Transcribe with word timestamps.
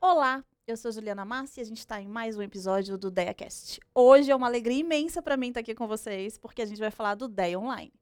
Olá, 0.00 0.44
eu 0.68 0.76
sou 0.76 0.92
Juliana 0.92 1.24
Massi 1.24 1.58
e 1.58 1.62
a 1.62 1.64
gente 1.64 1.78
está 1.78 2.00
em 2.00 2.06
mais 2.06 2.36
um 2.36 2.42
episódio 2.42 2.96
do 2.96 3.10
DeiaCast. 3.10 3.80
Hoje 3.92 4.30
é 4.30 4.36
uma 4.36 4.46
alegria 4.46 4.78
imensa 4.78 5.20
para 5.20 5.36
mim 5.36 5.48
estar 5.48 5.58
aqui 5.58 5.74
com 5.74 5.88
vocês, 5.88 6.38
porque 6.38 6.62
a 6.62 6.64
gente 6.64 6.78
vai 6.78 6.92
falar 6.92 7.16
do 7.16 7.26
DEA 7.26 7.58
Online. 7.58 7.92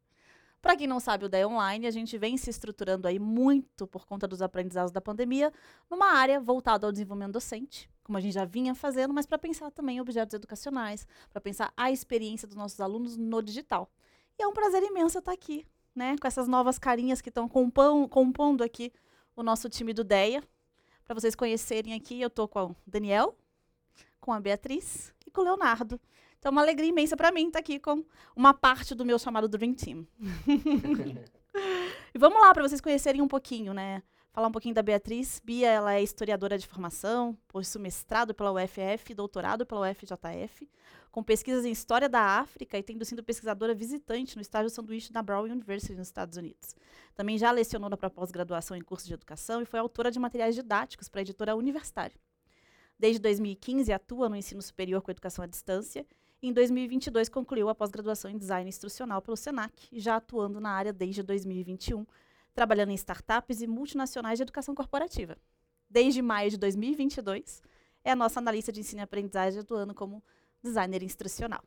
Para 0.61 0.77
quem 0.77 0.87
não 0.87 1.01
sabe, 1.01 1.25
o 1.25 1.31
DEA 1.31 1.49
Online, 1.49 1.87
a 1.87 1.91
gente 1.91 2.19
vem 2.19 2.37
se 2.37 2.51
estruturando 2.51 3.09
aí 3.09 3.19
muito 3.19 3.87
por 3.87 4.05
conta 4.05 4.29
dos 4.29 4.43
aprendizados 4.43 4.93
da 4.93 5.01
pandemia, 5.01 5.51
numa 5.91 6.13
área 6.13 6.39
voltada 6.39 6.87
ao 6.87 6.93
desenvolvimento 6.93 7.33
docente, 7.33 7.91
como 8.05 8.19
a 8.19 8.21
gente 8.21 8.35
já 8.35 8.45
vinha 8.45 8.75
fazendo, 8.75 9.15
mas 9.15 9.25
para 9.25 9.39
pensar 9.39 9.71
também 9.71 9.97
em 9.97 10.01
objetos 10.03 10.35
educacionais, 10.35 11.07
para 11.31 11.41
pensar 11.41 11.73
a 11.75 11.91
experiência 11.91 12.47
dos 12.47 12.57
nossos 12.57 12.79
alunos 12.83 13.17
no 13.17 13.41
digital. 13.41 13.91
E 14.39 14.43
é 14.43 14.47
um 14.47 14.53
prazer 14.53 14.83
imenso 14.83 15.19
estar 15.19 15.33
aqui, 15.33 15.67
né, 15.95 16.17
com 16.21 16.27
essas 16.27 16.49
novas 16.49 16.79
carinhas 16.79 17.21
que 17.21 17.29
estão 17.29 17.49
compondo 17.49 18.63
aqui 18.63 18.93
o 19.35 19.43
nosso 19.43 19.69
time 19.69 19.93
do 19.93 20.05
DEA. 20.05 20.43
Para 21.05 21.15
vocês 21.15 21.35
conhecerem 21.35 21.95
aqui, 21.95 22.21
eu 22.21 22.29
estou 22.29 22.47
com 22.47 22.67
o 22.67 22.77
Daniel, 22.87 23.37
com 24.21 24.33
a 24.33 24.41
Beatriz 24.41 25.13
e 25.27 25.31
com 25.31 25.41
o 25.41 25.45
Leonardo. 25.45 26.01
Então, 26.39 26.51
é 26.51 26.53
uma 26.53 26.63
alegria 26.63 26.89
imensa 26.89 27.17
para 27.17 27.33
mim 27.33 27.49
estar 27.49 27.59
aqui 27.59 27.79
com 27.79 28.05
uma 28.35 28.55
parte 28.55 28.95
do 28.95 29.05
meu 29.05 29.19
chamado 29.19 29.49
Dream 29.49 29.75
Team. 29.75 30.07
e 32.15 32.19
vamos 32.19 32.41
lá, 32.41 32.55
para 32.55 32.67
vocês 32.67 32.81
conhecerem 32.81 33.21
um 33.21 33.29
pouquinho, 33.29 33.75
né? 33.75 34.03
Falar 34.33 34.49
um 34.49 34.53
pouquinho 34.53 34.75
da 34.75 34.83
Beatriz. 34.83 35.41
Bia, 35.45 35.69
ela 35.69 35.95
é 35.95 36.03
historiadora 36.03 36.57
de 36.57 36.67
formação, 36.67 37.37
possui 37.49 37.81
mestrado 37.81 38.35
pela 38.35 38.53
UFF, 38.53 39.15
doutorado 39.15 39.67
pela 39.67 39.91
UFJF, 39.91 40.69
com 41.11 41.23
pesquisas 41.23 41.65
em 41.65 41.73
História 41.73 42.09
da 42.09 42.21
África 42.21 42.79
e 42.79 42.83
tendo 42.83 43.05
sido 43.05 43.23
pesquisadora 43.23 43.75
visitante 43.75 44.37
no 44.37 44.43
estágio 44.43 44.71
sanduíche 44.71 45.13
da 45.13 45.23
Brown 45.23 45.45
University 45.45 45.95
nos 45.95 46.09
Estados 46.09 46.37
Unidos. 46.37 46.75
Também 47.15 47.37
já 47.37 47.51
lecionou 47.51 47.91
na 47.91 47.97
pós-graduação 47.97 48.77
em 48.77 48.83
cursos 48.83 49.09
de 49.09 49.15
educação 49.15 49.61
e 49.61 49.65
foi 49.65 49.81
autora 49.81 50.11
de 50.11 50.19
materiais 50.19 50.55
didáticos 50.55 51.09
para 51.09 51.21
a 51.21 51.23
editora 51.23 51.57
universitária. 51.57 52.17
Desde 52.99 53.19
2015 53.21 53.93
atua 53.93 54.29
no 54.29 54.37
ensino 54.37 54.63
superior 54.63 55.03
com 55.03 55.11
educação 55.11 55.43
à 55.43 55.47
distância 55.47 56.07
e 56.43 56.49
em 56.49 56.53
2022 56.53 57.29
concluiu 57.29 57.69
a 57.69 57.75
pós-graduação 57.75 58.31
em 58.31 58.39
design 58.39 58.69
instrucional 58.69 59.21
pelo 59.21 59.37
SENAC, 59.37 59.89
já 59.93 60.17
atuando 60.17 60.61
na 60.61 60.71
área 60.71 60.93
desde 60.93 61.23
2021 61.23 62.07
trabalhando 62.61 62.91
em 62.91 62.95
startups 62.95 63.63
e 63.63 63.67
multinacionais 63.67 64.39
de 64.39 64.43
educação 64.43 64.75
corporativa. 64.75 65.35
Desde 65.89 66.21
maio 66.21 66.51
de 66.51 66.59
2022, 66.59 67.63
é 68.05 68.11
a 68.11 68.17
nossa 68.17 68.39
analista 68.39 68.71
de 68.71 68.81
ensino 68.81 69.01
e 69.01 69.03
aprendizagem 69.03 69.61
atuando 69.61 69.95
como 69.95 70.23
designer 70.63 71.03
instrucional. 71.03 71.65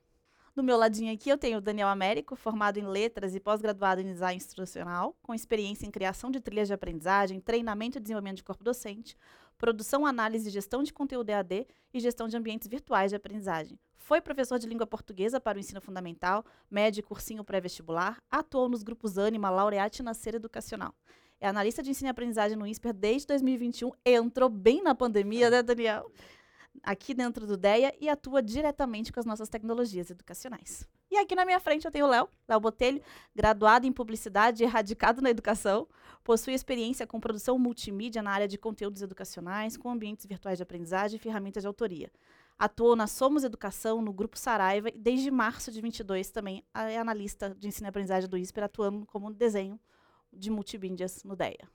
Do 0.56 0.62
meu 0.62 0.78
ladinho 0.78 1.12
aqui 1.12 1.32
eu 1.32 1.38
tenho 1.40 1.58
o 1.58 1.62
Daniel 1.62 1.88
Américo, 1.88 2.36
formado 2.36 2.78
em 2.78 2.86
letras 2.86 3.34
e 3.34 3.40
pós-graduado 3.40 4.02
em 4.02 4.06
design 4.06 4.38
instrucional, 4.38 5.18
com 5.24 5.34
experiência 5.34 5.88
em 5.88 5.90
criação 5.90 6.30
de 6.30 6.40
trilhas 6.40 6.68
de 6.68 6.76
aprendizagem, 6.76 7.40
treinamento 7.40 7.98
e 7.98 8.00
desenvolvimento 8.00 8.38
de 8.38 8.44
corpo 8.44 8.64
docente, 8.64 9.18
produção, 9.64 10.06
análise 10.06 10.50
e 10.50 10.52
gestão 10.52 10.84
de 10.84 10.92
conteúdo 10.92 11.30
EAD 11.30 11.66
e 11.94 12.00
gestão 12.02 12.28
de 12.28 12.36
ambientes 12.36 12.68
virtuais 12.68 13.12
de 13.12 13.16
aprendizagem. 13.16 13.80
Foi 13.96 14.20
professor 14.20 14.60
de 14.60 14.68
língua 14.68 14.86
portuguesa 14.86 15.40
para 15.40 15.56
o 15.56 15.60
ensino 15.62 15.80
fundamental, 15.80 16.44
médio 16.70 17.00
e 17.00 17.02
cursinho 17.02 17.46
pré-vestibular, 17.46 18.22
atuou 18.30 18.68
nos 18.68 18.84
grupos 18.84 19.18
Anima, 19.18 19.50
Laureate 19.50 20.02
e 20.02 20.04
Nascer 20.04 20.36
Educacional. 20.36 20.94
É 21.40 21.48
analista 21.48 21.82
de 21.82 21.92
ensino 21.92 22.10
e 22.10 22.12
aprendizagem 22.12 22.58
no 22.58 22.68
INSPER 22.68 22.92
desde 22.92 23.28
2021, 23.28 23.92
entrou 24.06 24.50
bem 24.50 24.84
na 24.84 24.94
pandemia, 24.94 25.50
né, 25.50 25.64
Daniel? 25.64 26.12
aqui 26.82 27.14
dentro 27.14 27.46
do 27.46 27.56
DEA 27.56 27.94
e 28.00 28.10
atua 28.10 28.42
diretamente 28.42 29.14
com 29.14 29.20
as 29.20 29.26
nossas 29.26 29.48
tecnologias 29.48 30.10
educacionais. 30.10 30.88
E 31.12 31.18
aqui 31.18 31.36
na 31.36 31.46
minha 31.46 31.60
frente 31.60 31.86
eu 31.86 31.92
tenho 31.92 32.06
o 32.06 32.10
Léo, 32.10 32.28
Léo 32.48 32.60
Botelho, 32.60 33.02
graduado 33.36 33.86
em 33.86 33.92
publicidade 33.92 34.64
e 34.64 34.66
radicado 34.66 35.22
na 35.22 35.30
educação, 35.30 35.88
possui 36.24 36.54
experiência 36.54 37.06
com 37.06 37.20
produção 37.20 37.60
multimídia 37.60 38.22
na 38.22 38.32
área 38.32 38.48
de 38.48 38.58
conteúdos 38.58 39.02
educacionais, 39.02 39.76
com 39.76 39.90
ambientes 39.90 40.26
virtuais 40.26 40.58
de 40.58 40.64
aprendizagem 40.64 41.18
e 41.18 41.20
ferramentas 41.20 41.64
de 41.64 41.68
autoria. 41.68 42.12
Atuou 42.58 42.96
na 42.96 43.08
Somos 43.08 43.44
Educação, 43.44 44.02
no 44.02 44.14
Grupo 44.14 44.38
Saraiva, 44.38 44.90
e 44.90 44.98
desde 44.98 45.30
março 45.30 45.72
de 45.72 45.82
22 45.82 46.30
também 46.30 46.64
é 46.74 46.98
analista 46.98 47.54
de 47.54 47.68
ensino 47.68 47.88
e 47.88 47.90
aprendizagem 47.90 48.30
do 48.30 48.38
ISPER, 48.38 48.64
atuando 48.64 49.06
como 49.06 49.34
desenho 49.34 49.80
de 50.32 50.50
multimídias 50.50 51.24
no 51.24 51.36
DEA. 51.36 51.68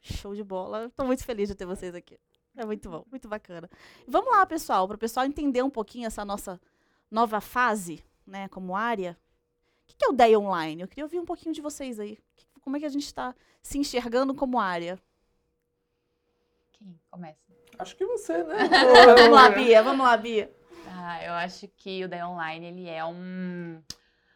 Show 0.00 0.34
de 0.34 0.42
bola. 0.42 0.86
Estou 0.86 1.06
muito 1.06 1.24
feliz 1.24 1.48
de 1.48 1.54
ter 1.54 1.64
vocês 1.64 1.94
aqui. 1.94 2.18
É 2.56 2.64
muito 2.64 2.90
bom, 2.90 3.04
muito 3.10 3.28
bacana. 3.28 3.70
Vamos 4.06 4.30
lá, 4.30 4.44
pessoal, 4.44 4.86
para 4.86 4.96
o 4.96 4.98
pessoal 4.98 5.24
entender 5.24 5.62
um 5.62 5.70
pouquinho 5.70 6.06
essa 6.06 6.24
nossa 6.24 6.60
nova 7.10 7.40
fase, 7.40 8.04
né, 8.26 8.48
como 8.48 8.74
área. 8.74 9.16
O 9.84 9.86
que 9.86 10.04
é 10.04 10.08
o 10.08 10.12
DEI 10.12 10.36
Online? 10.36 10.82
Eu 10.82 10.88
queria 10.88 11.04
ouvir 11.04 11.20
um 11.20 11.24
pouquinho 11.24 11.54
de 11.54 11.60
vocês 11.60 12.00
aí. 12.00 12.18
Como 12.62 12.76
é 12.76 12.80
que 12.80 12.86
a 12.86 12.90
gente 12.90 13.04
está 13.04 13.34
se 13.60 13.76
enxergando 13.76 14.34
como 14.34 14.58
área? 14.58 14.98
Quem 16.72 16.98
começa? 17.10 17.38
Acho 17.78 17.96
que 17.96 18.06
você, 18.06 18.42
né? 18.44 18.68
vamos 19.18 19.32
lá, 19.32 19.50
Bia, 19.50 19.82
vamos 19.82 20.06
lá, 20.06 20.16
Bia. 20.16 20.50
Ah, 20.86 21.24
eu 21.24 21.32
acho 21.34 21.68
que 21.68 22.04
o 22.04 22.08
DEI 22.08 22.22
Online, 22.22 22.66
ele 22.66 22.88
é 22.88 23.04
um, 23.04 23.82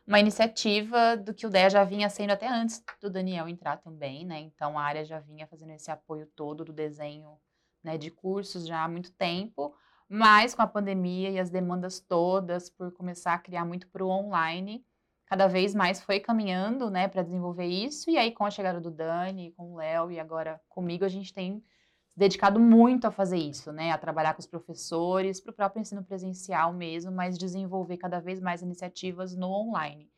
uma 0.07 0.19
iniciativa 0.19 1.17
do 1.17 1.33
que 1.33 1.47
o 1.47 1.51
DEA 1.51 1.71
já 1.71 1.85
vinha 1.85 2.11
sendo 2.11 2.33
até 2.33 2.49
antes 2.49 2.83
do 3.01 3.09
Daniel 3.09 3.49
entrar 3.49 3.77
também, 3.77 4.27
né? 4.27 4.41
Então, 4.41 4.79
a 4.79 4.83
área 4.83 5.05
já 5.05 5.21
vinha 5.21 5.47
fazendo 5.47 5.73
esse 5.73 5.91
apoio 5.91 6.27
todo 6.35 6.65
do 6.65 6.73
desenho 6.73 7.39
né, 7.87 7.97
de 7.97 8.11
cursos 8.11 8.67
já 8.67 8.83
há 8.83 8.89
muito 8.89 9.13
tempo, 9.13 9.73
mas 10.09 10.55
com 10.55 10.63
a 10.63 10.67
pandemia 10.67 11.31
e 11.31 11.39
as 11.39 11.51
demandas 11.51 12.01
todas 12.01 12.69
por 12.69 12.91
começar 12.93 13.35
a 13.35 13.39
criar 13.39 13.65
muito 13.65 13.87
para 13.89 14.05
o 14.05 14.09
online, 14.09 14.85
cada 15.27 15.49
vez 15.49 15.75
mais 15.75 16.01
foi 16.01 16.21
caminhando 16.21 16.89
né, 16.89 17.09
para 17.09 17.23
desenvolver 17.23 17.67
isso. 17.67 18.09
E 18.09 18.17
aí, 18.17 18.33
com 18.33 18.45
a 18.45 18.51
chegada 18.51 18.81
do 18.81 18.91
Dani, 18.91 19.53
com 19.57 19.73
o 19.73 19.77
Léo 19.77 20.11
e 20.11 20.21
agora 20.21 20.61
comigo, 20.69 21.05
a 21.05 21.09
gente 21.09 21.35
tem 21.35 21.63
se 22.07 22.19
dedicado 22.19 22.59
muito 22.61 23.07
a 23.07 23.11
fazer 23.11 23.37
isso, 23.37 23.73
né? 23.73 23.91
A 23.91 23.99
trabalhar 23.99 24.35
com 24.35 24.41
os 24.41 24.47
professores, 24.47 25.41
para 25.41 25.51
o 25.51 25.55
próprio 25.55 25.81
ensino 25.81 26.03
presencial 26.03 26.73
mesmo, 26.73 27.11
mas 27.11 27.37
desenvolver 27.37 27.97
cada 27.97 28.21
vez 28.21 28.41
mais 28.41 28.63
iniciativas 28.63 29.35
no 29.35 29.51
online. 29.51 30.09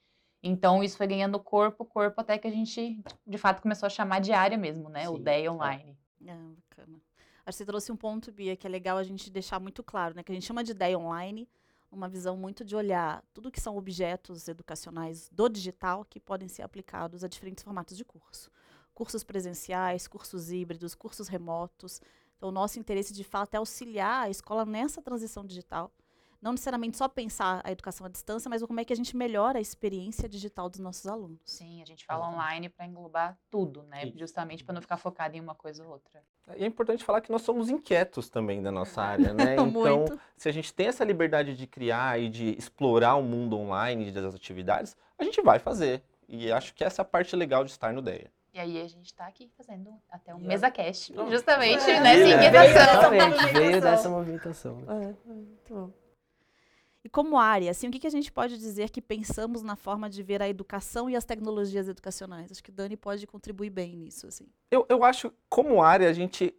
Então, 0.43 0.85
isso 0.85 0.97
foi 0.97 1.07
ganhando 1.07 1.41
corpo, 1.41 1.85
corpo, 1.85 2.21
até 2.21 2.39
que 2.39 2.47
a 2.47 2.51
gente, 2.51 3.03
de 3.27 3.39
fato, 3.39 3.61
começou 3.61 3.87
a 3.87 3.91
chamar 3.91 4.21
de 4.21 4.33
área 4.33 4.57
mesmo, 4.57 4.89
né? 4.89 5.07
Sim, 5.07 5.15
o 5.15 5.19
DEI 5.19 5.49
online. 5.49 5.99
É, 6.25 6.35
bacana. 6.35 7.01
Acho 7.45 7.57
que 7.57 7.65
você 7.65 7.67
trouxe 7.67 7.91
um 7.91 7.97
ponto, 7.97 8.31
Bia, 8.31 8.55
que 8.55 8.67
é 8.67 8.71
legal 8.71 8.99
a 8.99 9.03
gente 9.03 9.31
deixar 9.31 9.59
muito 9.59 9.83
claro, 9.83 10.15
né? 10.15 10.23
Que 10.23 10.31
a 10.31 10.35
gente 10.35 10.47
chama 10.47 10.63
de 10.63 10.73
ideia 10.73 10.99
online, 10.99 11.49
uma 11.91 12.09
visão 12.09 12.37
muito 12.37 12.65
de 12.65 12.77
olhar 12.77 13.23
tudo 13.33 13.51
que 13.51 13.61
são 13.61 13.77
objetos 13.77 14.49
educacionais 14.49 15.29
do 15.31 15.49
digital 15.49 16.05
que 16.05 16.21
podem 16.21 16.49
ser 16.49 16.63
aplicados 16.63 17.25
a 17.25 17.29
diferentes 17.29 17.65
formatos 17.65 17.97
de 17.97 18.05
curso. 18.05 18.51
Cursos 18.95 19.25
presenciais, 19.25 20.07
cursos 20.07 20.51
híbridos, 20.51 20.95
cursos 20.95 21.29
remotos. 21.29 22.01
Então, 22.37 22.49
o 22.49 22.53
nosso 22.53 22.79
interesse, 22.79 23.13
de 23.13 23.25
fato, 23.25 23.55
é 23.55 23.59
auxiliar 23.59 24.25
a 24.25 24.31
escola 24.31 24.65
nessa 24.65 25.01
transição 25.01 25.45
digital 25.45 25.93
não 26.41 26.53
necessariamente 26.53 26.97
só 26.97 27.09
pensar 27.09 27.61
a 27.65 27.73
educação 27.73 28.07
à 28.07 28.09
distância, 28.09 28.49
mas 28.49 28.63
como 28.63 28.79
é 28.79 28.85
que 28.85 28.93
a 28.93 28.97
gente 28.97 29.17
melhora 29.17 29.59
a 29.59 29.61
experiência 29.61 30.29
digital 30.29 30.69
dos 30.69 30.79
nossos 30.79 31.07
alunos. 31.07 31.41
Sim, 31.45 31.83
a 31.83 31.85
gente 31.85 32.05
fala 32.05 32.29
online 32.29 32.69
para 32.69 32.87
englobar 32.87 33.39
tudo, 33.51 33.83
né? 33.85 34.13
Justamente 34.15 34.65
para 34.65 34.75
não 34.75 34.81
ficar 34.81 34.97
focado 34.97 35.37
em 35.37 35.41
uma 35.41 35.55
coisa 35.55 35.85
ou 35.85 35.91
outra. 35.91 36.25
E 36.57 36.65
é 36.65 36.67
importante 36.67 37.05
falar 37.05 37.21
que 37.21 37.31
nós 37.31 37.43
somos 37.43 37.69
inquietos 37.69 38.29
também 38.29 38.63
da 38.63 38.71
nossa 38.71 39.03
área, 39.03 39.33
né? 39.33 39.57
Então, 39.79 40.05
se 40.37 40.49
a 40.49 40.53
gente 40.53 40.73
tem 40.73 40.87
essa 40.87 41.05
liberdade 41.05 41.57
de 41.57 41.67
criar 41.67 42.21
e 42.21 42.29
de 42.29 42.57
explorar 42.59 43.17
o 43.17 43.23
mundo 43.23 43.59
online 43.59 44.11
das 44.11 44.35
atividades, 44.35 44.97
a 45.19 45.25
gente 45.25 45.41
vai 45.43 45.59
fazer. 45.59 46.03
E 46.29 46.51
acho 46.53 46.75
que 46.75 46.85
essa 46.85 47.01
é 47.01 47.05
a 47.05 47.05
parte 47.05 47.35
legal 47.35 47.65
de 47.65 47.71
estar 47.71 47.93
no 47.93 48.03
DEA. 48.03 48.31
E 48.53 48.59
aí 48.59 48.81
a 48.81 48.89
gente 48.89 49.07
está 49.07 49.27
aqui 49.27 49.49
fazendo 49.57 49.91
até 50.11 50.35
um 50.35 50.39
mesa 50.39 50.71
cast, 50.71 51.15
justamente 51.31 51.89
é, 51.89 52.01
nessa 52.01 52.29
inquietação. 52.29 53.11
Veio, 53.11 53.53
veio 53.53 53.81
dessa 53.81 54.09
movimentação. 54.09 54.79
É, 54.89 55.15
muito 55.25 55.75
bom. 55.75 56.08
E 57.05 57.09
como 57.09 57.39
área, 57.39 57.71
assim, 57.71 57.89
o 57.89 57.91
que, 57.91 57.99
que 58.01 58.07
a 58.07 58.11
gente 58.11 58.31
pode 58.31 58.59
dizer 58.59 58.91
que 58.91 59.01
pensamos 59.01 59.63
na 59.63 59.77
forma 59.77 60.11
de 60.11 60.23
ver 60.23 60.43
a 60.43 60.49
educação 60.49 61.09
e 61.09 61.15
as 61.15 61.25
tecnologias 61.25 61.89
educacionais? 61.89 62.51
Acho 62.51 62.63
que 62.63 62.73
Dani 62.73 62.97
pode 62.97 63.27
contribuir 63.27 63.71
bem 63.71 63.97
nisso. 63.97 64.27
Assim. 64.27 64.47
Eu, 64.71 64.85
eu 64.89 65.05
acho, 65.05 65.33
como 65.49 65.83
área, 65.83 66.09
a 66.09 66.13
gente 66.13 66.55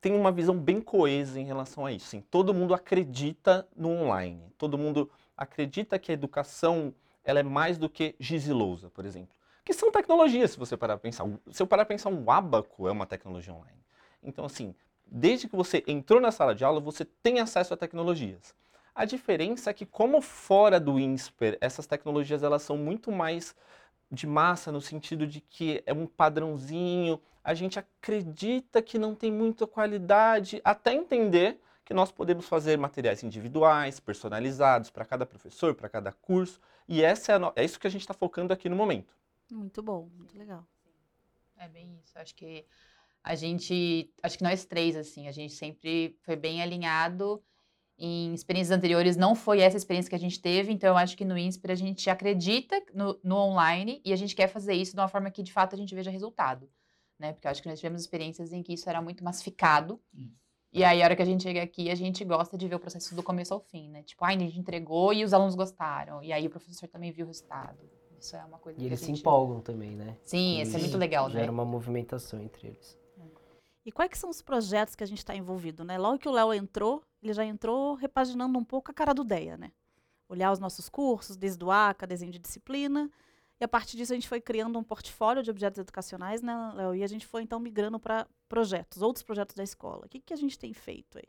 tem 0.00 0.12
uma 0.14 0.32
visão 0.32 0.58
bem 0.58 0.80
coesa 0.80 1.40
em 1.40 1.44
relação 1.44 1.86
a 1.86 1.92
isso. 1.92 2.06
Assim, 2.08 2.20
todo 2.20 2.52
mundo 2.52 2.74
acredita 2.74 3.66
no 3.74 3.88
online. 3.88 4.52
Todo 4.58 4.76
mundo 4.76 5.10
acredita 5.36 5.98
que 5.98 6.10
a 6.10 6.14
educação 6.14 6.94
ela 7.24 7.40
é 7.40 7.42
mais 7.42 7.78
do 7.78 7.88
que 7.88 8.14
giz 8.20 8.46
e 8.46 8.52
lousa, 8.52 8.90
por 8.90 9.06
exemplo. 9.06 9.34
Que 9.64 9.72
são 9.72 9.90
tecnologias, 9.90 10.50
se 10.50 10.58
você 10.58 10.76
parar 10.76 10.98
para 10.98 11.02
pensar. 11.02 11.24
Se 11.50 11.62
eu 11.62 11.66
parar 11.66 11.86
para 11.86 11.94
pensar, 11.94 12.10
um 12.10 12.30
abaco 12.30 12.86
é 12.86 12.92
uma 12.92 13.06
tecnologia 13.06 13.54
online. 13.54 13.82
Então, 14.22 14.44
assim, 14.44 14.74
desde 15.06 15.48
que 15.48 15.56
você 15.56 15.82
entrou 15.86 16.20
na 16.20 16.30
sala 16.30 16.54
de 16.54 16.64
aula, 16.64 16.80
você 16.80 17.04
tem 17.04 17.40
acesso 17.40 17.72
a 17.72 17.76
tecnologias. 17.76 18.54
A 18.94 19.04
diferença 19.04 19.70
é 19.70 19.74
que, 19.74 19.84
como 19.84 20.20
fora 20.20 20.78
do 20.78 21.00
INSPER, 21.00 21.58
essas 21.60 21.86
tecnologias 21.86 22.42
elas 22.42 22.62
são 22.62 22.76
muito 22.76 23.10
mais 23.10 23.54
de 24.10 24.26
massa, 24.26 24.70
no 24.70 24.80
sentido 24.80 25.26
de 25.26 25.40
que 25.40 25.82
é 25.84 25.92
um 25.92 26.06
padrãozinho, 26.06 27.20
a 27.42 27.52
gente 27.54 27.78
acredita 27.78 28.80
que 28.80 28.98
não 28.98 29.14
tem 29.14 29.32
muita 29.32 29.66
qualidade, 29.66 30.60
até 30.64 30.94
entender 30.94 31.60
que 31.84 31.92
nós 31.92 32.10
podemos 32.12 32.48
fazer 32.48 32.78
materiais 32.78 33.22
individuais, 33.22 34.00
personalizados 34.00 34.90
para 34.90 35.04
cada 35.04 35.26
professor, 35.26 35.74
para 35.74 35.88
cada 35.88 36.12
curso, 36.12 36.60
e 36.88 37.02
essa 37.02 37.32
é, 37.32 37.38
no... 37.38 37.52
é 37.56 37.64
isso 37.64 37.78
que 37.78 37.86
a 37.86 37.90
gente 37.90 38.02
está 38.02 38.14
focando 38.14 38.52
aqui 38.52 38.68
no 38.68 38.76
momento. 38.76 39.14
Muito 39.50 39.82
bom, 39.82 40.08
muito 40.16 40.38
legal. 40.38 40.64
É 41.58 41.68
bem 41.68 41.98
isso. 42.02 42.18
Acho 42.18 42.34
que 42.34 42.64
a 43.22 43.34
gente, 43.34 44.10
acho 44.22 44.38
que 44.38 44.44
nós 44.44 44.64
três, 44.64 44.96
assim, 44.96 45.28
a 45.28 45.32
gente 45.32 45.52
sempre 45.52 46.16
foi 46.22 46.36
bem 46.36 46.62
alinhado. 46.62 47.42
Em 47.96 48.34
experiências 48.34 48.76
anteriores 48.76 49.16
não 49.16 49.34
foi 49.34 49.60
essa 49.60 49.76
experiência 49.76 50.10
que 50.10 50.16
a 50.16 50.18
gente 50.18 50.40
teve, 50.40 50.72
então 50.72 50.90
eu 50.90 50.96
acho 50.96 51.16
que 51.16 51.24
no 51.24 51.38
INSPER 51.38 51.70
a 51.70 51.76
gente 51.76 52.10
acredita 52.10 52.82
no, 52.92 53.18
no 53.22 53.36
online 53.36 54.00
e 54.04 54.12
a 54.12 54.16
gente 54.16 54.34
quer 54.34 54.48
fazer 54.48 54.74
isso 54.74 54.94
de 54.94 55.00
uma 55.00 55.08
forma 55.08 55.30
que 55.30 55.42
de 55.42 55.52
fato 55.52 55.74
a 55.74 55.78
gente 55.78 55.94
veja 55.94 56.10
resultado, 56.10 56.68
né? 57.18 57.32
Porque 57.32 57.46
eu 57.46 57.50
acho 57.52 57.62
que 57.62 57.68
nós 57.68 57.78
tivemos 57.78 58.00
experiências 58.02 58.52
em 58.52 58.62
que 58.62 58.72
isso 58.72 58.90
era 58.90 59.00
muito 59.00 59.22
massificado. 59.22 60.00
E 60.72 60.82
aí, 60.82 61.00
a 61.00 61.04
hora 61.04 61.14
que 61.14 61.22
a 61.22 61.24
gente 61.24 61.44
chega 61.44 61.62
aqui, 61.62 61.88
a 61.88 61.94
gente 61.94 62.24
gosta 62.24 62.58
de 62.58 62.66
ver 62.66 62.74
o 62.74 62.80
processo 62.80 63.14
do 63.14 63.22
começo 63.22 63.54
ao 63.54 63.60
fim, 63.60 63.88
né? 63.90 64.02
Tipo, 64.02 64.24
ai, 64.24 64.34
a 64.34 64.38
gente 64.38 64.58
entregou 64.58 65.12
e 65.12 65.22
os 65.22 65.32
alunos 65.32 65.54
gostaram. 65.54 66.20
E 66.20 66.32
aí 66.32 66.48
o 66.48 66.50
professor 66.50 66.88
também 66.88 67.12
viu 67.12 67.26
o 67.26 67.28
resultado. 67.28 67.78
Isso 68.18 68.34
é 68.34 68.44
uma 68.44 68.58
coisa 68.58 68.76
E 68.76 68.80
que 68.80 68.86
eles 68.88 68.98
a 68.98 69.00
se 69.00 69.06
gente... 69.06 69.20
empolgam 69.20 69.60
também, 69.60 69.94
né? 69.94 70.16
Sim, 70.24 70.60
isso 70.60 70.74
é 70.74 70.78
isso. 70.78 70.88
muito 70.88 70.98
legal, 70.98 71.28
né? 71.28 71.34
Gera 71.40 71.52
uma 71.52 71.64
movimentação 71.64 72.42
entre 72.42 72.66
eles. 72.66 72.98
E 73.86 73.92
quais 73.92 74.10
que 74.10 74.18
são 74.18 74.30
os 74.30 74.40
projetos 74.40 74.96
que 74.96 75.04
a 75.04 75.06
gente 75.06 75.18
está 75.18 75.36
envolvido, 75.36 75.84
né? 75.84 75.98
Logo 75.98 76.18
que 76.18 76.28
o 76.28 76.32
Léo 76.32 76.54
entrou, 76.54 77.04
ele 77.24 77.32
já 77.32 77.44
entrou 77.44 77.94
repaginando 77.94 78.58
um 78.58 78.64
pouco 78.64 78.90
a 78.90 78.94
cara 78.94 79.14
do 79.14 79.24
DEA, 79.24 79.56
né? 79.56 79.72
Olhar 80.28 80.52
os 80.52 80.58
nossos 80.58 80.88
cursos, 80.88 81.36
desde 81.36 81.64
o 81.64 81.70
ACA, 81.70 82.06
desenho 82.06 82.30
de 82.30 82.38
disciplina. 82.38 83.10
E 83.58 83.64
a 83.64 83.68
partir 83.68 83.96
disso 83.96 84.12
a 84.12 84.16
gente 84.16 84.28
foi 84.28 84.40
criando 84.40 84.78
um 84.78 84.82
portfólio 84.82 85.42
de 85.42 85.50
objetos 85.50 85.78
educacionais, 85.78 86.42
né, 86.42 86.72
Léo? 86.74 86.94
E 86.94 87.02
a 87.02 87.06
gente 87.06 87.26
foi 87.26 87.42
então 87.42 87.58
migrando 87.58 87.98
para 87.98 88.26
projetos, 88.48 89.00
outros 89.00 89.22
projetos 89.22 89.54
da 89.54 89.62
escola. 89.62 90.04
O 90.04 90.08
que, 90.08 90.20
que 90.20 90.34
a 90.34 90.36
gente 90.36 90.58
tem 90.58 90.72
feito 90.74 91.18
aí? 91.18 91.24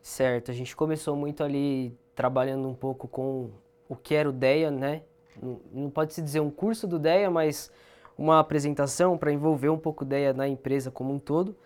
Certo, 0.00 0.50
a 0.50 0.54
gente 0.54 0.76
começou 0.76 1.16
muito 1.16 1.42
ali 1.42 1.96
trabalhando 2.14 2.68
um 2.68 2.74
pouco 2.74 3.08
com 3.08 3.50
o 3.88 3.96
que 3.96 4.14
era 4.14 4.28
o 4.28 4.32
DEA, 4.32 4.70
né? 4.70 5.02
Não, 5.72 5.90
pode 5.90 6.12
se 6.12 6.20
dizer 6.20 6.40
um 6.40 6.50
curso 6.50 6.86
do 6.86 6.98
DEA, 6.98 7.30
mas 7.30 7.70
uma 8.18 8.38
apresentação 8.38 9.16
para 9.16 9.32
envolver 9.32 9.70
um 9.70 9.78
pouco 9.78 10.04
o 10.04 10.06
DEA 10.06 10.32
na 10.32 10.46
empresa 10.46 10.90
como 10.90 11.12
um 11.12 11.18
todo. 11.18 11.56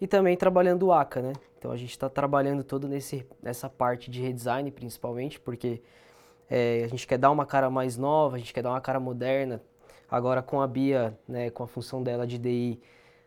E 0.00 0.06
também 0.06 0.36
trabalhando 0.36 0.86
o 0.86 0.92
ACA, 0.92 1.22
né? 1.22 1.32
Então 1.58 1.70
a 1.70 1.76
gente 1.76 1.90
está 1.90 2.08
trabalhando 2.08 2.62
todo 2.62 2.86
nesse, 2.86 3.26
nessa 3.42 3.70
parte 3.70 4.10
de 4.10 4.20
redesign, 4.20 4.70
principalmente, 4.70 5.40
porque 5.40 5.80
é, 6.50 6.82
a 6.84 6.88
gente 6.88 7.06
quer 7.06 7.18
dar 7.18 7.30
uma 7.30 7.46
cara 7.46 7.70
mais 7.70 7.96
nova, 7.96 8.36
a 8.36 8.38
gente 8.38 8.52
quer 8.52 8.62
dar 8.62 8.70
uma 8.70 8.80
cara 8.80 9.00
moderna. 9.00 9.62
Agora 10.10 10.42
com 10.42 10.60
a 10.60 10.66
Bia, 10.66 11.18
né, 11.26 11.50
com 11.50 11.62
a 11.62 11.66
função 11.66 12.02
dela 12.02 12.26
de 12.26 12.38
DI, 12.38 12.80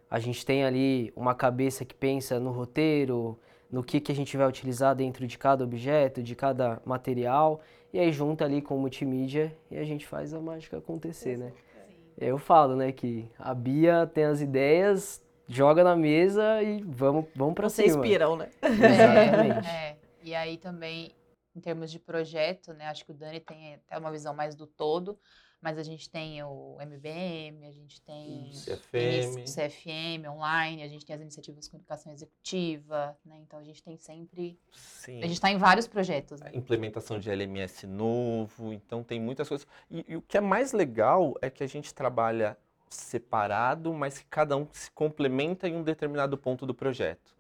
a 0.10 0.20
gente 0.20 0.46
tem 0.46 0.64
ali 0.64 1.12
uma 1.16 1.34
cabeça 1.36 1.84
que 1.84 1.94
pensa 1.94 2.40
no 2.40 2.52
roteiro, 2.52 3.38
no 3.70 3.84
que, 3.84 4.00
que 4.00 4.12
a 4.12 4.16
gente 4.16 4.38
vai 4.38 4.48
utilizar 4.48 4.96
dentro 4.96 5.28
de 5.28 5.38
cada 5.38 5.64
objeto, 5.64 6.24
de 6.24 6.36
cada 6.36 6.82
material, 6.86 7.60
e 7.92 8.00
aí 8.00 8.12
junta 8.12 8.46
ali 8.46 8.62
com 8.62 8.78
o 8.78 8.80
multimídia 8.80 9.56
e 9.70 9.78
a 9.78 9.84
gente 9.84 10.06
faz 10.06 10.34
a 10.34 10.40
mágica 10.40 10.78
acontecer, 10.78 11.38
né? 11.38 11.52
Eu 12.18 12.38
falo, 12.38 12.76
né, 12.76 12.92
que 12.92 13.30
a 13.38 13.54
Bia 13.54 14.10
tem 14.12 14.24
as 14.24 14.42
ideias, 14.42 15.22
joga 15.48 15.84
na 15.84 15.96
mesa 15.96 16.62
e 16.62 16.82
vamos, 16.84 17.26
vamos 17.36 17.54
pra 17.56 17.70
Vocês 17.70 17.92
cima. 17.92 18.04
piram, 18.04 18.36
né? 18.36 18.50
Exatamente. 18.62 19.68
É, 19.68 19.98
e 20.24 20.36
aí 20.36 20.58
também, 20.58 21.12
em 21.56 21.60
termos 21.60 21.92
de 21.92 22.00
projeto, 22.00 22.74
né, 22.74 22.88
acho 22.88 23.06
que 23.06 23.12
o 23.12 23.14
Dani 23.14 23.40
tem 23.40 23.76
até 23.76 23.98
uma 23.98 24.12
visão 24.12 24.34
mais 24.34 24.56
do 24.56 24.68
todo, 24.68 25.18
mas 25.62 25.78
a 25.78 25.84
gente 25.84 26.10
tem 26.10 26.44
o 26.44 26.78
MBM, 26.80 27.66
a 27.66 27.72
gente 27.72 28.02
tem 28.02 28.52
CFM. 28.52 29.44
CFM 29.46 30.30
online, 30.30 30.84
a 30.84 30.88
gente 30.88 31.06
tem 31.06 31.16
as 31.16 31.22
iniciativas 31.22 31.66
de 31.66 31.72
comunicação 31.72 32.12
executiva, 32.12 33.18
né, 33.26 33.40
então 33.42 33.60
a 33.60 33.64
gente 33.64 33.82
tem 33.82 33.98
sempre, 33.98 34.60
Sim. 34.72 35.20
a 35.20 35.28
gente 35.28 35.34
está 35.34 35.50
em 35.50 35.58
vários 35.58 35.88
projetos, 35.88 36.40
né? 36.42 36.52
implementação 36.54 37.20
de 37.20 37.30
LMS 37.30 37.88
novo, 37.88 38.72
então 38.72 39.04
tem 39.04 39.20
muitas 39.20 39.48
coisas. 39.48 39.68
E, 39.90 40.06
e 40.10 40.16
o 40.16 40.22
que 40.22 40.38
é 40.38 40.42
mais 40.42 40.74
legal 40.74 41.34
é 41.42 41.50
que 41.50 41.64
a 41.64 41.68
gente 41.68 41.94
trabalha 41.94 42.58
separado, 42.90 43.94
mas 43.94 44.20
que 44.20 44.26
cada 44.30 44.56
um 44.58 44.68
se 44.72 44.90
complementa 44.92 45.68
em 45.68 45.76
um 45.76 45.84
determinado 45.84 46.38
ponto 46.38 46.66
do 46.66 46.74
projeto. 46.74 47.36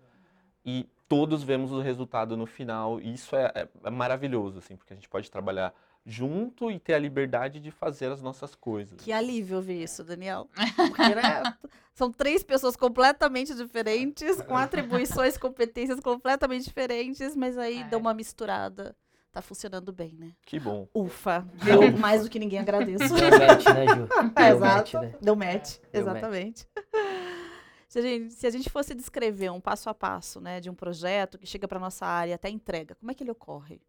E 0.65 0.87
todos 1.07 1.43
vemos 1.43 1.71
o 1.71 1.79
resultado 1.79 2.35
no 2.35 2.45
final, 2.45 2.99
e 2.99 3.13
isso 3.13 3.35
é, 3.35 3.51
é- 3.55 3.67
é 3.85 3.89
maravilhoso, 3.89 4.59
assim, 4.59 4.75
porque 4.75 4.91
a 4.93 4.95
gente 4.95 5.07
pode 5.07 5.31
trabalhar 5.31 5.73
junto 6.05 6.71
e 6.71 6.79
ter 6.79 6.93
a 6.93 6.99
liberdade 6.99 7.59
de 7.59 7.69
fazer 7.71 8.11
as 8.11 8.21
nossas 8.21 8.55
coisas. 8.55 8.99
Que 9.01 9.11
alívio 9.11 9.57
ouvir 9.57 9.83
isso, 9.83 10.03
Daniel. 10.05 10.49
Porque, 10.75 11.15
né, 11.15 11.43
são 11.93 12.11
três 12.13 12.43
pessoas 12.43 12.77
completamente 12.77 13.53
diferentes, 13.53 14.41
com 14.43 14.55
atribuições, 14.55 15.37
competências 15.37 15.99
completamente 15.99 16.63
diferentes, 16.63 17.35
mas 17.35 17.57
aí 17.57 17.81
É. 17.81 17.83
deu 17.85 17.99
uma 17.99 18.13
misturada. 18.13 18.95
Tá 19.37 19.41
funcionando 19.43 19.93
bem, 19.93 20.15
né? 20.15 20.35
Que 20.47 20.59
bom. 20.59 20.87
Ufa, 20.95 21.47
deu 21.63 21.95
mais 21.95 22.23
do 22.23 22.29
que 22.29 22.39
ninguém 22.39 22.57
agradeço. 22.57 23.13
Deu 23.13 23.29
match, 23.29 23.65
né, 23.65 23.85
Ju? 23.85 24.07
É, 24.35 24.49
Deu 24.49 24.59
match, 24.59 24.93
né? 24.95 25.15
Deu 25.21 25.35
match, 25.35 25.77
Deu 25.77 26.01
exatamente. 26.01 26.67
Se 27.87 27.99
a, 27.99 28.01
gente, 28.01 28.33
se 28.33 28.47
a 28.47 28.49
gente 28.49 28.67
fosse 28.67 28.95
descrever 28.95 29.51
um 29.51 29.61
passo 29.61 29.91
a 29.91 29.93
passo, 29.93 30.41
né, 30.41 30.59
de 30.59 30.69
um 30.71 30.73
projeto 30.73 31.37
que 31.37 31.45
chega 31.45 31.67
para 31.67 31.79
nossa 31.79 32.05
área 32.05 32.35
até 32.35 32.47
a 32.47 32.51
entrega, 32.51 32.95
como 32.95 33.11
é 33.11 33.13
que 33.13 33.23
ele 33.23 33.31
ocorre? 33.31 33.79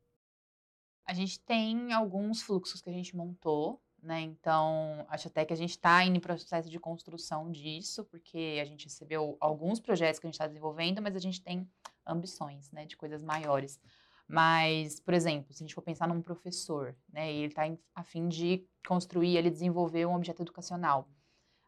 A 1.05 1.15
gente 1.15 1.41
tem 1.41 1.93
alguns 1.95 2.43
fluxos 2.43 2.81
que 2.83 2.91
a 2.91 2.93
gente 2.93 3.17
montou, 3.17 3.83
né? 4.03 4.21
Então, 4.21 5.05
acho 5.09 5.29
até 5.29 5.45
que 5.45 5.53
a 5.53 5.57
gente 5.57 5.71
está 5.71 6.05
em 6.05 6.21
processo 6.21 6.69
de 6.71 6.79
construção 6.79 7.51
disso, 7.51 8.05
porque 8.05 8.59
a 8.61 8.65
gente 8.67 8.85
recebeu 8.85 9.37
alguns 9.41 9.81
projetos 9.81 10.21
que 10.21 10.27
a 10.27 10.29
gente 10.29 10.35
está 10.35 10.47
desenvolvendo, 10.47 11.01
mas 11.01 11.17
a 11.17 11.21
gente 11.21 11.43
tem 11.43 11.67
ambições, 12.07 12.71
né, 12.71 12.85
de 12.85 12.97
coisas 12.97 13.23
maiores. 13.23 13.81
Mas, 14.29 15.01
por 15.01 15.15
exemplo, 15.15 15.53
se 15.53 15.63
a 15.63 15.65
gente 15.65 15.75
for 15.75 15.83
pensar 15.83 16.07
num 16.07 16.21
professor, 16.21 16.95
né, 17.11 17.33
e 17.33 17.37
ele 17.39 17.47
está 17.47 17.63
a 17.95 18.05
fim 18.05 18.29
de 18.29 18.65
construir, 18.87 19.37
ele 19.37 19.51
desenvolver 19.51 20.05
um 20.05 20.15
objeto 20.15 20.43
educacional. 20.43 21.09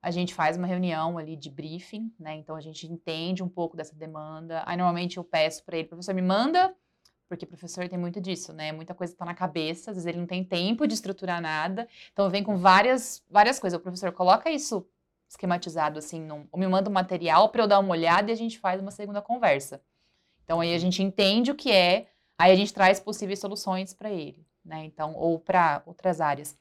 A 0.03 0.11
gente 0.11 0.35
faz 0.35 0.57
uma 0.57 0.67
reunião 0.67 1.17
ali 1.19 1.37
de 1.37 1.51
briefing, 1.51 2.12
né? 2.19 2.35
Então 2.35 2.57
a 2.57 2.61
gente 2.61 2.87
entende 2.87 3.43
um 3.43 3.49
pouco 3.49 3.77
dessa 3.77 3.95
demanda. 3.95 4.62
Aí 4.65 4.77
normalmente 4.77 5.19
eu 5.19 5.25
peço 5.25 5.62
para 5.65 5.77
ele, 5.77 5.89
professor, 5.89 6.15
me 6.15 6.23
manda 6.23 6.75
porque 7.31 7.47
professor 7.47 7.89
tem 7.89 7.97
muito 7.97 8.21
disso, 8.21 8.53
né? 8.53 8.73
Muita 8.73 8.93
coisa 8.93 9.15
tá 9.15 9.25
na 9.25 9.35
cabeça, 9.35 9.93
às 9.93 9.97
vezes 9.97 10.07
ele 10.09 10.19
não 10.19 10.27
tem 10.27 10.43
tempo 10.43 10.85
de 10.85 10.95
estruturar 10.95 11.41
nada. 11.41 11.87
Então 12.12 12.29
vem 12.29 12.43
com 12.43 12.57
várias, 12.57 13.23
várias 13.31 13.61
coisas. 13.61 13.79
O 13.79 13.83
professor 13.83 14.11
coloca 14.11 14.51
isso 14.51 14.85
esquematizado 15.29 16.01
assim, 16.01 16.21
num, 16.21 16.49
ou 16.51 16.59
me 16.59 16.67
manda 16.67 16.91
um 16.91 16.93
material 16.93 17.49
para 17.51 17.62
eu 17.62 17.69
dar 17.69 17.79
uma 17.79 17.93
olhada 17.93 18.33
e 18.33 18.35
a 18.35 18.37
gente 18.37 18.59
faz 18.59 18.81
uma 18.81 18.91
segunda 18.91 19.23
conversa. 19.23 19.81
Então 20.43 20.61
aí 20.61 20.75
a 20.75 20.79
gente 20.79 21.05
entende 21.05 21.53
o 21.53 21.55
que 21.55 21.71
é, 21.71 22.09
aí 22.41 22.53
a 22.53 22.57
gente 22.57 22.73
traz 22.73 22.99
possíveis 22.99 23.39
soluções 23.39 23.93
para 23.93 24.11
ele, 24.11 24.47
né? 24.65 24.85
Então, 24.85 25.15
ou 25.15 25.39
para 25.39 25.83
outras 25.85 26.21
áreas. 26.21 26.59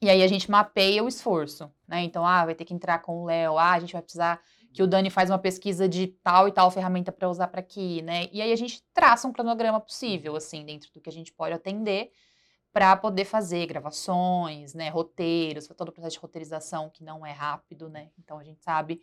E 0.00 0.08
aí 0.08 0.22
a 0.22 0.28
gente 0.28 0.50
mapeia 0.50 1.02
o 1.02 1.08
esforço, 1.08 1.70
né? 1.86 2.02
Então, 2.02 2.24
ah, 2.24 2.44
vai 2.44 2.54
ter 2.54 2.64
que 2.64 2.72
entrar 2.72 3.00
com 3.00 3.22
o 3.22 3.24
Léo, 3.26 3.58
ah, 3.58 3.72
a 3.72 3.80
gente 3.80 3.92
vai 3.92 4.02
precisar 4.02 4.40
que 4.72 4.82
o 4.82 4.86
Dani 4.86 5.10
faz 5.10 5.28
uma 5.28 5.38
pesquisa 5.38 5.88
de 5.88 6.06
tal 6.06 6.46
e 6.46 6.52
tal 6.52 6.70
ferramenta 6.70 7.10
para 7.10 7.28
usar 7.28 7.48
para 7.48 7.60
aqui, 7.60 8.02
né? 8.02 8.28
E 8.32 8.40
aí 8.40 8.52
a 8.52 8.56
gente 8.56 8.84
traça 8.94 9.26
um 9.26 9.32
cronograma 9.32 9.80
possível, 9.80 10.36
assim, 10.36 10.64
dentro 10.64 10.88
do 10.92 11.00
que 11.00 11.08
a 11.08 11.12
gente 11.12 11.32
pode 11.32 11.54
atender 11.54 12.12
para 12.72 12.96
poder 12.96 13.24
fazer 13.24 13.66
gravações, 13.66 14.74
né, 14.74 14.88
roteiros, 14.90 15.66
todo 15.66 15.88
o 15.88 15.92
processo 15.92 16.14
de 16.14 16.20
roteirização 16.20 16.88
que 16.88 17.02
não 17.02 17.26
é 17.26 17.32
rápido, 17.32 17.88
né? 17.88 18.10
Então 18.16 18.38
a 18.38 18.44
gente 18.44 18.62
sabe 18.62 19.02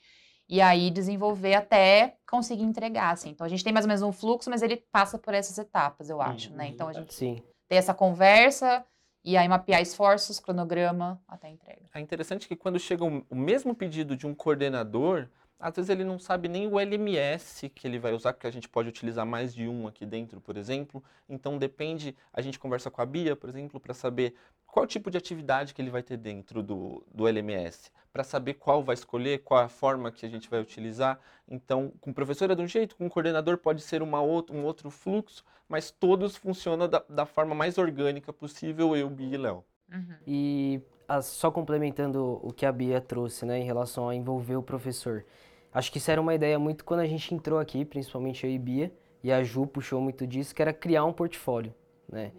e 0.49 0.61
aí 0.61 0.89
desenvolver 0.89 1.55
até 1.55 2.17
conseguir 2.29 2.63
entregar, 2.63 3.11
assim. 3.11 3.29
Então 3.29 3.45
a 3.45 3.49
gente 3.49 3.63
tem 3.63 3.73
mais 3.73 3.85
ou 3.85 3.87
menos 3.87 4.01
um 4.01 4.11
fluxo, 4.11 4.49
mas 4.49 4.61
ele 4.61 4.77
passa 4.91 5.17
por 5.17 5.33
essas 5.33 5.57
etapas, 5.57 6.09
eu 6.09 6.21
acho, 6.21 6.53
né? 6.53 6.67
Então 6.67 6.87
a 6.87 6.93
gente 6.93 7.13
Sim. 7.13 7.41
tem 7.67 7.77
essa 7.77 7.93
conversa 7.93 8.85
e 9.23 9.35
aí 9.35 9.47
mapear 9.47 9.81
esforços, 9.81 10.39
cronograma 10.39 11.21
até 11.27 11.47
a 11.47 11.51
entrega. 11.51 11.81
É 11.93 11.99
interessante 11.99 12.47
que 12.47 12.55
quando 12.55 12.79
chega 12.79 13.03
o 13.03 13.35
mesmo 13.35 13.75
pedido 13.75 14.15
de 14.15 14.25
um 14.25 14.33
coordenador, 14.33 15.27
às 15.59 15.75
vezes 15.75 15.89
ele 15.89 16.03
não 16.03 16.19
sabe 16.19 16.47
nem 16.47 16.67
o 16.67 16.79
LMS 16.79 17.69
que 17.69 17.87
ele 17.87 17.99
vai 17.99 18.13
usar, 18.13 18.33
porque 18.33 18.47
a 18.47 18.51
gente 18.51 18.69
pode 18.69 18.89
utilizar 18.89 19.25
mais 19.25 19.53
de 19.53 19.67
um 19.67 19.87
aqui 19.87 20.05
dentro, 20.05 20.39
por 20.39 20.55
exemplo. 20.57 21.03
Então 21.27 21.57
depende, 21.57 22.15
a 22.31 22.41
gente 22.41 22.59
conversa 22.59 22.91
com 22.91 23.01
a 23.01 23.05
Bia, 23.05 23.35
por 23.35 23.49
exemplo, 23.49 23.79
para 23.79 23.93
saber 23.93 24.35
qual 24.65 24.85
tipo 24.85 25.09
de 25.09 25.17
atividade 25.17 25.73
que 25.73 25.81
ele 25.81 25.89
vai 25.89 26.03
ter 26.03 26.17
dentro 26.17 26.61
do, 26.61 27.03
do 27.11 27.27
LMS, 27.27 27.91
para 28.13 28.23
saber 28.23 28.55
qual 28.55 28.83
vai 28.83 28.93
escolher, 28.93 29.39
qual 29.39 29.61
a 29.61 29.69
forma 29.69 30.11
que 30.11 30.25
a 30.25 30.29
gente 30.29 30.49
vai 30.49 30.61
utilizar. 30.61 31.19
Então, 31.47 31.91
com 31.99 32.11
o 32.11 32.13
professor 32.13 32.51
é 32.51 32.55
de 32.55 32.61
um 32.61 32.67
jeito, 32.67 32.95
com 32.95 33.07
o 33.07 33.09
coordenador 33.09 33.57
pode 33.57 33.81
ser 33.81 34.03
uma 34.03 34.21
outra, 34.21 34.55
um 34.55 34.63
outro 34.63 34.91
fluxo, 34.91 35.43
mas 35.67 35.89
todos 35.89 36.35
funcionam 36.35 36.87
da, 36.87 37.03
da 37.09 37.25
forma 37.25 37.55
mais 37.55 37.77
orgânica 37.77 38.31
possível, 38.31 38.95
eu, 38.95 39.09
Bia 39.09 39.33
e 39.33 39.37
Léo. 39.37 39.65
E 40.27 40.81
ah, 40.83 40.96
só 41.21 41.49
complementando 41.49 42.39
o 42.43 42.51
que 42.51 42.65
a 42.65 42.71
Bia 42.71 42.99
trouxe, 42.99 43.45
né, 43.45 43.59
em 43.59 43.63
relação 43.63 44.09
a 44.09 44.15
envolver 44.15 44.55
o 44.55 44.63
professor. 44.63 45.25
Acho 45.73 45.91
que 45.91 45.97
isso 45.97 46.11
era 46.11 46.19
uma 46.19 46.33
ideia 46.33 46.57
muito 46.59 46.83
quando 46.83 47.01
a 47.01 47.05
gente 47.05 47.33
entrou 47.33 47.59
aqui, 47.59 47.85
principalmente 47.85 48.45
eu 48.45 48.51
e 48.51 48.59
Bia, 48.59 48.91
e 49.23 49.31
a 49.31 49.43
Ju 49.43 49.65
puxou 49.65 50.01
muito 50.01 50.25
disso, 50.25 50.53
que 50.53 50.61
era 50.61 50.73
criar 50.73 51.05
um 51.05 51.13
portfólio, 51.13 51.73
né? 52.07 52.31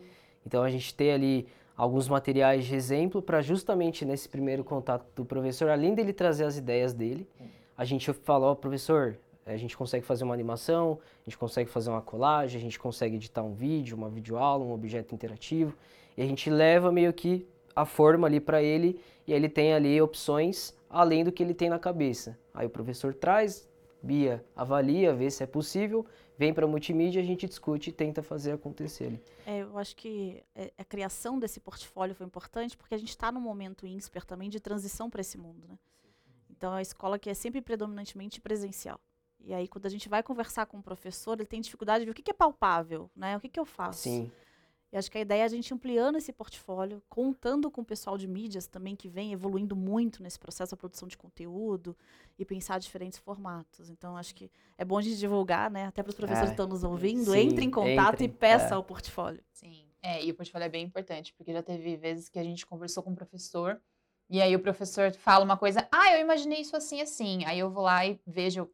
Então 0.44 0.62
a 0.62 0.70
gente 0.70 0.94
ter 0.94 1.12
ali 1.12 1.46
alguns 1.76 2.08
materiais 2.08 2.64
de 2.64 2.74
exemplo 2.74 3.22
para 3.22 3.40
justamente 3.40 4.04
nesse 4.04 4.28
primeiro 4.28 4.64
contato 4.64 5.06
do 5.14 5.24
professor, 5.24 5.68
além 5.68 5.94
dele 5.94 6.12
trazer 6.12 6.44
as 6.44 6.56
ideias 6.56 6.92
dele, 6.92 7.28
a 7.76 7.84
gente 7.84 8.12
falou, 8.12 8.50
ó, 8.50 8.54
professor, 8.54 9.16
a 9.46 9.56
gente 9.56 9.76
consegue 9.76 10.04
fazer 10.04 10.24
uma 10.24 10.34
animação, 10.34 10.98
a 11.24 11.30
gente 11.30 11.38
consegue 11.38 11.70
fazer 11.70 11.90
uma 11.90 12.02
colagem, 12.02 12.58
a 12.58 12.62
gente 12.62 12.78
consegue 12.78 13.16
editar 13.16 13.42
um 13.42 13.54
vídeo, 13.54 13.96
uma 13.96 14.08
videoaula, 14.08 14.64
um 14.64 14.72
objeto 14.72 15.14
interativo, 15.14 15.74
e 16.16 16.22
a 16.22 16.26
gente 16.26 16.50
leva 16.50 16.90
meio 16.90 17.12
que 17.12 17.46
a 17.78 17.84
forma 17.84 18.26
ali 18.26 18.40
para 18.40 18.62
ele 18.62 19.00
e 19.26 19.32
ele 19.32 19.48
tem 19.48 19.72
ali 19.72 20.00
opções 20.00 20.74
além 20.90 21.22
do 21.22 21.30
que 21.30 21.42
ele 21.42 21.54
tem 21.54 21.68
na 21.68 21.78
cabeça. 21.78 22.38
Aí 22.52 22.66
o 22.66 22.70
professor 22.70 23.14
traz, 23.14 23.68
Bia 24.02 24.44
avalia, 24.56 25.14
vê 25.14 25.30
se 25.30 25.42
é 25.42 25.46
possível, 25.46 26.04
vem 26.36 26.52
para 26.52 26.64
a 26.64 26.68
multimídia, 26.68 27.20
a 27.20 27.24
gente 27.24 27.46
discute 27.46 27.90
e 27.90 27.92
tenta 27.92 28.22
fazer 28.22 28.52
acontecer 28.52 29.04
ali. 29.04 29.22
É, 29.46 29.62
eu 29.62 29.78
acho 29.78 29.94
que 29.94 30.42
é, 30.54 30.72
a 30.76 30.84
criação 30.84 31.38
desse 31.38 31.60
portfólio 31.60 32.14
foi 32.14 32.26
importante 32.26 32.76
porque 32.76 32.94
a 32.94 32.98
gente 32.98 33.10
está 33.10 33.30
num 33.30 33.40
momento 33.40 33.86
ínsper 33.86 34.24
também 34.24 34.48
de 34.48 34.58
transição 34.58 35.08
para 35.08 35.20
esse 35.20 35.38
mundo, 35.38 35.66
né? 35.68 35.78
Então, 36.50 36.74
é 36.74 36.78
a 36.78 36.82
escola 36.82 37.18
que 37.18 37.30
é 37.30 37.34
sempre 37.34 37.60
predominantemente 37.60 38.40
presencial. 38.40 39.00
E 39.38 39.54
aí, 39.54 39.68
quando 39.68 39.86
a 39.86 39.88
gente 39.88 40.08
vai 40.08 40.22
conversar 40.24 40.66
com 40.66 40.78
o 40.78 40.82
professor, 40.82 41.34
ele 41.34 41.46
tem 41.46 41.60
dificuldade 41.60 42.00
de 42.00 42.06
ver 42.06 42.10
o 42.10 42.14
que, 42.14 42.22
que 42.22 42.32
é 42.32 42.34
palpável, 42.34 43.08
né? 43.14 43.36
O 43.36 43.40
que, 43.40 43.48
que 43.48 43.60
eu 43.60 43.64
faço? 43.64 44.00
Sim. 44.00 44.32
E 44.90 44.96
acho 44.96 45.10
que 45.10 45.18
a 45.18 45.20
ideia 45.20 45.42
é 45.42 45.44
a 45.44 45.48
gente 45.48 45.72
ampliando 45.74 46.16
esse 46.16 46.32
portfólio, 46.32 47.02
contando 47.08 47.70
com 47.70 47.82
o 47.82 47.84
pessoal 47.84 48.16
de 48.16 48.26
mídias 48.26 48.66
também, 48.66 48.96
que 48.96 49.08
vem 49.08 49.32
evoluindo 49.32 49.76
muito 49.76 50.22
nesse 50.22 50.38
processo 50.38 50.70
da 50.70 50.78
produção 50.78 51.06
de 51.06 51.16
conteúdo 51.16 51.94
e 52.38 52.44
pensar 52.44 52.78
diferentes 52.78 53.18
formatos. 53.18 53.90
Então, 53.90 54.16
acho 54.16 54.34
que 54.34 54.50
é 54.78 54.84
bom 54.84 54.96
a 54.96 55.02
gente 55.02 55.18
divulgar, 55.18 55.70
né? 55.70 55.86
Até 55.86 56.02
para 56.02 56.10
os 56.10 56.16
professores 56.16 56.50
É, 56.50 56.54
que 56.54 56.54
estão 56.54 56.66
nos 56.66 56.84
ouvindo, 56.84 57.32
sim, 57.32 57.38
entre 57.38 57.64
em 57.66 57.70
contato 57.70 58.14
entrem, 58.14 58.30
e 58.30 58.32
peça 58.32 58.74
é. 58.74 58.78
o 58.78 58.82
portfólio. 58.82 59.42
Sim. 59.52 59.84
É, 60.00 60.24
e 60.24 60.30
o 60.30 60.34
portfólio 60.34 60.64
é 60.64 60.68
bem 60.70 60.86
importante, 60.86 61.34
porque 61.34 61.52
já 61.52 61.62
teve 61.62 61.96
vezes 61.96 62.28
que 62.28 62.38
a 62.38 62.44
gente 62.44 62.64
conversou 62.64 63.02
com 63.02 63.10
o 63.10 63.16
professor, 63.16 63.78
e 64.30 64.40
aí 64.40 64.54
o 64.54 64.60
professor 64.60 65.12
fala 65.12 65.44
uma 65.44 65.56
coisa, 65.56 65.86
ah, 65.92 66.14
eu 66.14 66.20
imaginei 66.20 66.60
isso 66.60 66.76
assim, 66.76 67.00
assim. 67.00 67.44
Aí 67.44 67.58
eu 67.58 67.70
vou 67.70 67.82
lá 67.82 68.06
e 68.06 68.18
vejo, 68.26 68.70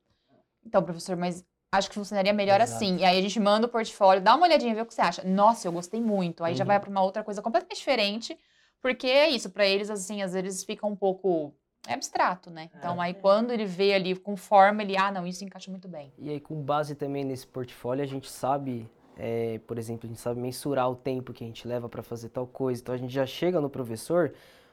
então, 0.64 0.82
professor, 0.82 1.16
mas 1.16 1.44
acho 1.76 1.88
que 1.88 1.94
funcionaria 1.94 2.32
melhor 2.32 2.60
Exato. 2.60 2.76
assim. 2.84 2.96
E 2.98 3.04
aí 3.04 3.18
a 3.18 3.22
gente 3.22 3.38
manda 3.40 3.66
o 3.66 3.70
portfólio, 3.70 4.22
dá 4.22 4.34
uma 4.34 4.46
olhadinha, 4.46 4.74
vê 4.74 4.80
o 4.80 4.86
que 4.86 4.94
você 4.94 5.02
acha. 5.02 5.22
Nossa, 5.24 5.68
eu 5.68 5.72
gostei 5.72 6.00
muito. 6.00 6.44
Aí 6.44 6.54
já 6.54 6.64
Uhum. 6.64 6.68
vai 6.68 6.80
para 6.80 6.90
uma 6.90 7.02
outra 7.02 7.22
coisa 7.22 7.42
completamente 7.42 7.78
diferente, 7.78 8.38
porque 8.82 9.06
é 9.06 9.28
isso, 9.28 9.50
para 9.50 9.66
eles, 9.66 9.90
assim, 9.90 10.22
às 10.22 10.32
vezes 10.32 10.64
fica 10.64 10.86
um 10.86 10.96
pouco 10.96 11.52
é 11.86 11.92
abstrato, 11.92 12.50
né? 12.50 12.70
Então, 12.78 12.98
aí 12.98 13.12
quando 13.12 13.50
ele 13.52 13.66
vê 13.66 13.92
ali 13.92 14.16
com 14.16 14.36
forma, 14.36 14.82
ele, 14.82 14.96
ah, 14.96 15.10
não, 15.12 15.26
isso 15.26 15.44
encaixa 15.44 15.70
muito 15.70 15.86
bem. 15.86 16.10
E 16.18 16.30
aí, 16.30 16.40
com 16.40 16.54
base 16.62 16.94
também 16.94 17.24
nesse 17.24 17.46
portfólio, 17.46 18.02
a 18.02 18.06
gente 18.06 18.30
sabe, 18.30 18.88
é, 19.18 19.60
por 19.66 19.76
exemplo, 19.78 20.06
a 20.06 20.08
gente 20.08 20.20
sabe 20.20 20.40
mensurar 20.40 20.90
o 20.90 20.96
tempo 20.96 21.32
que 21.34 21.44
a 21.44 21.46
gente 21.46 21.68
leva 21.68 21.86
para 21.86 22.02
fazer 22.02 22.30
tal 22.30 22.46
coisa. 22.46 22.80
Então, 22.80 22.94
a 22.94 22.98
gente 22.98 23.12
já 23.12 23.26
chega 23.26 23.60
no 23.60 23.68
professor 23.68 24.32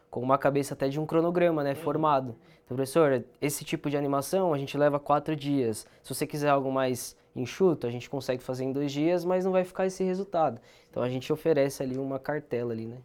com 0.09 0.21
uma 0.21 0.37
cabeça 0.37 0.73
até 0.73 0.87
de 0.87 0.99
um 1.01 1.05
cronograma, 1.05 1.63
né, 1.63 1.75
formado. 1.75 2.35
Então, 2.71 2.77
professor, 2.77 3.25
esse 3.41 3.65
tipo 3.65 3.89
de 3.89 3.97
animação 3.97 4.53
a 4.53 4.57
gente 4.57 4.77
leva 4.77 4.97
quatro 4.97 5.35
dias. 5.35 5.85
Se 6.01 6.15
você 6.15 6.25
quiser 6.25 6.47
algo 6.47 6.71
mais 6.71 7.17
enxuto, 7.35 7.85
a 7.85 7.91
gente 7.91 8.09
consegue 8.09 8.41
fazer 8.41 8.63
em 8.63 8.71
dois 8.71 8.93
dias, 8.93 9.25
mas 9.25 9.43
não 9.43 9.51
vai 9.51 9.65
ficar 9.65 9.87
esse 9.87 10.05
resultado. 10.05 10.61
Então, 10.89 11.03
a 11.03 11.09
gente 11.09 11.33
oferece 11.33 11.83
ali 11.83 11.97
uma 11.97 12.17
cartela 12.17 12.71
ali, 12.71 12.85
né? 12.85 12.99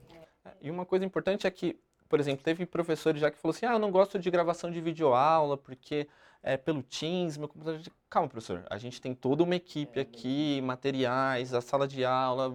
E 0.62 0.70
uma 0.70 0.86
coisa 0.86 1.04
importante 1.04 1.48
é 1.48 1.50
que, 1.50 1.76
por 2.08 2.20
exemplo, 2.20 2.44
teve 2.44 2.64
professores 2.64 3.20
já 3.20 3.28
que 3.28 3.36
falou 3.38 3.52
assim: 3.52 3.66
ah, 3.66 3.72
eu 3.72 3.80
não 3.80 3.90
gosto 3.90 4.20
de 4.20 4.30
gravação 4.30 4.70
de 4.70 4.80
videoaula 4.80 5.56
porque 5.56 6.06
é 6.44 6.56
pelo 6.56 6.80
Teams, 6.84 7.36
meu 7.36 7.48
computador. 7.48 7.80
Calma, 8.08 8.28
professor, 8.28 8.64
a 8.70 8.78
gente 8.78 9.00
tem 9.00 9.16
toda 9.16 9.42
uma 9.42 9.56
equipe 9.56 9.98
aqui, 9.98 10.60
materiais, 10.62 11.52
a 11.52 11.60
sala 11.60 11.88
de 11.88 12.04
aula, 12.04 12.54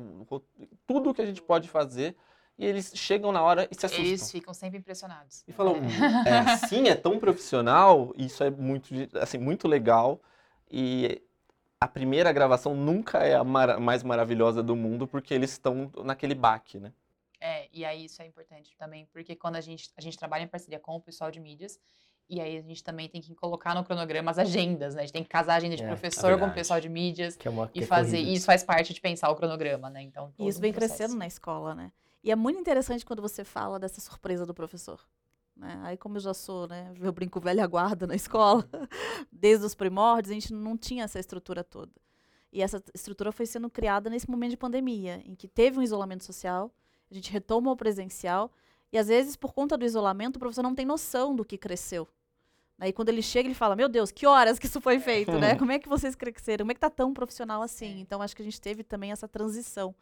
tudo 0.88 1.14
que 1.14 1.22
a 1.22 1.26
gente 1.26 1.42
pode 1.42 1.68
fazer. 1.68 2.16
E 2.58 2.66
eles 2.66 2.92
chegam 2.96 3.32
na 3.32 3.42
hora 3.42 3.68
e 3.72 3.76
se 3.76 3.86
assustam. 3.86 4.06
Eles 4.06 4.32
ficam 4.32 4.54
sempre 4.54 4.78
impressionados. 4.80 5.44
E 5.48 5.52
falam, 5.52 5.76
é 6.26 6.38
assim, 6.40 6.88
é 6.88 6.96
tão 6.96 7.20
profissional, 7.20 8.14
isso 8.16 8.44
é 8.44 8.50
muito, 8.52 8.94
assim, 9.20 9.38
muito 9.38 9.68
legal. 9.68 10.22
E 10.70 11.22
a 11.80 11.88
primeira 11.88 12.32
gravação 12.32 12.76
nunca 12.76 13.20
é 13.20 13.36
a 13.36 13.44
mara- 13.44 13.80
mais 13.80 14.04
maravilhosa 14.04 14.62
do 14.62 14.76
mundo, 14.76 15.08
porque 15.08 15.34
eles 15.34 15.52
estão 15.52 15.92
naquele 16.04 16.36
baque, 16.36 16.80
né? 16.80 16.94
É, 17.40 17.68
e 17.74 17.84
aí 17.84 18.06
isso 18.06 18.22
é 18.22 18.28
importante 18.28 18.76
também, 18.78 19.08
porque 19.12 19.36
quando 19.36 19.56
a 19.56 19.62
gente, 19.62 19.90
a 19.98 20.02
gente 20.02 20.16
trabalha 20.16 20.44
em 20.44 20.48
parceria 20.48 20.80
com 20.80 20.96
o 20.96 21.02
pessoal 21.02 21.32
de 21.32 21.40
mídias, 21.40 21.80
e 22.30 22.40
aí 22.40 22.56
a 22.56 22.62
gente 22.62 22.84
também 22.84 23.10
tem 23.10 23.20
que 23.20 23.34
colocar 23.34 23.74
no 23.74 23.84
cronograma 23.84 24.30
as 24.30 24.38
agendas, 24.38 24.94
né? 24.94 25.02
A 25.02 25.06
gente 25.06 25.14
tem 25.14 25.24
que 25.24 25.30
casar 25.30 25.54
a 25.54 25.58
agenda 25.58 25.76
de 25.76 25.82
É, 25.82 25.86
é 25.86 25.88
professor 25.88 26.38
com 26.38 26.46
o 26.46 26.54
pessoal 26.54 26.80
de 26.80 26.88
mídias 26.88 27.36
Que 27.36 27.48
é 27.48 27.52
uma 27.52 27.66
e 27.74 27.80
que 27.80 27.84
é 27.84 27.88
fazer. 27.88 28.18
corrida. 28.18 28.32
E 28.32 28.36
isso 28.36 28.46
faz 28.46 28.64
parte 28.64 28.94
de 28.94 29.02
pensar 29.02 29.32
o 29.32 29.36
cronograma, 29.36 29.90
né? 29.90 30.04
Então, 30.04 30.30
E 30.30 30.34
todo 30.38 30.48
isso 30.50 30.60
um 30.60 30.62
vem 30.62 30.72
processo. 30.72 30.98
crescendo 30.98 31.18
na 31.18 31.26
escola, 31.26 31.74
né? 31.74 31.92
E 32.24 32.32
é 32.32 32.36
muito 32.36 32.60
interessante 32.60 33.06
quando 33.06 33.22
você 33.22 33.44
fala 33.44 33.80
dessa 33.80 34.00
surpresa 34.00 34.46
do 34.46 34.54
professor. 34.54 35.00
Né? 35.56 35.80
Aí, 35.84 35.98
como 35.98 36.18
eu 36.18 36.22
já 36.22 36.34
sou, 36.34 36.68
né, 36.68 36.94
eu 37.00 37.12
brinco 37.12 37.40
velha 37.40 37.66
guarda 37.68 38.06
na 38.08 38.16
escola, 38.16 38.68
desde 39.32 39.66
os 39.66 39.76
primórdios, 39.76 40.32
a 40.32 40.34
gente 40.34 40.54
não 40.54 40.78
tinha 40.78 41.04
essa 41.04 41.20
estrutura 41.20 41.64
toda. 41.64 41.92
E 42.52 42.62
essa 42.62 42.84
estrutura 42.94 43.32
foi 43.32 43.46
sendo 43.46 43.70
criada 43.70 44.10
nesse 44.10 44.30
momento 44.30 44.52
de 44.52 44.58
pandemia, 44.58 45.22
em 45.26 45.36
que 45.36 45.48
teve 45.48 45.80
um 45.80 45.82
isolamento 45.82 46.24
social, 46.24 46.72
a 47.10 47.14
gente 47.14 47.32
retoma 47.32 47.72
o 47.72 47.76
presencial, 47.76 48.52
e 48.92 48.98
às 48.98 49.08
vezes, 49.08 49.36
por 49.36 49.54
conta 49.54 49.78
do 49.78 49.86
isolamento, 49.86 50.36
o 50.36 50.40
professor 50.40 50.64
não 50.64 50.76
tem 50.76 50.86
noção 50.86 51.36
do 51.36 51.46
que 51.46 51.58
cresceu. 51.58 52.08
Aí 52.78 52.92
quando 52.92 53.10
ele 53.10 53.22
chega, 53.22 53.48
ele 53.48 53.54
fala, 53.54 53.76
meu 53.76 53.88
Deus, 53.88 54.12
que 54.12 54.26
horas 54.26 54.58
que 54.58 54.66
isso 54.66 54.82
foi 54.82 55.00
feito, 55.00 55.34
né? 55.34 55.56
Como 55.60 55.72
é 55.72 55.78
que 55.78 55.88
vocês 55.88 56.16
cresceram? 56.16 56.64
Como 56.64 56.72
é 56.72 56.74
que 56.74 56.80
tá 56.80 56.90
tão 56.90 57.14
profissional 57.14 57.62
assim? 57.62 58.00
Então, 58.00 58.22
acho 58.22 58.36
que 58.36 58.42
a 58.42 58.46
gente 58.46 58.60
teve 58.60 58.84
também 58.84 59.12
essa 59.12 59.28
transição 59.28 59.94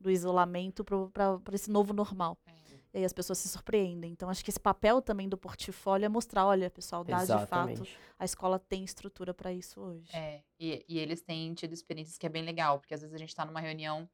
do 0.00 0.10
isolamento 0.10 0.84
para 0.84 1.54
esse 1.54 1.70
novo 1.70 1.92
normal. 1.92 2.38
É. 2.46 2.52
E 2.94 2.98
aí 3.00 3.04
as 3.04 3.12
pessoas 3.12 3.38
se 3.38 3.48
surpreendem. 3.48 4.10
Então, 4.12 4.30
acho 4.30 4.42
que 4.42 4.50
esse 4.50 4.58
papel 4.60 5.02
também 5.02 5.28
do 5.28 5.36
portfólio 5.36 6.06
é 6.06 6.08
mostrar, 6.08 6.46
olha, 6.46 6.70
pessoal, 6.70 7.04
dá 7.04 7.22
de 7.24 7.46
fato, 7.46 7.86
a 8.18 8.24
escola 8.24 8.58
tem 8.58 8.84
estrutura 8.84 9.34
para 9.34 9.52
isso 9.52 9.80
hoje. 9.80 10.08
É, 10.14 10.40
e, 10.58 10.82
e 10.88 10.98
eles 10.98 11.20
têm 11.20 11.52
tido 11.52 11.74
experiências 11.74 12.16
que 12.16 12.24
é 12.24 12.28
bem 12.30 12.42
legal, 12.42 12.78
porque 12.78 12.94
às 12.94 13.02
vezes 13.02 13.14
a 13.14 13.18
gente 13.18 13.28
está 13.28 13.44
numa 13.44 13.60
reunião, 13.60 14.08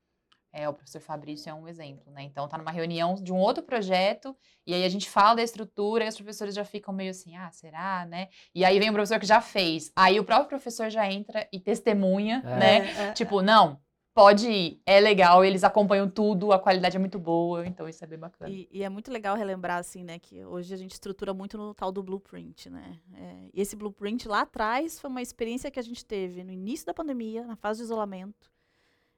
é, 0.53 0.69
o 0.69 0.75
professor 0.75 1.01
Fabrício 1.01 1.49
é 1.49 1.55
um 1.55 1.69
exemplo, 1.69 2.13
né? 2.13 2.25
Então 2.25 2.49
tá 2.49 2.59
numa 2.59 2.73
reunião 2.73 3.15
de 3.15 3.33
um 3.33 3.37
outro 3.37 3.63
projeto, 3.63 4.37
e 4.67 4.75
aí 4.75 4.85
a 4.85 4.89
gente 4.89 5.09
fala 5.09 5.37
da 5.37 5.43
estrutura, 5.45 6.05
e 6.05 6.09
os 6.09 6.17
professores 6.17 6.53
já 6.55 6.65
ficam 6.65 6.93
meio 6.93 7.11
assim, 7.13 7.37
ah, 7.37 7.51
será, 7.53 8.05
né? 8.05 8.29
E 8.53 8.65
aí 8.65 8.81
vem 8.81 8.91
o 8.91 8.93
professor 8.93 9.21
que 9.21 9.27
já 9.27 9.41
fez. 9.41 9.93
Aí 9.95 10.19
o 10.19 10.25
próprio 10.25 10.49
professor 10.49 10.91
já 10.91 11.11
entra 11.11 11.49
e 11.53 11.61
testemunha, 11.61 12.43
É. 12.45 12.57
né? 12.57 12.77
É, 12.79 13.03
é, 13.05 13.13
Tipo, 13.13 13.41
não, 13.41 13.81
pode 14.15 14.51
ir, 14.51 14.83
é 14.85 15.01
legal, 15.01 15.45
eles 15.45 15.65
acompanham 15.65 16.09
tudo, 16.09 16.53
a 16.53 16.59
qualidade 16.59 16.97
é 16.97 17.01
muito 17.01 17.19
boa, 17.19 17.67
então 17.67 17.89
isso 17.89 18.05
é 18.05 18.07
bem 18.07 18.19
bacana. 18.19 18.51
E, 18.51 18.69
e 18.71 18.83
é 18.83 18.89
muito 18.89 19.11
legal 19.11 19.37
relembrar, 19.37 19.79
assim, 19.79 20.05
né, 20.05 20.19
que 20.19 20.45
hoje 20.45 20.73
a 20.73 20.77
gente 20.77 20.93
estrutura 20.93 21.33
muito 21.33 21.57
no 21.57 21.75
tal 21.75 21.91
do 21.91 22.03
blueprint, 22.03 22.69
né? 22.69 22.99
É, 23.15 23.51
e 23.53 23.61
esse 23.61 23.75
blueprint 23.75 24.29
lá 24.29 24.43
atrás 24.43 25.01
foi 25.01 25.09
uma 25.09 25.23
experiência 25.23 25.71
que 25.71 25.79
a 25.79 25.83
gente 25.83 26.05
teve 26.05 26.45
no 26.45 26.53
início 26.53 26.87
da 26.87 26.95
pandemia, 26.95 27.45
na 27.45 27.57
fase 27.57 27.79
de 27.79 27.85
isolamento, 27.85 28.51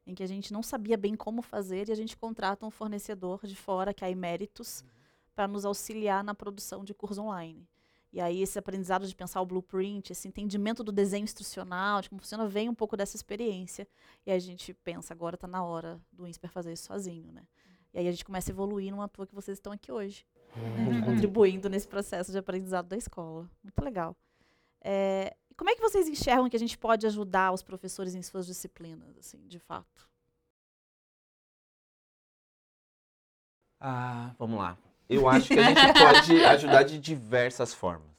em 0.06 0.14
que 0.14 0.22
a 0.22 0.28
gente 0.28 0.52
não 0.52 0.62
sabia 0.62 0.96
bem 0.96 1.16
como 1.16 1.42
fazer 1.42 1.88
e 1.88 1.92
a 1.92 1.96
gente 1.96 2.16
contrata 2.16 2.66
um 2.66 2.70
fornecedor 2.70 3.40
de 3.44 3.56
fora, 3.56 3.92
que 3.92 4.04
é 4.04 4.08
a 4.08 4.10
Emeritus, 4.10 4.84
para 5.34 5.48
nos 5.48 5.64
auxiliar 5.64 6.22
na 6.22 6.34
produção 6.34 6.84
de 6.84 6.94
curso 6.94 7.22
online. 7.22 7.66
E 8.14 8.20
aí 8.20 8.42
esse 8.42 8.56
aprendizado 8.56 9.08
de 9.08 9.16
pensar 9.16 9.40
o 9.40 9.44
blueprint, 9.44 10.12
esse 10.12 10.28
entendimento 10.28 10.84
do 10.84 10.92
desenho 10.92 11.24
instrucional, 11.24 12.00
de 12.00 12.08
como 12.08 12.20
funciona, 12.20 12.46
vem 12.46 12.68
um 12.68 12.74
pouco 12.74 12.96
dessa 12.96 13.16
experiência. 13.16 13.88
E 14.24 14.30
aí 14.30 14.36
a 14.36 14.40
gente 14.40 14.72
pensa, 14.72 15.12
agora 15.12 15.34
está 15.34 15.48
na 15.48 15.64
hora 15.64 16.00
do 16.12 16.24
INSPER 16.24 16.48
fazer 16.48 16.72
isso 16.72 16.84
sozinho, 16.84 17.32
né? 17.32 17.42
E 17.92 17.98
aí 17.98 18.06
a 18.06 18.12
gente 18.12 18.24
começa 18.24 18.52
a 18.52 18.52
evoluir 18.52 18.92
numa 18.92 19.08
toa 19.08 19.26
que 19.26 19.34
vocês 19.34 19.58
estão 19.58 19.72
aqui 19.72 19.90
hoje, 19.90 20.24
contribuindo 21.04 21.68
nesse 21.68 21.88
processo 21.88 22.30
de 22.30 22.38
aprendizado 22.38 22.86
da 22.86 22.96
escola. 22.96 23.50
Muito 23.60 23.82
legal. 23.82 24.16
É, 24.80 25.36
e 25.50 25.54
como 25.56 25.70
é 25.70 25.74
que 25.74 25.82
vocês 25.82 26.06
enxergam 26.06 26.48
que 26.48 26.54
a 26.54 26.60
gente 26.60 26.78
pode 26.78 27.08
ajudar 27.08 27.52
os 27.52 27.64
professores 27.64 28.14
em 28.14 28.22
suas 28.22 28.46
disciplinas, 28.46 29.18
assim, 29.18 29.44
de 29.48 29.58
fato? 29.58 30.08
Ah, 33.80 34.32
vamos 34.38 34.56
lá. 34.56 34.78
Eu 35.08 35.28
acho 35.28 35.48
que 35.48 35.58
a 35.58 35.62
gente 35.62 35.92
pode 35.98 36.44
ajudar 36.44 36.82
de 36.82 36.98
diversas 36.98 37.74
formas. 37.74 38.14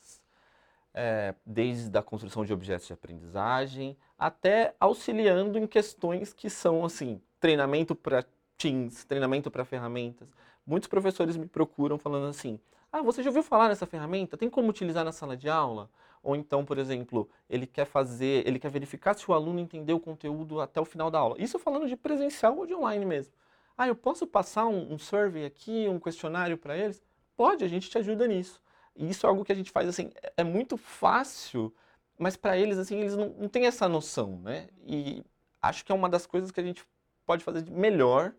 É, 0.94 1.36
desde 1.46 1.98
a 1.98 2.02
construção 2.02 2.46
de 2.46 2.54
objetos 2.54 2.88
de 2.88 2.94
aprendizagem 2.94 3.98
até 4.18 4.74
auxiliando 4.80 5.60
em 5.60 5.68
questões 5.68 6.32
que 6.32 6.50
são 6.50 6.86
assim, 6.86 7.22
treinamento 7.38 7.94
para 7.94 8.24
Teams, 8.58 9.04
treinamento 9.04 9.52
para 9.52 9.66
ferramentas. 9.66 10.30
Muitos 10.66 10.88
professores 10.88 11.36
me 11.36 11.46
procuram 11.46 11.98
falando 11.98 12.28
assim: 12.28 12.58
"Ah, 12.92 13.02
você 13.02 13.22
já 13.22 13.30
ouviu 13.30 13.44
falar 13.44 13.68
nessa 13.68 13.86
ferramenta? 13.86 14.38
Tem 14.38 14.50
como 14.50 14.70
utilizar 14.70 15.04
na 15.04 15.12
sala 15.12 15.36
de 15.36 15.50
aula?" 15.50 15.90
Ou 16.24 16.36
então, 16.36 16.66
por 16.66 16.80
exemplo, 16.80 17.30
ele 17.50 17.68
quer 17.68 17.86
fazer, 17.86 18.48
ele 18.48 18.58
quer 18.58 18.72
verificar 18.72 19.14
se 19.14 19.30
o 19.30 19.34
aluno 19.34 19.60
entendeu 19.60 19.98
o 19.98 20.00
conteúdo 20.00 20.60
até 20.60 20.82
o 20.82 20.86
final 20.86 21.12
da 21.12 21.20
aula. 21.20 21.36
Isso 21.38 21.60
falando 21.60 21.88
de 21.88 21.96
presencial 21.96 22.58
ou 22.58 22.66
de 22.66 22.74
online 22.74 23.06
mesmo. 23.06 23.32
Ah, 23.78 23.88
eu 23.88 23.96
posso 23.96 24.26
passar 24.26 24.66
um, 24.68 24.94
um 24.94 24.98
survey 24.98 25.46
aqui, 25.46 25.88
um 25.90 26.00
questionário 26.00 26.58
para 26.58 26.78
eles? 26.78 27.02
Pode, 27.36 27.64
a 27.64 27.68
gente 27.68 27.90
te 27.90 27.98
ajuda 27.98 28.26
nisso. 28.28 28.62
E 28.96 29.10
isso 29.10 29.26
é 29.26 29.30
algo 29.30 29.44
que 29.44 29.52
a 29.52 29.56
gente 29.56 29.72
faz 29.72 29.90
assim, 29.90 30.10
é- 30.24 30.34
é 30.38 30.44
muito 30.44 30.78
fácil, 30.78 31.74
mas 32.18 32.38
para 32.38 32.58
eles 32.58 32.78
assim, 32.78 33.00
eles 33.00 33.16
não, 33.16 33.30
não 33.30 33.50
têm 33.50 33.66
essa 33.66 33.90
noção, 33.90 34.40
né? 34.40 34.68
E 34.88 35.24
acho 35.62 35.84
que 35.84 35.92
é 35.92 35.96
uma 35.96 36.10
das 36.10 36.26
coisas 36.26 36.52
que 36.52 36.60
a 36.60 36.64
gente 36.64 36.86
pode 37.26 37.44
fazer 37.44 37.62
de 37.62 37.72
melhor 37.72 38.34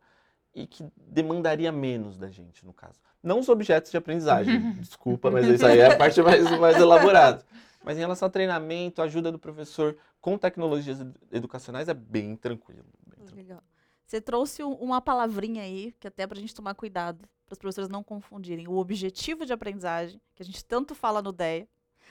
e 0.55 0.67
que 0.67 0.85
demandaria 0.97 1.71
menos 1.71 2.17
da 2.17 2.31
gente, 2.31 2.65
no 2.65 2.73
caso. 2.73 2.99
Não 3.23 3.41
os 3.41 3.49
objetos 3.51 3.91
de 3.91 3.97
aprendizagem, 3.99 4.73
desculpa, 4.81 5.31
mas 5.31 5.47
isso 5.47 5.67
aí 5.67 5.79
é 5.81 5.87
a 5.93 5.97
parte 5.99 6.23
mais, 6.23 6.51
mais 6.59 6.77
elaborada. 6.79 7.45
Mas 7.85 7.99
em 7.99 8.01
relação 8.01 8.27
a 8.27 8.31
treinamento, 8.31 9.03
ajuda 9.03 9.31
do 9.31 9.39
professor 9.39 9.97
com 10.21 10.39
tecnologias 10.39 11.01
edu- 11.01 11.21
educacionais 11.31 11.89
é 11.89 11.95
bem 11.95 12.35
tranquilo. 12.35 12.87
bem 13.07 13.17
tranquilo. 13.27 13.37
Legal. 13.37 13.63
Você 14.07 14.21
trouxe 14.21 14.63
um- 14.63 14.75
uma 14.75 15.01
palavrinha 15.01 15.63
aí, 15.63 15.93
que 15.99 16.07
até 16.07 16.27
para 16.27 16.39
a 16.39 16.41
gente 16.41 16.55
tomar 16.55 16.75
cuidado, 16.75 17.29
para 17.45 17.53
os 17.55 17.59
professores 17.59 17.89
não 17.89 18.03
confundirem 18.03 18.69
o 18.69 18.77
objetivo 18.77 19.45
de 19.45 19.53
aprendizagem, 19.53 20.21
que 20.35 20.43
a 20.43 20.47
gente 20.47 20.65
tanto 20.65 20.95
fala 20.95 21.21
no 21.21 21.33
DEA, 21.33 21.67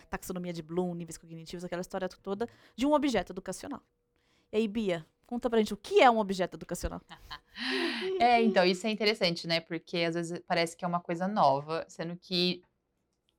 taxonomia 0.10 0.52
de 0.54 0.62
Bloom, 0.62 0.94
níveis 0.94 1.18
cognitivos, 1.18 1.64
aquela 1.64 1.82
história 1.82 2.08
toda, 2.10 2.48
de 2.76 2.86
um 2.86 2.94
objeto 2.94 3.32
educacional. 3.32 3.82
E 4.52 4.58
aí, 4.58 4.68
Bia, 4.68 5.06
conta 5.26 5.50
pra 5.50 5.60
gente 5.60 5.74
o 5.74 5.78
que 5.78 6.02
é 6.02 6.10
um 6.12 6.20
objeto 6.20 6.56
educacional. 6.56 7.02
É, 8.20 8.42
então, 8.42 8.66
isso 8.66 8.86
é 8.86 8.90
interessante, 8.90 9.48
né? 9.48 9.62
Porque 9.62 10.00
às 10.00 10.16
vezes 10.16 10.42
parece 10.46 10.76
que 10.76 10.84
é 10.84 10.88
uma 10.88 11.00
coisa 11.00 11.26
nova, 11.26 11.86
sendo 11.88 12.18
que 12.18 12.62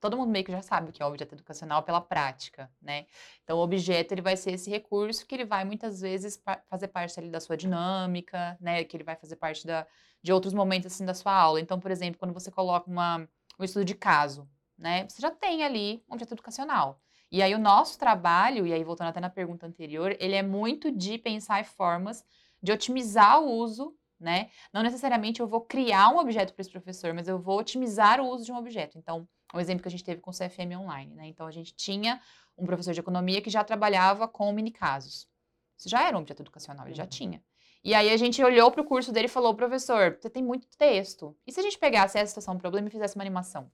todo 0.07 0.17
mundo 0.17 0.31
meio 0.31 0.45
que 0.45 0.53
já 0.53 0.63
sabe 0.63 0.91
o 0.91 0.93
que 0.93 1.03
é 1.03 1.07
objeto 1.07 1.35
educacional 1.35 1.83
pela 1.83 2.01
prática, 2.01 2.71
né? 2.81 3.07
Então, 3.43 3.59
o 3.59 3.61
objeto 3.61 4.13
ele 4.13 4.23
vai 4.23 4.37
ser 4.37 4.53
esse 4.53 4.71
recurso 4.71 5.27
que 5.27 5.35
ele 5.35 5.45
vai 5.45 5.65
muitas 5.65 6.01
vezes 6.01 6.41
fazer 6.71 6.89
parte 6.89 7.19
ali 7.19 7.29
da 7.29 7.41
sua 7.41 7.57
dinâmica, 7.57 8.57
né? 8.61 8.85
Que 8.85 8.97
ele 8.97 9.03
vai 9.03 9.17
fazer 9.17 9.35
parte 9.35 9.67
da, 9.67 9.85
de 10.23 10.33
outros 10.33 10.55
momentos 10.55 10.93
assim 10.93 11.05
da 11.05 11.13
sua 11.13 11.33
aula. 11.33 11.61
Então, 11.61 11.81
por 11.81 11.91
exemplo, 11.91 12.19
quando 12.21 12.33
você 12.33 12.51
coloca 12.53 12.89
uma, 12.89 13.29
um 13.59 13.65
estudo 13.65 13.85
de 13.85 13.95
caso, 13.95 14.49
né? 14.79 15.09
Você 15.09 15.21
já 15.21 15.31
tem 15.31 15.65
ali 15.65 16.05
um 16.09 16.15
objeto 16.15 16.35
educacional. 16.35 17.01
E 17.31 17.43
aí 17.43 17.53
o 17.53 17.59
nosso 17.59 17.99
trabalho, 17.99 18.65
e 18.65 18.73
aí 18.73 18.85
voltando 18.85 19.09
até 19.09 19.19
na 19.19 19.29
pergunta 19.29 19.67
anterior, 19.67 20.17
ele 20.21 20.37
é 20.37 20.43
muito 20.43 20.93
de 20.93 21.19
pensar 21.19 21.61
em 21.61 21.65
formas 21.65 22.25
de 22.63 22.71
otimizar 22.71 23.43
o 23.43 23.51
uso 23.51 23.97
né? 24.19 24.49
Não 24.73 24.83
necessariamente 24.83 25.41
eu 25.41 25.47
vou 25.47 25.61
criar 25.61 26.09
um 26.09 26.19
objeto 26.19 26.55
para 26.55 26.63
esse 26.63 26.71
professor, 26.71 27.13
mas 27.13 27.29
eu 27.29 27.39
vou 27.39 27.59
otimizar 27.59 28.21
o 28.21 28.29
uso 28.29 28.45
de 28.45 28.53
um 28.53 28.57
objeto. 28.57 28.99
Então, 28.99 29.29
um 29.55 29.61
exemplo 29.61 29.83
que 29.83 29.89
a 29.89 29.91
gente 29.91 30.05
teve 30.05 30.21
com 30.21 30.31
o 30.31 30.35
CFM 30.35 30.79
Online, 30.79 31.15
né? 31.15 31.27
Então, 31.27 31.47
a 31.47 31.51
gente 31.51 31.75
tinha 31.75 32.21
um 32.57 32.65
professor 32.65 32.93
de 32.93 33.01
economia 33.01 33.41
que 33.41 33.51
já 33.51 33.63
trabalhava 33.63 34.27
com 34.27 34.53
mini 34.53 34.71
casos. 34.71 35.29
Isso 35.77 35.89
já 35.89 36.07
era 36.07 36.17
um 36.17 36.21
objeto 36.21 36.43
educacional, 36.43 36.87
ele 36.87 36.95
já 36.95 37.05
uhum. 37.05 37.09
tinha. 37.09 37.43
E 37.85 37.95
aí 37.95 38.11
a 38.11 38.17
gente 38.17 38.43
olhou 38.43 38.71
para 38.71 38.81
o 38.81 38.85
curso 38.85 39.13
dele 39.13 39.27
e 39.27 39.29
falou, 39.29 39.55
professor, 39.55 40.19
você 40.19 40.29
tem 40.29 40.43
muito 40.43 40.67
texto. 40.77 41.37
E 41.47 41.53
se 41.53 41.61
a 41.61 41.63
gente 41.63 41.79
pegasse 41.79 42.19
essa 42.19 42.29
situação, 42.29 42.55
um 42.55 42.59
problema 42.59 42.89
e 42.89 42.91
fizesse 42.91 43.15
uma 43.15 43.23
animação? 43.23 43.71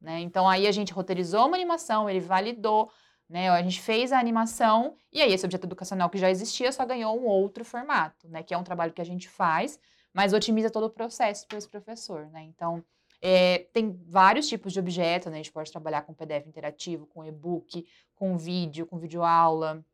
Né? 0.00 0.20
Então 0.20 0.48
aí 0.48 0.66
a 0.66 0.72
gente 0.72 0.92
roteirizou 0.92 1.46
uma 1.46 1.56
animação, 1.56 2.08
ele 2.08 2.20
validou, 2.20 2.90
né? 3.28 3.50
A 3.50 3.62
gente 3.62 3.80
fez 3.80 4.12
a 4.12 4.18
animação 4.18 4.96
e 5.12 5.20
aí 5.20 5.32
esse 5.32 5.44
objeto 5.44 5.66
educacional 5.66 6.08
que 6.08 6.18
já 6.18 6.30
existia 6.30 6.72
só 6.72 6.84
ganhou 6.84 7.16
um 7.16 7.26
outro 7.26 7.64
formato, 7.64 8.28
né? 8.28 8.42
Que 8.42 8.54
é 8.54 8.58
um 8.58 8.64
trabalho 8.64 8.92
que 8.92 9.02
a 9.02 9.04
gente 9.04 9.28
faz, 9.28 9.78
mas 10.12 10.32
otimiza 10.32 10.70
todo 10.70 10.86
o 10.86 10.90
processo 10.90 11.46
para 11.46 11.58
esse 11.58 11.68
professor, 11.68 12.26
né? 12.30 12.42
Então, 12.42 12.84
é, 13.20 13.66
tem 13.72 13.98
vários 14.06 14.48
tipos 14.48 14.72
de 14.72 14.80
objetos, 14.80 15.26
né? 15.26 15.34
A 15.34 15.42
gente 15.42 15.52
pode 15.52 15.70
trabalhar 15.70 16.02
com 16.02 16.14
PDF 16.14 16.46
interativo, 16.46 17.06
com 17.06 17.24
e-book, 17.24 17.86
com 18.14 18.36
vídeo, 18.36 18.86
com 18.86 18.98
videoaula. 18.98 19.84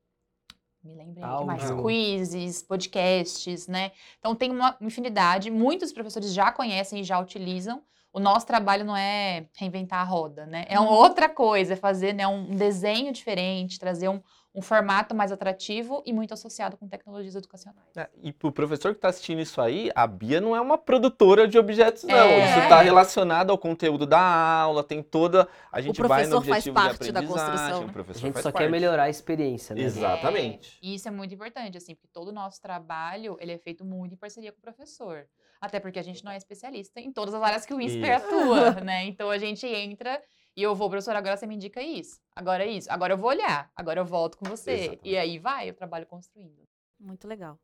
Me 0.82 0.94
lembrei 0.94 1.24
que 1.24 1.44
mais? 1.44 1.62
Quizzes, 1.70 2.62
podcasts, 2.62 3.66
né? 3.66 3.92
Então 4.18 4.34
tem 4.34 4.50
uma 4.50 4.76
infinidade. 4.80 5.50
Muitos 5.50 5.92
professores 5.92 6.32
já 6.32 6.52
conhecem 6.52 7.00
e 7.00 7.04
já 7.04 7.18
utilizam 7.18 7.82
o 8.14 8.20
nosso 8.20 8.46
trabalho 8.46 8.84
não 8.84 8.96
é 8.96 9.48
reinventar 9.56 10.00
a 10.00 10.04
roda, 10.04 10.46
né? 10.46 10.64
É 10.68 10.78
uma 10.78 10.88
uhum. 10.88 10.96
outra 10.96 11.28
coisa, 11.28 11.72
é 11.72 11.76
fazer 11.76 12.12
né, 12.12 12.24
um 12.28 12.54
desenho 12.54 13.12
diferente, 13.12 13.76
trazer 13.76 14.08
um, 14.08 14.22
um 14.54 14.62
formato 14.62 15.14
mais 15.14 15.32
atrativo 15.32 16.00
e 16.06 16.12
muito 16.12 16.32
associado 16.32 16.76
com 16.76 16.86
tecnologias 16.86 17.34
educacionais. 17.34 17.88
É, 17.96 18.08
e 18.22 18.32
para 18.32 18.48
o 18.48 18.52
professor 18.52 18.92
que 18.92 18.98
está 18.98 19.08
assistindo 19.08 19.40
isso 19.40 19.60
aí, 19.60 19.90
a 19.94 20.06
Bia 20.06 20.40
não 20.40 20.54
é 20.54 20.60
uma 20.60 20.78
produtora 20.78 21.48
de 21.48 21.58
objetos, 21.58 22.04
não. 22.04 22.16
É. 22.16 22.50
Isso 22.50 22.60
está 22.60 22.80
relacionado 22.80 23.50
ao 23.50 23.58
conteúdo 23.58 24.06
da 24.06 24.20
aula, 24.20 24.84
tem 24.84 25.02
toda. 25.02 25.48
A 25.72 25.80
gente 25.80 26.00
vai 26.00 26.26
no 26.26 26.36
objetivo 26.36 26.78
faz 26.78 26.88
parte 26.88 27.02
de 27.02 27.10
aprendizagem. 27.10 27.48
Da 27.48 27.62
construção, 27.62 27.86
né? 27.86 28.04
A 28.08 28.18
gente 28.18 28.36
só 28.40 28.52
parte. 28.52 28.64
quer 28.64 28.70
melhorar 28.70 29.04
a 29.04 29.10
experiência, 29.10 29.74
né? 29.74 29.82
Exatamente. 29.82 30.78
É, 30.80 30.86
e 30.86 30.94
isso 30.94 31.08
é 31.08 31.10
muito 31.10 31.34
importante, 31.34 31.76
assim, 31.76 31.96
porque 31.96 32.08
todo 32.12 32.28
o 32.28 32.32
nosso 32.32 32.62
trabalho 32.62 33.36
ele 33.40 33.50
é 33.50 33.58
feito 33.58 33.84
muito 33.84 34.14
em 34.14 34.16
parceria 34.16 34.52
com 34.52 34.58
o 34.58 34.62
professor. 34.62 35.26
Até 35.60 35.80
porque 35.80 35.98
a 35.98 36.02
gente 36.02 36.24
não 36.24 36.30
é 36.30 36.36
especialista 36.36 37.00
em 37.00 37.12
todas 37.12 37.34
as 37.34 37.42
áreas 37.42 37.66
que 37.66 37.74
o 37.74 37.80
INSPER 37.80 38.18
atua, 38.18 38.70
né? 38.84 39.04
Então 39.04 39.30
a 39.30 39.38
gente 39.38 39.66
entra 39.66 40.22
e 40.56 40.62
eu 40.62 40.74
vou, 40.74 40.88
professor, 40.88 41.16
agora 41.16 41.36
você 41.36 41.46
me 41.46 41.54
indica 41.54 41.82
isso, 41.82 42.20
agora 42.34 42.64
é 42.64 42.70
isso, 42.70 42.90
agora 42.90 43.12
eu 43.12 43.18
vou 43.18 43.30
olhar, 43.30 43.70
agora 43.74 44.00
eu 44.00 44.04
volto 44.04 44.38
com 44.38 44.44
você. 44.44 44.70
Exatamente. 44.70 45.08
E 45.08 45.16
aí 45.16 45.38
vai 45.38 45.70
o 45.70 45.74
trabalho 45.74 46.06
construindo. 46.06 46.66
Muito 46.98 47.26
legal. 47.26 47.58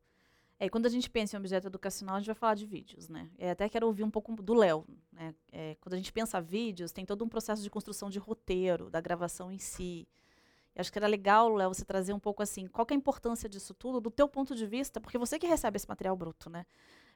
É, 0.58 0.68
quando 0.68 0.84
a 0.84 0.90
gente 0.90 1.08
pensa 1.08 1.36
em 1.36 1.38
objeto 1.38 1.68
educacional, 1.68 2.16
a 2.16 2.18
gente 2.18 2.26
vai 2.26 2.34
falar 2.34 2.54
de 2.54 2.66
vídeos, 2.66 3.08
né? 3.08 3.30
É, 3.38 3.52
até 3.52 3.66
quero 3.66 3.86
ouvir 3.86 4.04
um 4.04 4.10
pouco 4.10 4.34
do 4.42 4.52
Léo, 4.52 4.84
né? 5.10 5.34
É, 5.50 5.74
quando 5.80 5.94
a 5.94 5.96
gente 5.96 6.12
pensa 6.12 6.38
vídeos, 6.38 6.92
tem 6.92 7.06
todo 7.06 7.24
um 7.24 7.28
processo 7.30 7.62
de 7.62 7.70
construção 7.70 8.10
de 8.10 8.18
roteiro, 8.18 8.90
da 8.90 9.00
gravação 9.00 9.50
em 9.50 9.58
si. 9.58 10.06
Eu 10.74 10.82
acho 10.82 10.92
que 10.92 10.98
era 10.98 11.06
legal, 11.06 11.48
Léo, 11.48 11.72
você 11.72 11.84
trazer 11.84 12.12
um 12.12 12.18
pouco 12.18 12.42
assim, 12.42 12.66
qual 12.66 12.86
é 12.90 12.92
a 12.92 12.96
importância 12.96 13.48
disso 13.48 13.72
tudo, 13.72 14.00
do 14.00 14.10
teu 14.10 14.28
ponto 14.28 14.54
de 14.54 14.66
vista, 14.66 15.00
porque 15.00 15.16
você 15.16 15.38
que 15.38 15.46
recebe 15.46 15.76
esse 15.76 15.88
material 15.88 16.14
bruto, 16.14 16.50
né? 16.50 16.66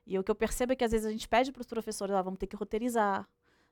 E 0.06 0.18
o 0.18 0.24
que 0.24 0.30
eu 0.30 0.34
percebo 0.34 0.72
é 0.72 0.76
que 0.76 0.84
às 0.84 0.92
vezes 0.92 1.06
a 1.06 1.10
gente 1.10 1.28
pede 1.28 1.52
para 1.52 1.60
os 1.60 1.66
professores, 1.66 2.14
ah, 2.14 2.22
vamos 2.22 2.38
ter 2.38 2.46
que 2.46 2.56
roteirizar, 2.56 3.28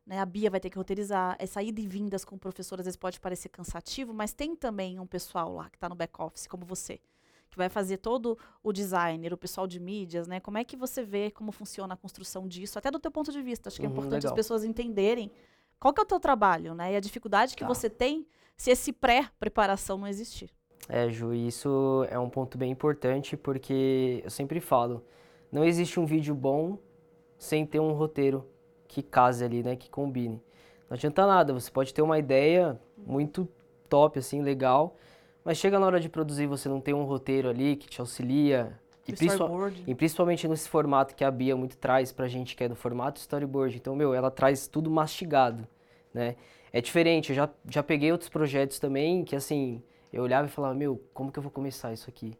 né? 0.06 0.18
A 0.18 0.26
Bia 0.26 0.50
vai 0.50 0.60
ter 0.60 0.70
que 0.70 0.76
roteirizar. 0.76 1.36
Essa 1.38 1.62
ida 1.62 1.80
e 1.80 1.86
vindas 1.86 2.24
com 2.24 2.36
o 2.36 2.38
professor 2.38 2.78
às 2.78 2.86
vezes 2.86 2.96
pode 2.96 3.20
parecer 3.20 3.48
cansativo, 3.48 4.12
mas 4.12 4.32
tem 4.32 4.54
também 4.54 4.98
um 4.98 5.06
pessoal 5.06 5.54
lá 5.54 5.70
que 5.70 5.76
está 5.76 5.88
no 5.88 5.94
back-office, 5.94 6.46
como 6.46 6.64
você, 6.64 7.00
que 7.50 7.56
vai 7.56 7.68
fazer 7.68 7.98
todo 7.98 8.36
o 8.62 8.72
designer, 8.72 9.32
o 9.32 9.36
pessoal 9.36 9.66
de 9.66 9.78
mídias, 9.78 10.26
né? 10.26 10.40
Como 10.40 10.58
é 10.58 10.64
que 10.64 10.76
você 10.76 11.02
vê 11.02 11.30
como 11.30 11.52
funciona 11.52 11.94
a 11.94 11.96
construção 11.96 12.46
disso, 12.48 12.78
até 12.78 12.90
do 12.90 12.98
teu 12.98 13.10
ponto 13.10 13.30
de 13.30 13.42
vista? 13.42 13.68
Acho 13.68 13.78
que 13.78 13.86
é 13.86 13.88
uhum, 13.88 13.94
importante 13.94 14.26
as 14.26 14.32
pessoas 14.32 14.64
entenderem 14.64 15.30
qual 15.78 15.92
que 15.92 16.00
é 16.00 16.04
o 16.04 16.06
teu 16.06 16.20
trabalho, 16.20 16.74
né? 16.74 16.92
E 16.92 16.96
a 16.96 17.00
dificuldade 17.00 17.54
que 17.56 17.62
tá. 17.62 17.68
você 17.68 17.88
tem 17.90 18.26
se 18.56 18.70
esse 18.70 18.92
pré-preparação 18.92 19.98
não 19.98 20.06
existir. 20.06 20.50
É, 20.88 21.08
Ju, 21.08 21.32
isso 21.32 22.06
é 22.10 22.18
um 22.18 22.28
ponto 22.28 22.58
bem 22.58 22.70
importante 22.70 23.36
porque 23.36 24.20
eu 24.24 24.30
sempre 24.30 24.60
falo, 24.60 25.04
não 25.50 25.64
existe 25.64 26.00
um 26.00 26.06
vídeo 26.06 26.34
bom 26.34 26.78
sem 27.38 27.64
ter 27.64 27.80
um 27.80 27.92
roteiro 27.92 28.48
que 28.92 29.02
case 29.02 29.42
ali, 29.42 29.62
né, 29.62 29.74
que 29.74 29.88
combine. 29.88 30.40
Não 30.88 30.94
adianta 30.94 31.26
nada, 31.26 31.54
você 31.54 31.70
pode 31.70 31.94
ter 31.94 32.02
uma 32.02 32.18
ideia 32.18 32.78
muito 32.98 33.48
top, 33.88 34.18
assim, 34.18 34.42
legal, 34.42 34.96
mas 35.42 35.56
chega 35.56 35.78
na 35.78 35.86
hora 35.86 35.98
de 35.98 36.08
produzir, 36.08 36.46
você 36.46 36.68
não 36.68 36.80
tem 36.80 36.92
um 36.92 37.04
roteiro 37.04 37.48
ali 37.48 37.74
que 37.74 37.88
te 37.88 38.00
auxilia. 38.00 38.78
E, 39.08 39.12
principal, 39.12 39.70
e 39.86 39.94
principalmente 39.94 40.46
nesse 40.46 40.68
formato 40.68 41.14
que 41.16 41.24
a 41.24 41.30
Bia 41.30 41.56
muito 41.56 41.76
traz 41.76 42.12
pra 42.12 42.28
gente, 42.28 42.54
que 42.54 42.62
é 42.62 42.68
no 42.68 42.76
formato 42.76 43.18
storyboard. 43.18 43.76
Então, 43.76 43.96
meu, 43.96 44.14
ela 44.14 44.30
traz 44.30 44.68
tudo 44.68 44.90
mastigado, 44.90 45.66
né? 46.14 46.36
É 46.72 46.80
diferente, 46.80 47.30
eu 47.30 47.36
já, 47.36 47.50
já 47.68 47.82
peguei 47.82 48.12
outros 48.12 48.30
projetos 48.30 48.78
também 48.78 49.24
que, 49.24 49.34
assim, 49.34 49.82
eu 50.12 50.22
olhava 50.22 50.46
e 50.46 50.50
falava, 50.50 50.74
meu, 50.74 51.02
como 51.12 51.32
que 51.32 51.38
eu 51.38 51.42
vou 51.42 51.50
começar 51.50 51.92
isso 51.92 52.08
aqui? 52.08 52.34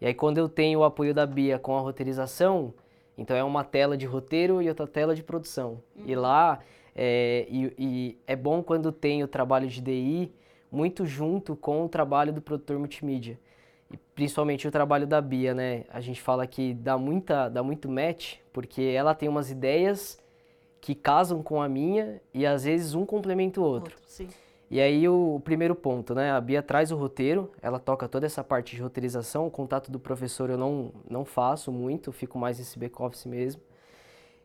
E 0.00 0.06
aí, 0.06 0.14
quando 0.14 0.38
eu 0.38 0.48
tenho 0.48 0.80
o 0.80 0.84
apoio 0.84 1.14
da 1.14 1.24
Bia 1.24 1.58
com 1.58 1.76
a 1.76 1.80
roteirização, 1.80 2.74
então 3.16 3.36
é 3.36 3.44
uma 3.44 3.64
tela 3.64 3.96
de 3.96 4.06
roteiro 4.06 4.62
e 4.62 4.68
outra 4.68 4.86
tela 4.86 5.14
de 5.14 5.22
produção. 5.22 5.82
Uhum. 5.96 6.04
E 6.06 6.14
lá 6.14 6.60
é, 6.94 7.46
e, 7.48 7.74
e, 7.78 8.18
é 8.26 8.36
bom 8.36 8.62
quando 8.62 8.92
tem 8.92 9.22
o 9.22 9.28
trabalho 9.28 9.68
de 9.68 9.80
DI 9.80 10.32
muito 10.70 11.04
junto 11.04 11.54
com 11.54 11.84
o 11.84 11.88
trabalho 11.88 12.32
do 12.32 12.40
produtor 12.40 12.78
multimídia. 12.78 13.38
E 13.90 13.96
principalmente 14.14 14.66
o 14.66 14.70
trabalho 14.70 15.06
da 15.06 15.20
Bia, 15.20 15.52
né? 15.52 15.84
A 15.90 16.00
gente 16.00 16.20
fala 16.20 16.46
que 16.46 16.72
dá, 16.72 16.96
muita, 16.96 17.48
dá 17.48 17.62
muito 17.62 17.90
match, 17.90 18.36
porque 18.52 18.80
ela 18.82 19.14
tem 19.14 19.28
umas 19.28 19.50
ideias 19.50 20.18
que 20.80 20.94
casam 20.94 21.42
com 21.42 21.60
a 21.60 21.68
minha 21.68 22.20
e 22.32 22.46
às 22.46 22.64
vezes 22.64 22.94
um 22.94 23.04
complementa 23.04 23.60
o 23.60 23.64
outro. 23.64 23.94
outro 23.94 24.08
e 24.72 24.80
aí 24.80 25.06
o, 25.06 25.34
o, 25.34 25.40
primeiro 25.40 25.74
ponto, 25.74 26.14
né? 26.14 26.30
A 26.32 26.40
Bia 26.40 26.62
traz 26.62 26.90
o 26.90 26.96
roteiro, 26.96 27.52
ela 27.60 27.78
toca 27.78 28.08
toda 28.08 28.24
essa 28.24 28.42
parte 28.42 28.74
de 28.74 28.80
roteirização, 28.80 29.46
o 29.46 29.50
contato 29.50 29.92
do 29.92 30.00
professor 30.00 30.48
eu 30.48 30.56
não, 30.56 30.90
não 31.10 31.26
faço 31.26 31.70
muito, 31.70 32.10
fico 32.10 32.38
mais 32.38 32.58
nesse 32.58 32.78
back-office 32.78 33.26
mesmo. 33.26 33.60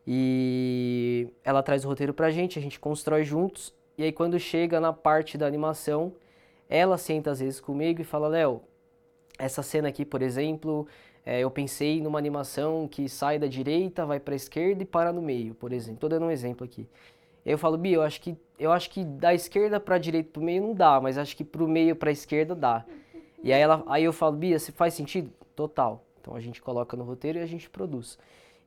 E 0.06 1.30
ela 1.42 1.62
traz 1.62 1.82
o 1.86 1.88
roteiro 1.88 2.12
pra 2.12 2.30
gente, 2.30 2.58
a 2.58 2.62
gente 2.62 2.78
constrói 2.78 3.24
juntos, 3.24 3.74
e 3.96 4.02
aí 4.04 4.12
quando 4.12 4.38
chega 4.38 4.78
na 4.78 4.92
parte 4.92 5.38
da 5.38 5.46
animação, 5.46 6.12
ela 6.68 6.98
senta 6.98 7.30
às 7.30 7.40
vezes 7.40 7.58
comigo 7.58 8.02
e 8.02 8.04
fala, 8.04 8.28
Léo, 8.28 8.60
essa 9.38 9.62
cena 9.62 9.88
aqui, 9.88 10.04
por 10.04 10.20
exemplo, 10.20 10.86
é, 11.24 11.40
eu 11.40 11.50
pensei 11.50 12.02
numa 12.02 12.18
animação 12.18 12.86
que 12.86 13.08
sai 13.08 13.38
da 13.38 13.46
direita, 13.46 14.04
vai 14.04 14.20
para 14.20 14.34
a 14.34 14.36
esquerda 14.36 14.82
e 14.82 14.86
para 14.86 15.10
no 15.10 15.22
meio, 15.22 15.54
por 15.54 15.72
exemplo. 15.72 15.94
Estou 15.94 16.10
dando 16.10 16.26
um 16.26 16.30
exemplo 16.30 16.66
aqui. 16.66 16.86
Eu 17.46 17.56
falo, 17.56 17.78
Bia, 17.78 17.94
eu 17.96 18.02
acho 18.02 18.20
que 18.20 18.36
eu 18.58 18.72
acho 18.72 18.90
que 18.90 19.04
da 19.04 19.34
esquerda 19.34 19.78
para 19.78 19.98
direita 19.98 20.30
para 20.32 20.40
o 20.40 20.44
meio 20.44 20.62
não 20.62 20.74
dá, 20.74 21.00
mas 21.00 21.16
acho 21.16 21.36
que 21.36 21.44
para 21.44 21.62
o 21.62 21.68
meio 21.68 21.94
para 21.96 22.10
a 22.10 22.12
esquerda 22.12 22.54
dá. 22.54 22.84
E 23.40 23.52
aí, 23.52 23.60
ela, 23.60 23.84
aí 23.86 24.02
eu 24.02 24.12
falo, 24.12 24.36
Bia, 24.36 24.58
se 24.58 24.72
faz 24.72 24.94
sentido? 24.94 25.32
Total. 25.54 26.04
Então 26.20 26.34
a 26.34 26.40
gente 26.40 26.60
coloca 26.60 26.96
no 26.96 27.04
roteiro 27.04 27.38
e 27.38 27.40
a 27.40 27.46
gente 27.46 27.70
produz. 27.70 28.18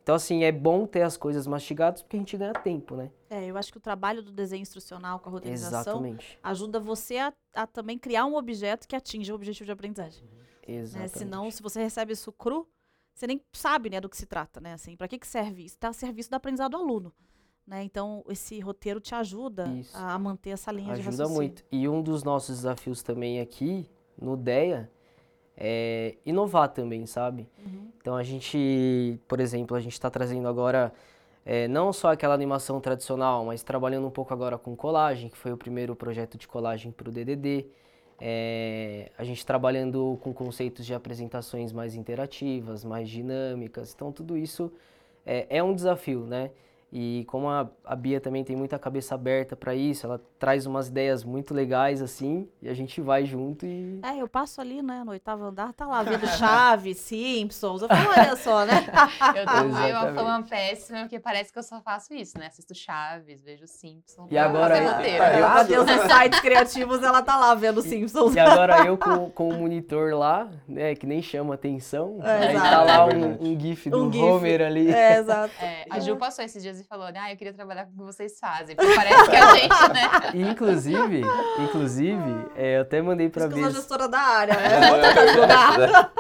Então, 0.02 0.16
assim, 0.16 0.44
é 0.44 0.52
bom 0.52 0.88
ter 0.88 1.04
as 1.04 1.16
coisas 1.16 1.46
mastigadas 1.46 2.02
porque 2.02 2.16
a 2.16 2.20
gente 2.20 2.36
ganha 2.36 2.54
tempo, 2.54 2.96
né? 2.96 3.12
É, 3.30 3.46
eu 3.46 3.58
acho 3.58 3.72
que 3.72 3.78
o 3.78 3.82
trabalho 3.82 4.24
do 4.24 4.32
desenho 4.32 4.62
instrucional 4.62 5.20
com 5.20 5.30
a 5.30 5.32
roteirização 5.34 5.80
Exatamente. 5.80 6.40
ajuda 6.42 6.80
você 6.80 7.18
a, 7.18 7.34
a, 7.54 7.68
também 7.68 8.00
criar 8.00 8.26
um 8.26 8.36
objeto 8.36 8.88
que 8.88 8.96
atinja 8.96 9.32
o 9.32 9.36
objetivo 9.36 9.66
de 9.66 9.72
aprendizagem. 9.72 10.24
Uhum. 10.24 10.42
Exatamente. 10.68 11.14
Né? 11.14 11.20
Senão, 11.20 11.52
se 11.52 11.62
você 11.62 11.84
recebe 11.84 12.14
isso 12.14 12.32
cru, 12.32 12.68
você 13.14 13.28
nem 13.28 13.42
sabe 13.54 13.90
né, 13.90 14.02
do 14.02 14.10
que 14.10 14.18
se 14.18 14.26
trata, 14.26 14.60
né? 14.60 14.74
Assim, 14.74 14.96
para 14.96 15.08
que, 15.08 15.20
que 15.20 15.28
serve 15.28 15.66
isso? 15.66 15.76
Está 15.76 15.90
a 15.90 15.94
serviço 15.94 16.30
do 16.30 16.36
aprendizado 16.36 16.72
do 16.72 16.78
aluno. 16.78 17.14
Né? 17.66 17.84
Então, 17.84 18.24
esse 18.28 18.60
roteiro 18.60 19.00
te 19.00 19.14
ajuda 19.16 19.68
Isso. 19.68 19.96
a 19.98 20.18
manter 20.18 20.52
essa 20.52 20.72
linha 20.72 20.94
ajuda 20.94 21.02
de 21.02 21.06
raciocínio. 21.06 21.26
Ajuda 21.26 21.40
muito. 21.40 21.64
E 21.72 21.88
um 21.88 22.02
dos 22.02 22.24
nossos 22.24 22.58
desafios 22.58 23.02
também 23.02 23.40
aqui, 23.40 23.90
no 24.20 24.36
DEA, 24.36 24.90
é 25.56 26.16
inovar 26.26 26.70
também, 26.70 27.06
sabe? 27.06 27.48
Uhum. 27.64 27.90
Então, 27.98 28.16
a 28.16 28.24
gente, 28.24 29.20
por 29.28 29.40
exemplo, 29.40 29.78
a 29.78 29.80
gente 29.80 29.94
está 29.94 30.10
trazendo 30.10 30.48
agora 30.48 30.92
é, 31.46 31.68
não 31.68 31.92
só 31.92 32.12
aquela 32.12 32.34
animação 32.34 32.80
tradicional, 32.80 33.46
mas 33.46 33.64
trabalhando 33.64 34.08
um 34.08 34.12
pouco 34.12 34.34
agora 34.34 34.58
com 34.58 34.76
colagem, 34.76 35.30
que 35.30 35.38
foi 35.38 35.52
o 35.52 35.58
primeiro 35.58 35.96
projeto 35.96 36.38
de 36.38 36.48
colagem 36.48 36.92
para 36.92 37.10
o 37.10 37.12
DDD. 37.12 37.68
É, 38.20 39.12
a 39.18 39.24
gente 39.24 39.44
trabalhando 39.44 40.20
com 40.22 40.32
conceitos 40.32 40.86
de 40.86 40.94
apresentações 40.94 41.72
mais 41.72 41.96
interativas, 41.96 42.86
mais 42.86 43.10
dinâmicas. 43.10 43.94
Então, 43.94 44.12
tudo 44.12 44.38
isso 44.38 44.72
é, 45.26 45.48
é 45.50 45.64
um 45.64 45.74
desafio, 45.74 46.26
né? 46.26 46.52
E 46.94 47.24
como 47.30 47.48
a, 47.48 47.70
a 47.86 47.96
Bia 47.96 48.20
também 48.20 48.44
tem 48.44 48.54
muita 48.54 48.78
cabeça 48.78 49.16
aberta 49.16 49.56
para 49.56 49.74
isso, 49.74 50.06
ela 50.06 50.20
traz 50.38 50.66
umas 50.66 50.90
ideias 50.90 51.24
muito 51.24 51.54
legais 51.54 52.02
assim, 52.02 52.50
e 52.62 52.68
a 52.68 52.74
gente 52.74 53.00
vai 53.00 53.24
junto 53.26 53.66
e. 53.66 54.02
É, 54.04 54.18
eu 54.22 54.28
passo 54.28 54.60
ali, 54.60 54.82
né, 54.82 55.02
no 55.06 55.12
oitavo 55.12 55.46
andar, 55.46 55.72
tá 55.72 55.86
lá 55.88 56.04
vendo 56.04 56.28
Chaves, 56.38 56.98
Simpsons. 56.98 57.82
Eu 57.84 57.88
falo, 57.88 58.10
olha 58.10 58.36
só, 58.36 58.66
né? 58.66 58.74
Eu 59.36 59.46
também 59.46 59.94
uma 59.94 60.14
fama 60.14 60.44
péssima, 60.44 61.00
porque 61.02 61.18
parece 61.20 61.54
que 61.54 61.58
eu 61.60 61.64
só 61.64 61.80
faço 61.82 62.14
isso, 62.14 62.38
né? 62.38 62.48
Assisto 62.48 62.76
Chaves, 62.76 63.42
vejo 63.42 63.66
Simpsons. 63.68 64.28
E 64.30 64.38
agora 64.38 64.78
eu- 64.78 64.92
roteiro. 64.92 65.24
eu- 65.24 65.46
Ah, 65.46 65.64
Deus, 65.64 65.86
nos 65.86 66.02
sites 66.12 66.40
criativos 66.42 67.02
ela 67.04 67.22
tá 67.22 67.38
lá 67.38 67.56
vendo 67.56 67.82
Simpsons. 67.82 68.36
E 68.36 68.40
agora 68.40 68.86
eu 68.86 68.98
com, 69.00 69.30
com 69.30 69.50
o 69.50 69.54
monitor 69.54 70.14
lá, 70.14 70.50
né, 70.68 70.94
que 70.96 71.06
nem 71.06 71.22
chama 71.22 71.54
atenção, 71.54 72.20
É, 72.22 72.48
aí 72.50 72.56
exato. 72.56 72.70
tá 72.70 72.84
lá 72.84 73.10
É 73.12 73.16
um, 73.16 73.54
um 73.54 73.60
gif 73.60 73.90
do 73.90 74.06
Um 74.06 74.12
gif. 74.12 74.24
Homer 74.26 74.62
ali. 74.62 74.92
É, 74.92 75.18
exato. 75.18 75.54
É, 75.62 75.86
a 75.90 76.00
Ju 76.00 76.18
passou 76.18 76.44
esses 76.44 76.62
dias 76.62 76.81
e 76.82 76.84
falou, 76.84 77.12
né? 77.12 77.20
Ah, 77.20 77.32
eu 77.32 77.38
queria 77.38 77.54
trabalhar 77.54 77.86
com 77.86 77.92
o 77.92 77.96
que 77.96 78.04
vocês 78.04 78.40
fazem. 78.40 78.76
Porque 78.76 78.94
parece 78.94 79.30
que 79.30 79.36
a 79.36 79.56
gente, 79.56 79.94
né? 79.94 80.10
Inclusive, 80.52 81.22
inclusive, 81.60 82.46
é, 82.56 82.78
eu 82.78 82.82
até 82.82 83.02
mandei 83.02 83.30
pra 83.30 83.50
sou 83.50 83.70
gestora 83.70 84.08
da 84.08 84.20
área, 84.20 84.54
né? 84.54 84.70
Tentar 85.02 85.70
ajudar. 85.70 86.14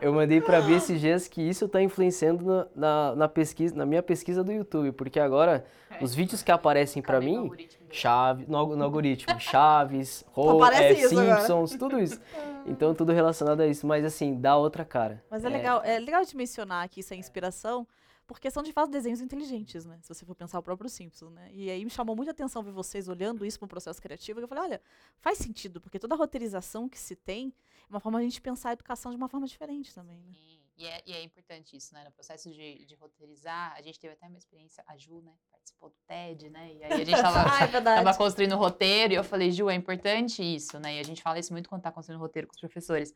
Eu 0.00 0.12
mandei 0.12 0.40
pra 0.40 0.60
ver 0.60 0.76
esses 0.76 1.00
dias 1.00 1.28
que 1.28 1.42
isso 1.42 1.68
tá 1.68 1.82
influenciando 1.82 2.44
na, 2.44 2.66
na, 2.74 3.16
na 3.16 3.28
pesquisa, 3.28 3.74
na 3.74 3.84
minha 3.84 4.02
pesquisa 4.02 4.44
do 4.44 4.52
YouTube, 4.52 4.92
porque 4.92 5.18
agora 5.18 5.64
os 6.00 6.14
vídeos 6.14 6.42
que 6.42 6.50
aparecem 6.50 7.02
pra 7.02 7.20
mim? 7.20 7.50
Chaves, 7.90 8.48
no, 8.48 8.74
no 8.74 8.84
algoritmo, 8.84 9.38
Chaves, 9.38 10.24
Ho, 10.34 10.62
aparece 10.62 11.02
é, 11.02 11.04
isso 11.04 11.18
agora. 11.18 11.40
Simpsons, 11.40 11.76
tudo 11.76 12.00
isso. 12.00 12.20
Então 12.66 12.94
tudo 12.94 13.12
relacionado 13.12 13.60
a 13.60 13.66
isso, 13.66 13.86
mas 13.86 14.04
assim, 14.04 14.40
dá 14.40 14.56
outra 14.56 14.84
cara. 14.84 15.22
Mas 15.30 15.44
é 15.44 15.48
legal, 15.48 15.82
é 15.84 15.98
legal 15.98 16.24
de 16.24 16.34
mencionar 16.36 16.88
que 16.88 17.00
isso 17.00 17.12
é 17.12 17.16
inspiração, 17.16 17.86
porque 18.26 18.50
são 18.50 18.62
de 18.62 18.72
fato 18.72 18.90
desenhos 18.90 19.20
inteligentes, 19.20 19.84
né? 19.84 19.98
Se 20.02 20.08
você 20.08 20.24
for 20.24 20.34
pensar 20.34 20.58
o 20.58 20.62
próprio 20.62 20.88
Simpsons, 20.88 21.32
né? 21.32 21.50
E 21.52 21.70
aí 21.70 21.84
me 21.84 21.90
chamou 21.90 22.14
muita 22.14 22.32
atenção 22.32 22.62
ver 22.62 22.72
vocês 22.72 23.08
olhando 23.08 23.44
isso 23.44 23.58
para 23.58 23.66
um 23.66 23.68
processo 23.68 24.00
criativo, 24.00 24.40
e 24.40 24.42
eu 24.42 24.48
falei, 24.48 24.64
olha, 24.64 24.82
faz 25.20 25.38
sentido, 25.38 25.80
porque 25.80 25.98
toda 25.98 26.14
a 26.14 26.18
roteirização 26.18 26.88
que 26.88 26.98
se 26.98 27.16
tem 27.16 27.52
é 27.88 27.90
uma 27.92 28.00
forma 28.00 28.18
de 28.18 28.26
a 28.26 28.28
gente 28.28 28.40
pensar 28.40 28.70
a 28.70 28.72
educação 28.72 29.10
de 29.10 29.16
uma 29.16 29.28
forma 29.28 29.46
diferente 29.46 29.94
também, 29.94 30.20
né? 30.20 30.32
Sim, 30.32 30.60
E 30.76 30.86
é, 30.86 31.02
e 31.06 31.12
é 31.12 31.22
importante 31.22 31.76
isso, 31.76 31.92
né? 31.94 32.04
No 32.04 32.12
processo 32.12 32.50
de, 32.50 32.84
de 32.84 32.94
roteirizar, 32.94 33.74
a 33.76 33.82
gente 33.82 33.98
teve 33.98 34.14
até 34.14 34.26
uma 34.26 34.38
experiência, 34.38 34.82
a 34.86 34.96
Ju, 34.96 35.20
né? 35.20 35.32
Participou 35.50 35.90
do 35.90 35.96
TED, 36.06 36.48
né? 36.50 36.72
E 36.74 36.84
aí 36.84 36.92
a 36.92 37.04
gente 37.04 37.10
tava, 37.20 37.42
ah, 37.42 37.64
é 37.64 37.80
tava 37.80 38.16
construindo 38.16 38.52
o 38.54 38.58
roteiro 38.58 39.12
e 39.12 39.16
eu 39.16 39.24
falei, 39.24 39.50
Ju, 39.50 39.68
é 39.68 39.74
importante 39.74 40.42
isso, 40.42 40.78
né? 40.78 40.96
E 40.96 41.00
a 41.00 41.02
gente 41.02 41.22
fala 41.22 41.38
isso 41.38 41.52
muito 41.52 41.68
quando 41.68 41.82
tá 41.82 41.92
construindo 41.92 42.20
roteiro 42.20 42.48
com 42.48 42.54
os 42.54 42.60
professores. 42.60 43.14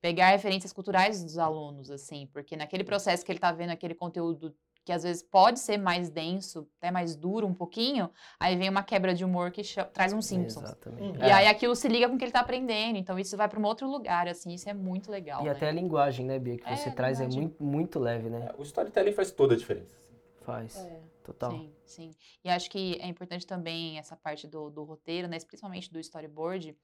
Pegar 0.00 0.30
referências 0.30 0.72
culturais 0.72 1.22
dos 1.22 1.38
alunos, 1.38 1.90
assim, 1.90 2.28
porque 2.32 2.56
naquele 2.56 2.84
processo 2.84 3.24
que 3.24 3.32
ele 3.32 3.38
tá 3.38 3.50
vendo 3.50 3.70
aquele 3.70 3.94
conteúdo 3.94 4.54
que 4.88 4.92
às 4.92 5.02
vezes 5.02 5.22
pode 5.22 5.58
ser 5.60 5.76
mais 5.76 6.08
denso, 6.08 6.66
até 6.78 6.90
mais 6.90 7.14
duro 7.14 7.46
um 7.46 7.52
pouquinho, 7.52 8.10
aí 8.40 8.56
vem 8.56 8.70
uma 8.70 8.82
quebra 8.82 9.14
de 9.14 9.22
humor 9.22 9.50
que 9.50 9.60
traz 9.92 10.14
um 10.14 10.22
Simpsons. 10.22 10.64
Exatamente. 10.64 11.18
E 11.18 11.30
aí 11.30 11.46
aquilo 11.46 11.76
se 11.76 11.88
liga 11.88 12.08
com 12.08 12.14
o 12.14 12.18
que 12.18 12.24
ele 12.24 12.32
tá 12.32 12.40
aprendendo, 12.40 12.96
então 12.96 13.18
isso 13.18 13.36
vai 13.36 13.46
para 13.48 13.60
um 13.60 13.64
outro 13.64 13.86
lugar, 13.86 14.26
assim, 14.26 14.54
isso 14.54 14.66
é 14.66 14.72
muito 14.72 15.10
legal. 15.10 15.42
E 15.42 15.44
né? 15.44 15.50
até 15.50 15.68
a 15.68 15.72
linguagem, 15.72 16.24
né, 16.24 16.38
Bia, 16.38 16.56
que 16.56 16.66
É, 16.66 16.74
você 16.74 16.90
traz 16.90 17.20
é 17.20 17.24
linguagem. 17.24 17.42
muito, 17.42 17.62
muito 17.62 17.98
leve, 17.98 18.30
né? 18.30 18.50
O 18.56 18.62
storytelling 18.62 19.12
faz 19.12 19.30
toda 19.30 19.54
a 19.54 19.58
diferença. 19.58 19.94
Faz, 20.40 20.76
É. 20.76 21.02
total. 21.22 21.50
Sim, 21.50 21.72
sim. 21.84 22.10
E 22.42 22.48
acho 22.48 22.70
que 22.70 22.96
é 23.02 23.06
importante 23.08 23.46
também 23.46 23.98
essa 23.98 24.16
parte 24.16 24.46
do, 24.46 24.70
do 24.70 24.84
roteiro, 24.84 25.28
né? 25.28 25.36
Principalmente 25.38 25.92
do 25.92 26.00
storyboard. 26.00 26.74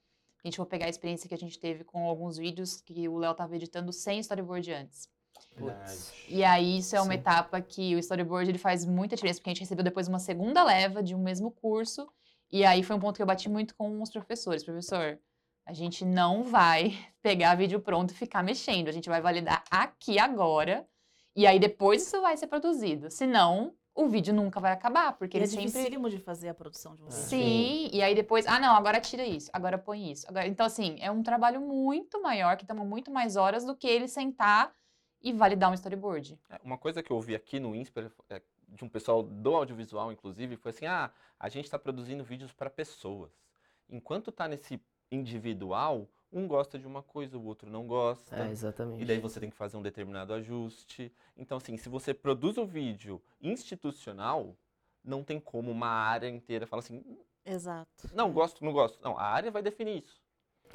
A 0.45 0.49
gente 0.49 0.59
for 0.59 0.67
pegar 0.67 0.87
a 0.87 0.91
experiência 0.91 1.27
que 1.27 1.35
a 1.35 1.39
gente 1.39 1.59
teve 1.59 1.85
com 1.85 2.07
alguns 2.07 2.37
vídeos 2.37 2.81
que 2.83 3.09
o 3.09 3.17
Léo 3.17 3.35
tava 3.35 3.57
editando 3.57 3.91
sem 3.95 4.21
storyboard 4.21 4.71
antes. 4.73 5.09
Putz. 5.57 6.13
E 6.29 6.45
aí 6.45 6.79
isso 6.79 6.95
é 6.95 7.01
uma 7.01 7.15
Sim. 7.15 7.19
etapa 7.19 7.63
que 7.63 7.95
o 7.95 7.99
storyboard 7.99 8.51
ele 8.51 8.59
faz 8.59 8.85
muita 8.85 9.17
diferença, 9.17 9.39
porque 9.39 9.51
a 9.51 9.55
gente 9.55 9.61
recebeu 9.61 9.83
depois 9.83 10.07
uma 10.07 10.19
segunda 10.19 10.63
leva 10.63 11.03
de 11.03 11.15
um 11.15 11.23
mesmo 11.23 11.51
curso. 11.51 12.07
E 12.53 12.63
aí 12.65 12.83
foi 12.83 12.95
um 12.95 13.01
ponto 13.01 13.17
que 13.17 13.23
eu 13.23 13.27
bati 13.27 13.49
muito 13.49 13.75
com 13.75 14.03
os 14.03 14.11
professores. 14.11 14.63
Professor, 14.63 15.19
a 15.65 15.73
gente 15.73 16.05
não 16.05 16.45
vai 16.45 16.93
pegar 17.23 17.55
vídeo 17.55 17.81
pronto 17.81 18.11
e 18.11 18.15
ficar 18.15 18.43
mexendo. 18.43 18.89
A 18.89 18.93
gente 18.93 19.09
vai 19.09 19.23
validar 19.23 19.65
aqui 19.71 20.19
agora. 20.19 20.87
E 21.35 21.47
aí 21.47 21.59
depois 21.59 22.07
isso 22.07 22.21
vai 22.21 22.37
ser 22.37 22.49
produzido. 22.49 23.11
Senão, 23.11 23.75
o 23.95 24.09
vídeo 24.09 24.35
nunca 24.35 24.59
vai 24.59 24.73
acabar, 24.73 25.13
porque 25.13 25.37
E 25.37 25.41
é 25.41 25.43
ele 25.43 25.47
sempre 25.47 25.67
dificílimo 25.67 26.11
de 26.11 26.19
fazer 26.19 26.49
a 26.49 26.55
produção 26.55 26.97
de 26.97 27.03
um 27.03 27.07
vídeo. 27.07 27.21
Sim, 27.23 27.89
e 27.93 28.03
aí 28.03 28.15
depois, 28.15 28.47
ah, 28.47 28.59
não, 28.59 28.75
agora 28.75 29.01
tira 29.01 29.25
isso, 29.25 29.49
agora 29.53 29.79
põe 29.79 30.11
isso. 30.11 30.27
Agora, 30.29 30.47
então, 30.49 30.67
assim, 30.67 30.97
é 31.01 31.11
um 31.11 31.23
trabalho 31.23 31.61
muito 31.61 32.21
maior, 32.21 32.57
que 32.57 32.67
toma 32.67 32.85
muito 32.85 33.11
mais 33.11 33.37
horas 33.37 33.65
do 33.65 33.77
que 33.77 33.87
ele 33.87 34.09
sentar 34.09 34.75
e 35.23 35.33
validar 35.33 35.71
um 35.71 35.75
storyboard. 35.75 36.39
É, 36.51 36.61
Uma 36.65 36.77
coisa 36.77 37.03
que 37.03 37.11
eu 37.11 37.17
ouvi 37.17 37.35
aqui 37.35 37.61
no 37.61 37.75
Insper, 37.75 38.11
é, 38.29 38.43
de 38.69 38.85
um 38.85 38.89
pessoal 38.89 39.23
do 39.23 39.55
audiovisual, 39.55 40.11
inclusive, 40.11 40.57
foi 40.57 40.71
assim: 40.71 40.87
ah, 40.87 41.11
a 41.39 41.49
gente 41.49 41.67
está 41.67 41.79
produzindo 41.79 42.25
vídeos 42.25 42.53
para 42.53 42.69
pessoas. 42.69 43.31
Enquanto 43.89 44.33
tá 44.33 44.49
nesse 44.49 44.81
individual, 45.11 46.09
um 46.35 46.49
gosta 46.49 46.79
de 46.79 46.87
uma 46.87 47.03
coisa, 47.03 47.39
o 47.39 47.45
outro 47.45 47.71
não 47.71 47.87
gosta. 47.87 48.37
É, 48.37 48.51
exatamente. 48.51 49.03
E 49.03 49.05
daí 49.07 49.21
você 49.21 49.39
tem 49.39 49.49
que 49.49 49.57
fazer 49.57 49.77
um 49.77 49.83
determinado 49.83 50.35
ajuste. 50.35 51.13
Então, 51.37 51.57
assim, 51.57 51.77
se 51.77 51.89
você 51.89 52.13
produz 52.13 52.59
o 52.59 52.67
vídeo 52.67 53.23
institucional, 53.41 54.57
não 55.03 55.23
tem 55.23 55.39
como 55.39 55.71
uma 55.71 55.89
área 55.89 56.29
inteira 56.29 56.67
falar 56.67 56.81
assim, 56.81 57.03
Exato. 57.45 58.11
não, 58.13 58.33
gosto, 58.33 58.65
não 58.65 58.73
gosto. 58.73 58.99
Não, 59.03 59.17
a 59.17 59.25
área 59.25 59.51
vai 59.51 59.63
definir 59.63 60.03
isso. 60.03 60.21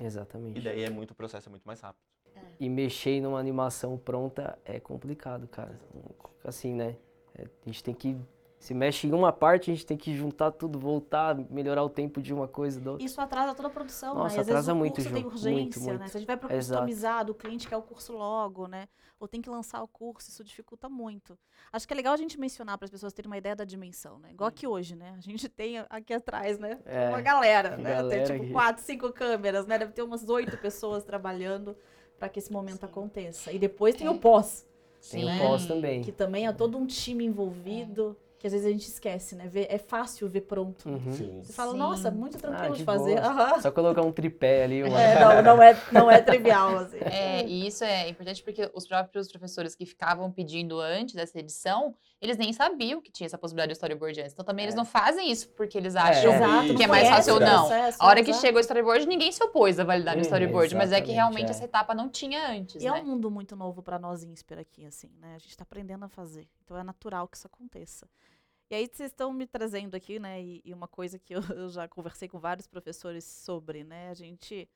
Exatamente. 0.01 0.57
E 0.57 0.61
daí 0.63 0.83
é 0.83 0.89
muito 0.89 1.11
o 1.11 1.15
processo 1.15 1.49
é 1.49 1.51
muito 1.51 1.65
mais 1.65 1.81
rápido. 1.81 2.09
E 2.59 2.69
mexer 2.69 3.19
numa 3.21 3.39
animação 3.39 3.97
pronta 3.97 4.57
é 4.63 4.79
complicado, 4.79 5.47
cara. 5.47 5.77
Assim, 6.43 6.73
né? 6.73 6.95
É, 7.35 7.43
a 7.43 7.65
gente 7.65 7.83
tem 7.83 7.93
que. 7.93 8.17
Se 8.59 8.73
mexe 8.73 9.07
em 9.07 9.13
uma 9.13 9.31
parte, 9.31 9.71
a 9.71 9.73
gente 9.73 9.85
tem 9.85 9.95
que 9.95 10.13
juntar 10.13 10.51
tudo, 10.51 10.77
voltar, 10.77 11.33
melhorar 11.49 11.81
o 11.81 11.89
tempo 11.89 12.21
de 12.21 12.33
uma 12.33 12.45
coisa 12.45 12.77
da 12.81 12.91
outra. 12.91 13.05
Isso 13.05 13.21
atrasa 13.21 13.55
toda 13.55 13.69
a 13.69 13.71
produção, 13.71 14.13
Nossa, 14.13 14.35
né? 14.35 14.41
Às 14.41 14.47
atrasa 14.49 14.73
vezes 14.73 14.75
o 14.75 14.75
muito, 14.75 14.95
curso 14.95 15.09
Ju, 15.09 15.15
tem 15.15 15.23
muito, 15.23 15.35
urgência, 15.37 15.81
né? 15.93 15.97
muito. 15.99 16.11
Se 16.11 16.17
a 16.17 16.19
gente 16.19 16.27
vai 16.27 16.35
para 16.37 16.49
customizado, 16.55 17.31
o 17.31 17.35
cliente 17.35 17.69
quer 17.69 17.77
o 17.77 17.81
curso 17.81 18.11
logo, 18.11 18.67
né? 18.67 18.89
Ou 19.17 19.29
tem 19.29 19.41
que 19.41 19.49
lançar 19.49 19.81
o 19.81 19.87
curso, 19.87 20.29
isso 20.29 20.43
dificulta 20.43 20.89
muito. 20.89 21.37
Acho 21.71 21.87
que 21.87 21.93
é 21.93 21.95
legal 21.95 22.13
a 22.13 22.17
gente 22.17 22.37
mencionar 22.37 22.77
para 22.77 22.83
as 22.85 22.91
pessoas 22.91 23.13
terem 23.13 23.29
uma 23.29 23.37
ideia 23.37 23.55
da 23.55 23.63
dimensão, 23.63 24.19
né? 24.19 24.31
Igual 24.31 24.49
aqui 24.49 24.67
hoje, 24.67 24.93
né? 24.93 25.15
A 25.17 25.21
gente 25.21 25.47
tem 25.49 25.77
aqui 25.89 26.13
atrás, 26.13 26.59
né? 26.59 26.79
É, 26.85 27.07
uma 27.09 27.21
galera, 27.21 27.77
né? 27.77 27.95
galera 27.95 28.09
tem 28.09 28.23
tipo 28.25 28.43
aqui. 28.43 28.51
quatro, 28.51 28.83
cinco 28.83 29.13
câmeras, 29.13 29.65
né? 29.67 29.77
Deve 29.77 29.93
ter 29.93 30.01
umas 30.03 30.27
oito 30.27 30.57
pessoas 30.57 31.05
trabalhando 31.05 31.77
para 32.19 32.27
que 32.27 32.39
esse 32.39 32.51
momento 32.51 32.83
aconteça. 32.83 33.53
E 33.53 33.57
depois 33.57 33.95
tem 33.95 34.05
É. 34.05 34.09
o 34.09 34.17
pós, 34.19 34.67
Tem 35.09 35.21
Sim. 35.25 35.33
o 35.33 35.39
pós 35.39 35.65
também. 35.65 36.01
que 36.01 36.11
também 36.11 36.45
é 36.45 36.51
todo 36.51 36.77
um 36.77 36.85
time 36.85 37.23
envolvido, 37.25 38.17
que 38.39 38.47
às 38.47 38.53
vezes 38.53 38.65
a 38.65 38.69
gente 38.71 38.87
esquece, 38.87 39.35
né? 39.35 39.47
Ver- 39.47 39.67
é 39.69 39.77
fácil 39.77 40.27
ver 40.29 40.41
pronto. 40.41 40.87
Uhum. 40.87 41.11
Sim. 41.11 41.41
Você 41.43 41.51
fala, 41.51 41.73
Sim. 41.73 41.77
nossa, 41.77 42.09
muito 42.09 42.37
tranquilo 42.37 42.73
Ah, 42.73 42.77
de 42.77 42.83
fazer. 42.85 43.17
Aham. 43.19 43.61
Só 43.61 43.69
colocar 43.69 44.01
um 44.01 44.11
tripé 44.13 44.63
ali, 44.63 44.81
uma... 44.87 44.99
É, 45.01 45.19
não, 45.19 45.41
não 45.43 45.61
é, 45.61 45.77
não 45.91 46.09
é 46.11 46.21
trivial, 46.21 46.77
assim. 46.77 46.97
É, 47.11 47.45
e 47.45 47.67
isso 47.67 47.83
é 47.83 48.07
importante 48.07 48.41
porque 48.41 48.71
os 48.73 48.87
próprios 48.87 49.27
professores 49.29 49.75
que 49.75 49.85
ficavam 49.85 50.31
pedindo 50.31 50.79
antes 50.79 51.15
dessa 51.15 51.37
edição, 51.37 51.93
eles 52.21 52.37
nem 52.37 52.53
sabiam 52.53 53.01
que 53.01 53.11
tinha 53.11 53.25
essa 53.25 53.37
possibilidade 53.37 53.71
de 53.71 53.73
storyboard 53.77 54.21
antes. 54.21 54.31
Então 54.33 54.45
também 54.45 54.63
eles 54.63 54.75
É. 54.75 54.77
não 54.77 54.85
fazem 54.85 55.29
isso 55.29 55.49
porque 55.49 55.77
eles 55.77 55.95
acham 55.97 56.33
Exato, 56.33 56.75
que 56.75 56.83
é 56.83 56.87
mais 56.87 57.09
fácil 57.09 57.33
ou 57.33 57.39
o 57.41 57.43
não. 57.43 57.67
processo, 57.67 57.97
A 58.01 58.07
hora 58.07 58.23
que 58.23 58.29
exato. 58.29 58.45
chegou 58.45 58.57
o 58.59 58.61
storyboard, 58.61 59.05
ninguém 59.05 59.31
se 59.33 59.43
opôs 59.43 59.77
a 59.79 59.83
validar 59.83 60.15
no 60.15 60.19
Uhum, 60.21 60.25
storyboard, 60.25 60.75
mas 60.75 60.93
é 60.93 61.01
que 61.01 61.11
realmente 61.11 61.47
é. 61.47 61.51
essa 61.51 61.65
etapa 61.65 61.93
não 61.93 62.07
tinha 62.07 62.49
antes, 62.51 62.81
E 62.81 62.87
é 62.87 62.91
né? 62.91 63.01
um 63.01 63.05
mundo 63.05 63.29
muito 63.29 63.53
novo 63.55 63.81
para 63.83 63.99
nós 63.99 64.23
Insper 64.23 64.59
aqui, 64.59 64.85
assim, 64.85 65.09
né? 65.19 65.35
A 65.35 65.39
gente 65.39 65.49
está 65.51 65.63
aprendendo 65.63 66.05
a 66.05 66.09
fazer. 66.09 66.47
Então 66.63 66.77
é 66.77 66.83
natural 66.83 67.27
que 67.27 67.35
isso 67.35 67.47
aconteça. 67.47 68.07
E 68.69 68.75
aí 68.75 68.87
vocês 68.87 69.11
estão 69.11 69.33
me 69.33 69.47
trazendo 69.47 69.95
aqui, 69.95 70.19
né? 70.19 70.41
E, 70.41 70.61
e 70.63 70.73
uma 70.73 70.87
coisa 70.87 71.17
que 71.17 71.33
eu, 71.33 71.41
eu 71.55 71.69
já 71.69 71.87
conversei 71.87 72.27
com 72.27 72.39
vários 72.39 72.67
professores 72.67 73.23
sobre, 73.23 73.83
né? 73.83 74.09
A 74.09 74.13
gente 74.13 74.69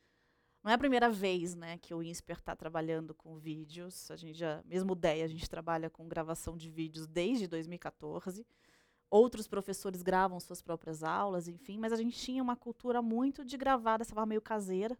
não 0.63 0.71
é 0.71 0.75
a 0.75 0.77
primeira 0.77 1.09
vez, 1.09 1.53
né, 1.55 1.77
que 1.77 1.93
o 1.93 2.01
Insper 2.01 2.37
está 2.37 2.55
trabalhando 2.55 3.13
com 3.13 3.37
vídeos. 3.37 4.09
A 4.09 4.15
gente 4.15 4.37
já, 4.39 4.63
mesmo 4.63 4.93
o 4.93 4.97
a 5.05 5.27
gente 5.27 5.49
trabalha 5.49 5.89
com 5.89 6.07
gravação 6.07 6.55
de 6.55 6.69
vídeos 6.69 7.05
desde 7.05 7.47
2014. 7.47 8.45
Outros 9.09 9.45
professores 9.45 10.01
gravam 10.01 10.39
suas 10.39 10.61
próprias 10.61 11.03
aulas, 11.03 11.47
enfim, 11.49 11.77
mas 11.77 11.91
a 11.91 11.97
gente 11.97 12.17
tinha 12.17 12.41
uma 12.41 12.55
cultura 12.55 13.01
muito 13.01 13.43
de 13.43 13.57
gravar 13.57 13.97
dessa 13.97 14.15
forma 14.15 14.27
meio 14.27 14.41
caseira. 14.41 14.97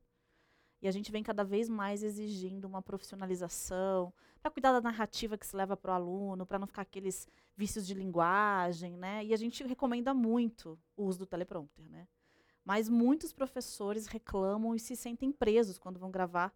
E 0.84 0.88
a 0.88 0.91
gente 0.91 1.13
vem 1.13 1.24
cada 1.24 1.46
vez 1.46 1.69
mais 1.69 2.04
exigindo 2.04 2.65
uma 2.65 2.82
profissionalização, 2.82 4.13
para 4.41 4.52
cuidar 4.52 4.74
da 4.74 4.82
narrativa 4.82 5.38
que 5.38 5.48
se 5.48 5.56
leva 5.56 5.78
para 5.78 5.93
o 5.93 5.96
aluno, 5.96 6.46
para 6.46 6.60
não 6.60 6.67
ficar 6.67 6.82
aqueles 6.82 7.26
vícios 7.56 7.88
de 7.88 7.93
linguagem, 7.93 8.98
né? 8.98 9.24
E 9.24 9.34
a 9.34 9.38
gente 9.38 9.63
recomenda 9.63 10.13
muito 10.13 10.78
o 10.98 11.06
uso 11.06 11.19
do 11.19 11.26
teleprompter, 11.26 11.89
né? 11.89 12.06
Mas 12.65 12.89
muitos 12.89 13.32
professores 13.32 14.08
reclamam 14.08 14.76
e 14.76 14.80
se 14.80 14.93
sentem 14.93 15.32
presos 15.32 15.80
quando 15.80 15.98
vão 15.98 16.12
gravar 16.12 16.54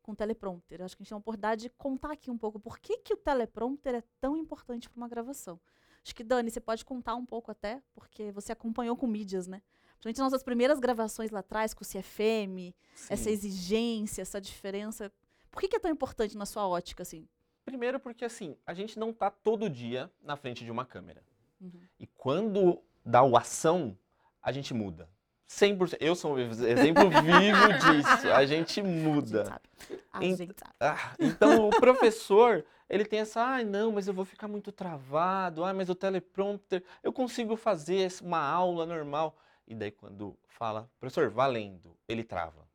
com 0.00 0.14
teleprompter. 0.14 0.80
Acho 0.80 0.96
que 0.96 1.02
a 1.02 1.04
gente 1.04 1.10
tem 1.10 1.16
a 1.16 1.18
oportunidade 1.18 1.62
de 1.64 1.68
contar 1.68 2.12
aqui 2.12 2.30
um 2.30 2.38
pouco 2.38 2.58
por 2.58 2.78
que, 2.78 2.96
que 2.96 3.12
o 3.12 3.16
teleprompter 3.18 3.96
é 3.96 4.02
tão 4.18 4.38
importante 4.38 4.88
para 4.88 4.96
uma 4.96 5.08
gravação. 5.08 5.60
Acho 6.02 6.14
que, 6.14 6.24
Dani, 6.24 6.50
você 6.50 6.60
pode 6.60 6.82
contar 6.82 7.14
um 7.14 7.26
pouco 7.26 7.50
até, 7.50 7.82
porque 7.92 8.32
você 8.32 8.52
acompanhou 8.52 8.96
com 8.96 9.06
mídias, 9.06 9.46
né? 9.46 9.60
Principalmente 10.00 10.20
nossas 10.32 10.42
primeiras 10.42 10.78
gravações 10.78 11.30
lá 11.30 11.40
atrás, 11.40 11.74
com 11.74 11.82
o 11.82 11.86
CFM, 11.86 12.74
essa 13.08 13.24
Sim. 13.24 13.30
exigência, 13.30 14.22
essa 14.22 14.40
diferença. 14.40 15.10
Por 15.50 15.60
que, 15.60 15.68
que 15.68 15.76
é 15.76 15.80
tão 15.80 15.90
importante 15.90 16.36
na 16.36 16.46
sua 16.46 16.66
ótica, 16.68 17.02
assim? 17.02 17.26
Primeiro 17.64 17.98
porque 17.98 18.24
assim, 18.24 18.56
a 18.64 18.72
gente 18.74 18.98
não 18.98 19.12
tá 19.12 19.30
todo 19.30 19.68
dia 19.68 20.10
na 20.22 20.36
frente 20.36 20.64
de 20.64 20.70
uma 20.70 20.84
câmera. 20.84 21.22
Uhum. 21.60 21.80
E 21.98 22.06
quando 22.06 22.80
dá 23.04 23.22
o 23.22 23.36
ação, 23.36 23.96
a 24.42 24.52
gente 24.52 24.72
muda. 24.72 25.08
100%. 25.48 25.96
Eu 26.00 26.14
sou 26.14 26.34
um 26.34 26.38
ex- 26.38 26.60
exemplo 26.60 27.08
vivo 27.08 27.72
disso. 27.80 28.28
A 28.32 28.44
gente 28.44 28.80
A 28.80 28.82
gente 28.82 28.82
muda. 28.82 29.44
sabe. 29.46 29.68
A 30.12 30.24
Ent- 30.24 30.38
gente 30.38 30.54
sabe. 30.58 30.74
Ah, 30.80 31.14
então 31.18 31.68
o 31.68 31.70
professor, 31.80 32.64
ele 32.88 33.04
tem 33.04 33.20
essa, 33.20 33.40
ai 33.42 33.64
não, 33.64 33.92
mas 33.92 34.06
eu 34.08 34.14
vou 34.14 34.24
ficar 34.24 34.46
muito 34.48 34.70
travado, 34.72 35.64
ai, 35.64 35.72
mas 35.72 35.88
o 35.88 35.94
teleprompter, 35.94 36.82
eu 37.02 37.12
consigo 37.12 37.56
fazer 37.56 38.12
uma 38.22 38.40
aula 38.40 38.84
normal. 38.86 39.36
E 39.66 39.74
daí 39.74 39.90
quando 39.90 40.38
fala, 40.46 40.90
professor, 40.98 41.28
valendo, 41.28 41.96
ele 42.08 42.22
trava. 42.22 42.68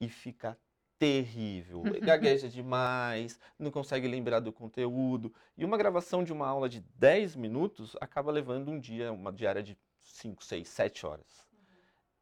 E 0.00 0.08
fica 0.08 0.58
terrível. 0.98 1.82
Gagueja 2.02 2.48
demais, 2.48 3.38
não 3.58 3.70
consegue 3.70 4.06
lembrar 4.06 4.40
do 4.40 4.52
conteúdo. 4.52 5.32
E 5.56 5.64
uma 5.64 5.76
gravação 5.76 6.22
de 6.22 6.32
uma 6.32 6.46
aula 6.46 6.68
de 6.68 6.80
10 6.96 7.36
minutos 7.36 7.96
acaba 8.00 8.30
levando 8.30 8.70
um 8.70 8.78
dia, 8.78 9.12
uma 9.12 9.32
diária 9.32 9.62
de 9.62 9.76
5, 10.02 10.44
6, 10.44 10.68
7 10.68 11.06
horas. 11.06 11.46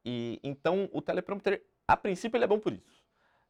E 0.03 0.39
então 0.43 0.89
o 0.91 1.01
teleprompter, 1.01 1.63
a 1.87 1.97
princípio, 1.97 2.37
ele 2.37 2.45
é 2.45 2.47
bom 2.47 2.59
por 2.59 2.73
isso. 2.73 3.03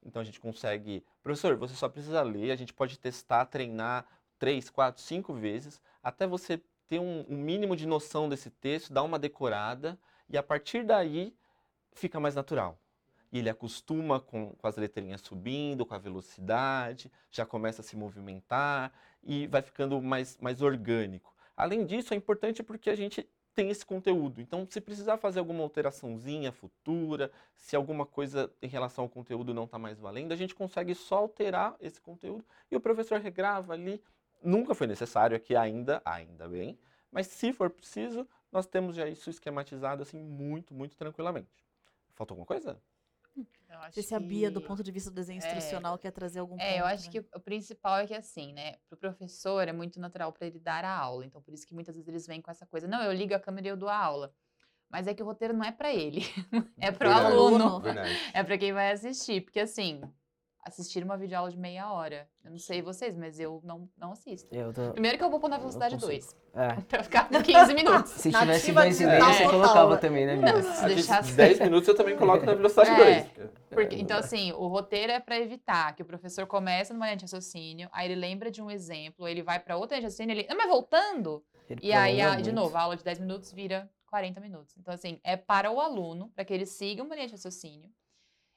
Então 0.03 0.21
a 0.21 0.25
gente 0.25 0.39
consegue, 0.39 1.03
professor, 1.23 1.55
você 1.55 1.73
só 1.73 1.89
precisa 1.89 2.21
ler, 2.21 2.51
a 2.51 2.55
gente 2.55 2.73
pode 2.73 2.99
testar, 2.99 3.45
treinar 3.45 4.05
três, 4.37 4.69
quatro, 4.69 5.01
cinco 5.01 5.33
vezes, 5.33 5.81
até 6.03 6.27
você 6.27 6.61
ter 6.87 6.99
um, 6.99 7.25
um 7.27 7.37
mínimo 7.37 7.75
de 7.75 7.87
noção 7.87 8.29
desse 8.29 8.49
texto, 8.49 8.93
dar 8.93 9.03
uma 9.03 9.17
decorada, 9.17 9.97
e 10.29 10.37
a 10.37 10.43
partir 10.43 10.83
daí 10.83 11.35
fica 11.93 12.19
mais 12.19 12.35
natural. 12.35 12.77
E 13.31 13.39
ele 13.39 13.49
acostuma 13.49 14.19
com, 14.19 14.53
com 14.53 14.67
as 14.67 14.77
letrinhas 14.77 15.21
subindo, 15.21 15.85
com 15.85 15.93
a 15.93 15.97
velocidade, 15.97 17.11
já 17.31 17.45
começa 17.45 17.81
a 17.81 17.83
se 17.83 17.95
movimentar 17.95 18.93
e 19.23 19.47
vai 19.47 19.61
ficando 19.61 20.01
mais, 20.01 20.37
mais 20.39 20.61
orgânico. 20.61 21.33
Além 21.57 21.85
disso, 21.85 22.13
é 22.13 22.17
importante 22.17 22.63
porque 22.63 22.89
a 22.89 22.95
gente 22.95 23.27
tem 23.55 23.69
esse 23.69 23.85
conteúdo. 23.85 24.41
Então, 24.41 24.67
se 24.69 24.81
precisar 24.81 25.17
fazer 25.17 25.39
alguma 25.39 25.63
alteraçãozinha 25.63 26.51
futura, 26.51 27.31
se 27.55 27.75
alguma 27.75 28.05
coisa 28.05 28.51
em 28.61 28.67
relação 28.67 29.05
ao 29.05 29.09
conteúdo 29.09 29.53
não 29.53 29.63
está 29.63 29.79
mais 29.79 29.97
valendo, 29.97 30.33
a 30.33 30.35
gente 30.35 30.53
consegue 30.53 30.93
só 30.93 31.19
alterar 31.19 31.75
esse 31.79 32.01
conteúdo 32.01 32.43
e 32.69 32.75
o 32.75 32.81
professor 32.81 33.19
regrava 33.19 33.73
ali. 33.73 34.03
Nunca 34.43 34.75
foi 34.75 34.85
necessário 34.85 35.35
aqui 35.35 35.55
ainda, 35.55 36.01
ainda 36.03 36.47
bem, 36.47 36.77
mas 37.09 37.27
se 37.27 37.53
for 37.53 37.69
preciso, 37.69 38.27
nós 38.55 38.65
temos 38.65 38.95
já 38.95 39.05
isso 39.05 39.29
esquematizado 39.29 40.01
assim 40.01 40.17
muito, 40.17 40.73
muito 40.73 40.95
tranquilamente. 40.95 41.51
Faltou 42.13 42.35
alguma 42.35 42.45
coisa? 42.45 42.81
Eu 43.35 43.79
acho 43.79 43.85
Não 43.87 43.91
sei 43.91 44.03
se 44.03 44.15
a 44.15 44.19
Bia, 44.19 44.49
do 44.49 44.61
que- 44.61 44.67
ponto 44.67 44.81
de 44.81 44.91
vista 44.93 45.09
do 45.11 45.13
desenho 45.15 45.35
É. 45.35 45.39
instrucional, 45.39 45.97
quer 45.97 46.11
trazer 46.11 46.39
algum 46.39 46.57
É, 46.57 46.75
eu 46.79 46.83
ponto, 46.85 46.93
acho 46.93 47.05
né? 47.07 47.11
que 47.11 47.19
o- 47.19 47.27
o 47.35 47.39
principal 47.41 47.97
é 47.97 48.07
que 48.07 48.13
assim, 48.13 48.53
né, 48.53 48.77
pro 48.87 48.97
professor 48.97 49.67
é 49.67 49.73
muito 49.73 49.99
natural 49.99 50.31
para 50.31 50.47
ele 50.47 50.57
dar 50.57 50.85
a 50.85 50.97
aula. 50.97 51.25
Então 51.25 51.41
por 51.41 51.53
isso 51.53 51.67
que 51.67 51.73
muitas 51.73 51.95
vezes 51.95 52.07
eles 52.07 52.25
vêm 52.25 52.41
com 52.41 52.49
essa 52.49 52.65
coisa, 52.65 52.87
não, 52.87 53.03
eu 53.03 53.11
ligo 53.11 53.35
a 53.35 53.39
câmera 53.39 53.67
e 53.67 53.69
eu 53.71 53.75
dou 53.77 53.89
a 53.89 53.97
aula. 53.97 54.33
Mas 54.89 55.05
é 55.05 55.13
que 55.13 55.21
o 55.21 55.25
roteiro 55.25 55.53
não 55.53 55.65
é 55.65 55.73
para 55.73 55.93
ele, 55.93 56.21
é 56.79 56.93
pro 56.93 57.09
Verdade, 57.09 57.25
aluno. 57.33 57.79
Verdade. 57.81 58.17
É 58.33 58.41
para 58.41 58.57
quem 58.57 58.71
vai 58.71 58.93
assistir, 58.93 59.41
porque 59.41 59.59
assim, 59.59 60.01
assistir 60.65 61.03
uma 61.03 61.15
videoaula 61.15 61.51
de 61.51 61.57
meia 61.57 61.91
hora, 61.91 62.27
eu 62.43 62.49
não 62.49 62.57
sei 62.57 62.81
vocês, 62.81 63.15
mas 63.15 63.39
eu 63.39 63.61
não, 63.63 63.87
não 63.95 64.11
assisto. 64.13 64.53
Eu 64.53 64.73
tô- 64.73 64.91
Primeiro 64.91 65.17
que 65.17 65.23
eu 65.23 65.29
vou 65.29 65.39
pôr 65.39 65.47
na 65.49 65.57
velocidade 65.59 65.93
consigo. 65.93 66.11
2, 66.11 66.35
É. 66.55 66.81
pra 66.89 67.03
ficar 67.03 67.29
com 67.29 67.41
15 67.41 67.73
minutos. 67.75 68.11
Se 68.13 68.29
Nativa 68.31 68.57
tivesse 68.59 68.73
dois 68.73 68.99
e 68.99 69.05
digital 69.05 69.27
meio, 69.29 69.37
você 69.37 69.49
colocava 69.49 69.97
também, 69.97 70.25
né, 70.25 70.35
Não, 70.35 70.61
se 70.63 70.85
deixasse 70.85 71.33
10 71.33 71.59
minutos 71.59 71.87
eu 71.87 71.95
também 71.95 72.17
coloco 72.17 72.45
na 72.45 72.55
velocidade 72.55 72.89
É. 72.89 73.21
2. 73.35 73.49
Porque, 73.69 73.95
então, 73.97 74.17
assim, 74.17 74.51
o 74.53 74.67
roteiro 74.67 75.11
é 75.11 75.19
para 75.19 75.37
evitar 75.39 75.95
que 75.95 76.01
o 76.01 76.05
professor 76.05 76.47
comece 76.47 76.91
numa 76.93 77.05
linha 77.05 77.17
de 77.17 77.23
raciocínio, 77.25 77.87
aí 77.91 78.07
ele 78.07 78.15
lembra 78.19 78.49
de 78.49 78.61
um 78.61 78.71
exemplo, 78.71 79.27
ele 79.27 79.43
vai 79.43 79.59
para 79.59 79.77
outra 79.77 79.95
linha 79.97 80.01
de 80.01 80.05
raciocínio, 80.13 80.33
ele. 80.33 80.47
Não, 80.49 80.57
mas 80.57 80.67
voltando? 80.67 81.43
Ele 81.69 81.79
E 81.83 81.93
aí, 81.93 82.21
a- 82.21 82.35
de 82.39 82.51
novo, 82.51 82.75
a 82.75 82.81
aula 82.81 82.95
de 82.95 83.03
10 83.03 83.19
minutos 83.19 83.51
vira 83.51 83.89
40 84.09 84.39
minutos. 84.39 84.75
Então, 84.77 84.93
assim, 84.93 85.19
é 85.23 85.35
para 85.35 85.69
o 85.71 85.79
aluno, 85.79 86.29
para 86.33 86.43
que 86.45 86.53
ele 86.53 86.65
siga 86.65 87.03
uma 87.03 87.13
linha 87.13 87.27
de 87.27 87.33
raciocínio. 87.33 87.89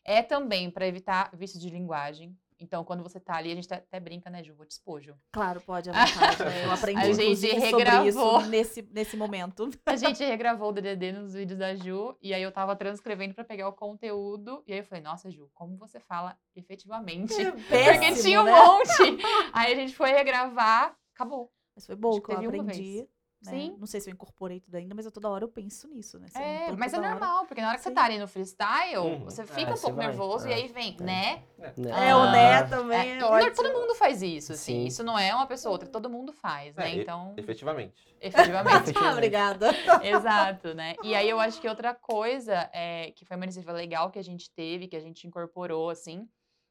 É 0.04 0.22
também 0.22 0.70
para 0.70 0.87
evitar 0.87 1.30
vício 1.34 1.58
de 1.61 1.68
linguagem. 1.70 2.37
Então, 2.61 2.82
quando 2.84 3.04
você 3.04 3.20
tá 3.20 3.37
ali, 3.37 3.52
a 3.52 3.54
gente 3.54 3.72
até- 3.72 4.00
brinca, 4.00 4.28
né, 4.28 4.42
Ju? 4.42 4.52
Vou 4.52 4.66
te 4.66 4.72
expor, 4.72 5.00
Ju. 5.00 5.14
Claro, 5.30 5.61
pode, 5.61 5.90
à 5.90 5.92
vontade. 6.34 6.44
né? 6.44 6.64
Eu 6.64 6.72
aprendi, 6.72 7.00
A 7.00 7.12
gente 7.12 7.46
regravou. 7.56 8.08
isso 8.40 8.40
nesse, 8.48 8.82
nesse 8.90 9.16
momento. 9.16 9.70
A 9.87 9.94
gente 9.94 10.24
regravou 10.24 10.70
o 10.70 10.72
DDD 10.72 11.12
nos 11.12 11.34
vídeos 11.34 11.56
da 11.61 11.76
Ju, 11.76 12.16
e 12.20 12.34
aí 12.34 12.42
eu 12.42 12.50
tava 12.50 12.74
transcrevendo 12.74 13.32
para 13.32 13.44
pegar 13.44 13.68
o 13.68 13.72
conteúdo, 13.72 14.64
e 14.66 14.72
aí 14.72 14.80
eu 14.80 14.84
falei, 14.84 15.04
nossa, 15.04 15.30
Ju, 15.30 15.48
como 15.54 15.76
você 15.76 16.00
fala 16.00 16.37
efetivamente? 16.56 17.32
Porque 17.52 17.62
Péssimo, 17.68 18.22
tinha 18.22 18.40
um 18.42 18.44
né? 18.44 18.52
monte. 18.52 19.22
Aí 19.52 19.72
a 19.72 19.76
gente 19.76 19.94
foi 19.94 20.11
regravar, 20.11 20.96
acabou. 21.14 21.52
Mas 21.76 21.87
foi 21.87 21.94
bom 21.94 22.20
que 22.20 22.32
eu 22.32 22.38
aprendi. 22.38 23.08
Né? 23.44 23.51
Sim. 23.53 23.77
Não 23.79 23.87
sei 23.87 24.01
se 24.01 24.11
eu 24.11 24.12
incorporei 24.14 24.61
tudo 24.61 24.74
ainda, 24.74 24.94
mas 24.94 25.05
eu 25.07 25.12
toda 25.12 25.29
hora 25.29 25.44
eu 25.44 25.48
penso 25.48 25.87
nisso, 25.88 26.18
né? 26.18 26.27
Eu 26.35 26.40
não 26.40 26.46
É, 26.46 26.72
mas 26.77 26.92
é 26.92 26.96
toda 26.96 27.09
hora- 27.09 27.18
normal, 27.20 27.46
porque 27.46 27.61
na 27.61 27.68
hora 27.68 27.77
que 27.77 27.83
você 27.85 27.88
Sim. 27.90 27.94
tá 27.94 28.05
ali 28.05 28.18
no 28.18 28.27
freestyle, 28.27 28.98
Uhum. 28.98 29.24
você 29.24 29.42
É, 29.42 29.46
fica 29.46 29.70
um 29.72 29.77
você 29.77 29.83
pouco 29.83 29.96
vai. 29.96 30.07
nervoso 30.09 30.48
e 30.48 30.53
É. 30.53 30.55
aí 30.57 30.68
vem, 30.68 30.96
É. 31.01 31.03
né? 31.03 31.42
Né? 31.77 32.09
É, 32.09 32.14
o 32.16 32.31
né 32.33 32.55
Ah, 32.59 32.68
também 32.68 32.98
É, 33.12 33.18
é, 33.18 33.42
e 33.46 33.51
todo 33.53 33.72
mundo 33.72 33.94
faz 33.94 34.22
isso, 34.22 34.53
assim. 34.53 34.72
Sim. 34.83 34.87
Isso 34.87 35.05
não 35.05 35.18
é 35.18 35.35
uma 35.35 35.46
pessoa 35.46 35.70
ou 35.70 35.74
outra, 35.74 35.88
todo 35.88 36.11
mundo 36.11 36.33
faz, 36.33 36.74
né? 36.74 36.90
É, 36.90 36.94
e- 36.96 37.01
Então, 37.01 37.35
Efetivamente. 37.37 38.16
efetivamente. 38.20 38.92
Ah, 38.98 39.12
obrigada. 39.12 39.68
Exato, 40.03 40.74
né? 40.74 40.94
E 41.03 41.14
aí 41.14 41.29
eu 41.31 41.38
acho 41.38 41.61
que 41.61 41.68
outra 41.68 41.94
coisa 41.94 42.68
é 42.72 43.12
que 43.12 43.24
foi 43.24 43.37
uma 43.37 43.44
iniciativa 43.44 43.72
legal 43.72 44.11
que 44.11 44.18
a 44.18 44.22
gente 44.24 44.51
teve, 44.51 44.88
que 44.88 44.96
a 44.96 45.01
gente 45.01 45.27
incorporou, 45.27 45.90
assim, 45.90 46.29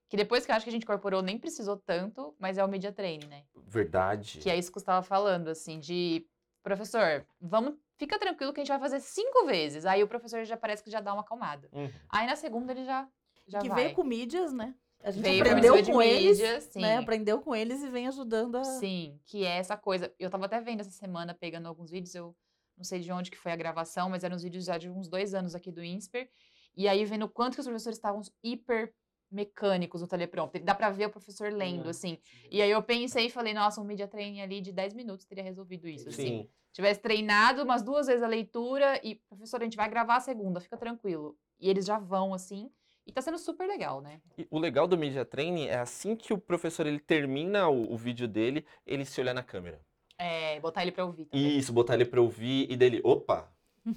que 0.09 0.15
depois 0.17 0.45
que 0.45 0.51
eu 0.51 0.55
acho 0.55 0.63
que 0.65 0.69
a 0.69 0.71
gente 0.71 0.83
incorporou 0.83 1.21
nem 1.21 1.37
precisou 1.37 1.75
tanto, 1.77 2.33
mas 2.39 2.57
é 2.57 2.63
o 2.63 2.67
Media 2.67 2.91
Training, 2.93 3.27
né? 3.27 3.43
Verdade. 3.55 4.39
Que 4.39 4.49
é 4.49 4.57
isso 4.57 4.69
que 4.71 4.79
você 4.79 4.83
estava 4.83 5.01
falando, 5.03 5.49
assim, 5.49 5.79
de 5.79 6.25
professor, 6.67 7.25
vamos, 7.39 7.75
fica 7.97 8.19
tranquilo 8.19 8.51
que 8.51 8.59
a 8.59 8.63
gente 8.63 8.69
vai 8.69 8.79
fazer 8.79 8.99
cinco 8.99 9.45
vezes. 9.45 9.85
Aí 9.85 10.03
o 10.03 10.07
professor 10.07 10.43
já 10.43 10.57
parece 10.57 10.83
que 10.83 10.91
já 10.91 10.99
dá 10.99 11.13
uma 11.13 11.21
acalmada. 11.21 11.69
Uhum. 11.71 11.89
Aí 12.09 12.27
na 12.27 12.35
segunda 12.35 12.73
ele 12.73 12.83
já, 12.83 13.07
já 13.47 13.59
que 13.59 13.69
vai. 13.69 13.83
veio 13.83 13.95
com 13.95 14.03
mídias, 14.03 14.51
né? 14.53 14.75
A 15.03 15.11
gente 15.11 15.23
Veio 15.23 15.43
com 15.43 15.49
aprendeu 15.49 15.85
com 15.85 16.01
eles, 16.01 16.39
mídia, 16.39 16.61
sim. 16.61 16.81
né? 16.81 16.97
Aprendeu 16.97 17.41
com 17.41 17.55
eles 17.55 17.83
e 17.83 17.89
vem 17.89 18.07
ajudando 18.07 18.55
a... 18.55 18.63
Sim, 18.63 19.19
que 19.25 19.45
é 19.45 19.57
essa 19.57 19.77
coisa. 19.77 20.11
Eu 20.19 20.29
tava 20.29 20.45
até 20.45 20.59
vendo 20.59 20.81
essa 20.81 20.91
semana, 20.91 21.35
pegando 21.35 21.67
alguns 21.67 21.91
vídeos, 21.91 22.15
eu 22.15 22.35
não 22.75 22.83
sei 22.83 22.99
de 22.99 23.11
onde 23.11 23.29
que 23.29 23.37
foi 23.37 23.51
a 23.51 23.55
gravação, 23.55 24.09
mas 24.09 24.23
eram 24.23 24.35
uns 24.35 24.43
vídeos 24.43 24.65
já 24.65 24.77
de 24.77 24.89
uns 24.89 25.07
dois 25.07 25.33
anos 25.33 25.53
aqui 25.55 25.71
do 25.71 25.83
INSPER. 25.83 26.29
E 26.75 26.87
aí 26.87 27.05
vendo 27.05 27.25
o 27.25 27.29
quanto 27.29 27.53
que 27.53 27.61
os 27.61 27.67
professores 27.67 27.97
estavam 27.97 28.21
hiper 28.43 28.93
mecânicos 29.31 30.01
no 30.01 30.07
teleprompter. 30.07 30.63
Dá 30.63 30.73
pra 30.73 30.89
ver 30.89 31.07
o 31.07 31.09
professor 31.09 31.51
lendo, 31.51 31.89
assim. 31.89 32.17
E 32.49 32.61
aí 32.61 32.71
eu 32.71 32.81
pensei 32.81 33.25
e 33.25 33.29
falei, 33.29 33.53
nossa, 33.53 33.81
um 33.81 33.83
media 33.83 34.07
training 34.07 34.41
ali 34.41 34.61
de 34.61 34.71
10 34.71 34.93
minutos 34.93 35.25
teria 35.25 35.43
resolvido 35.43 35.87
isso, 35.87 36.09
assim. 36.09 36.41
Sim. 36.43 36.49
Tivesse 36.71 37.01
treinado 37.01 37.63
umas 37.63 37.81
duas 37.81 38.07
vezes 38.07 38.21
a 38.21 38.27
leitura 38.27 38.99
e, 39.03 39.15
professor, 39.15 39.61
a 39.61 39.63
gente 39.63 39.77
vai 39.77 39.89
gravar 39.89 40.17
a 40.17 40.21
segunda, 40.21 40.59
fica 40.59 40.77
tranquilo. 40.77 41.35
E 41.59 41.69
eles 41.69 41.85
já 41.85 41.97
vão, 41.97 42.33
assim. 42.33 42.69
E 43.05 43.11
tá 43.11 43.21
sendo 43.21 43.37
super 43.37 43.67
legal, 43.67 44.01
né? 44.01 44.21
E 44.37 44.45
o 44.51 44.59
legal 44.59 44.85
do 44.85 44.97
Media 44.97 45.23
Training 45.23 45.67
é 45.67 45.77
assim 45.77 46.15
que 46.15 46.33
o 46.33 46.37
professor 46.37 46.85
ele 46.85 46.99
termina 46.99 47.69
o, 47.69 47.93
o 47.93 47.97
vídeo 47.97 48.27
dele, 48.27 48.65
ele 48.85 49.05
se 49.05 49.19
olhar 49.21 49.33
na 49.33 49.41
câmera. 49.41 49.81
É, 50.19 50.59
botar 50.59 50.81
ele 50.81 50.91
pra 50.91 51.05
ouvir 51.05 51.25
também. 51.25 51.57
Isso, 51.57 51.71
botar 51.71 51.93
ele 51.93 52.05
pra 52.05 52.21
ouvir 52.21 52.69
e 52.69 52.75
dele, 52.75 52.99
opa, 53.03 53.49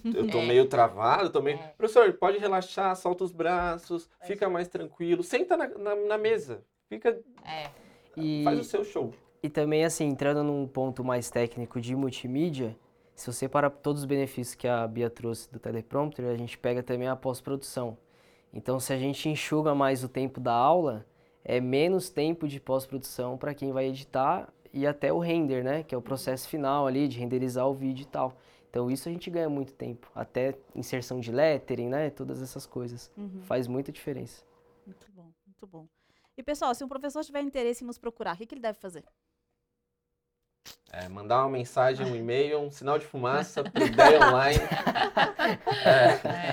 eu 0.05 0.29
tô 0.29 0.38
É. 0.38 0.46
meio 0.46 0.66
travado, 0.66 1.31
tô 1.31 1.40
meio... 1.42 1.59
É. 1.59 1.74
Professor, 1.76 2.12
pode 2.14 2.38
relaxar, 2.38 2.94
solta 2.96 3.24
os 3.24 3.33
braços, 3.33 4.09
fica 4.24 4.48
mais 4.48 4.68
tranquilo, 4.68 5.22
senta 5.22 5.57
na, 5.57 5.68
na, 5.68 5.96
na 5.96 6.18
mesa, 6.18 6.62
fica, 6.88 7.18
É. 7.44 7.70
E, 8.16 8.42
faz 8.44 8.59
o 8.59 8.64
seu 8.64 8.85
show. 8.85 9.12
e 9.42 9.48
também, 9.48 9.85
assim, 9.85 10.05
entrando 10.07 10.42
num 10.42 10.66
ponto 10.66 11.03
mais 11.05 11.31
técnico 11.31 11.81
de 11.81 11.94
multimídia, 11.94 12.76
se 13.14 13.26
você 13.33 13.48
parar 13.48 13.70
por 13.70 13.81
todos 13.81 14.03
os 14.03 14.07
benefícios 14.07 14.55
que 14.55 14.66
a 14.66 14.87
Bia 14.87 15.11
trouxe 15.11 15.50
do 15.53 15.59
teleprompter, 15.59 16.26
a 16.26 16.37
gente 16.37 16.57
pega 16.59 16.83
também 16.83 17.07
a 17.09 17.14
pós-produção. 17.14 17.96
Então, 18.53 18.81
se 18.81 18.92
a 18.92 18.98
gente 18.98 19.29
enxuga 19.29 19.74
mais 19.74 20.03
o 20.03 20.09
tempo 20.09 20.40
da 20.40 20.53
aula, 20.53 21.07
é 21.44 21.61
menos 21.61 22.11
tempo 22.11 22.48
de 22.48 22.59
pós-produção 22.59 23.37
para 23.38 23.55
quem 23.55 23.72
vai 23.72 23.87
editar 23.87 24.53
e 24.72 24.87
até 24.87 25.12
o 25.12 25.18
render, 25.18 25.62
né? 25.62 25.83
Que 25.83 25.94
é 25.94 25.98
o 25.98 26.03
processo 26.03 26.48
final 26.48 26.87
ali 26.87 27.07
de 27.07 27.18
renderizar 27.18 27.68
o 27.68 27.74
vídeo 27.74 28.03
e 28.03 28.07
tal. 28.07 28.37
Então, 28.70 28.88
isso 28.88 29.09
a 29.09 29.12
gente 29.12 29.28
ganha 29.28 29.50
muito 29.50 29.74
tempo. 29.74 30.09
Até 30.14 30.56
inserção 30.74 31.18
de 31.18 31.33
lettering, 31.33 31.88
né? 31.88 32.09
Todas 32.09 32.40
essas 32.40 32.64
coisas. 32.64 33.11
Uhum. 33.16 33.42
Faz 33.42 33.66
muita 33.66 33.90
diferença. 33.90 34.44
Muito 34.87 35.11
bom, 35.12 35.33
muito 35.44 35.66
bom. 35.66 35.88
E, 36.37 36.42
pessoal, 36.42 36.72
se 36.74 36.85
um 36.85 36.88
professor 36.88 37.24
tiver 37.24 37.42
interesse 37.42 37.83
em 37.83 37.87
nos 37.87 37.98
procurar, 37.98 38.35
o 38.35 38.38
que, 38.38 38.46
que 38.46 38.54
ele 38.54 38.62
deve 38.62 38.78
fazer? 38.78 39.04
É, 40.92 41.09
mandar 41.09 41.42
uma 41.42 41.50
mensagem, 41.50 42.06
um 42.06 42.14
e-mail, 42.14 42.61
um 42.61 42.70
sinal 42.70 42.98
de 42.98 43.06
fumaça 43.06 43.62
Ideia 43.74 44.20
Online. 44.28 44.59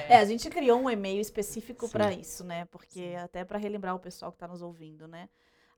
É. 0.09 0.13
É, 0.13 0.17
a 0.17 0.25
gente 0.25 0.49
criou 0.49 0.79
um 0.79 0.89
e-mail 0.89 1.21
específico 1.21 1.89
para 1.89 2.11
isso, 2.11 2.43
né? 2.43 2.65
Porque 2.65 3.15
até 3.17 3.43
para 3.45 3.57
relembrar 3.57 3.95
o 3.95 3.99
pessoal 3.99 4.31
que 4.31 4.35
está 4.35 4.47
nos 4.47 4.61
ouvindo, 4.61 5.07
né? 5.07 5.29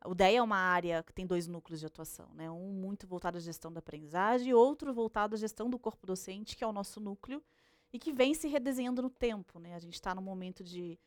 O 0.05 0.15
DEA 0.15 0.37
é 0.37 0.41
uma 0.41 0.57
área 0.57 1.03
que 1.03 1.13
tem 1.13 1.25
dois 1.25 1.45
núcleos 1.47 1.79
de 1.79 1.85
atuação, 1.85 2.29
né? 2.33 2.49
Um 2.49 2.71
muito 2.71 3.05
voltado 3.05 3.37
à 3.37 3.39
gestão 3.39 3.71
da 3.71 3.79
aprendizagem 3.79 4.49
e 4.49 4.53
outro 4.53 4.93
voltado 4.93 5.35
à 5.35 5.37
gestão 5.37 5.69
do 5.69 5.77
corpo 5.77 6.07
docente, 6.07 6.55
que 6.55 6.63
é 6.63 6.67
o 6.67 6.71
nosso 6.71 7.01
núcleo, 7.01 7.43
e 7.91 7.99
que 7.99 8.13
vem 8.13 8.33
se 8.33 8.47
redesenhando 8.47 9.01
no 9.01 9.09
tempo, 9.09 9.59
né? 9.59 9.75
A 9.75 9.79
gente 9.79 9.95
está 9.95 10.15
num 10.15 10.21
momento 10.21 10.63
de, 10.63 10.97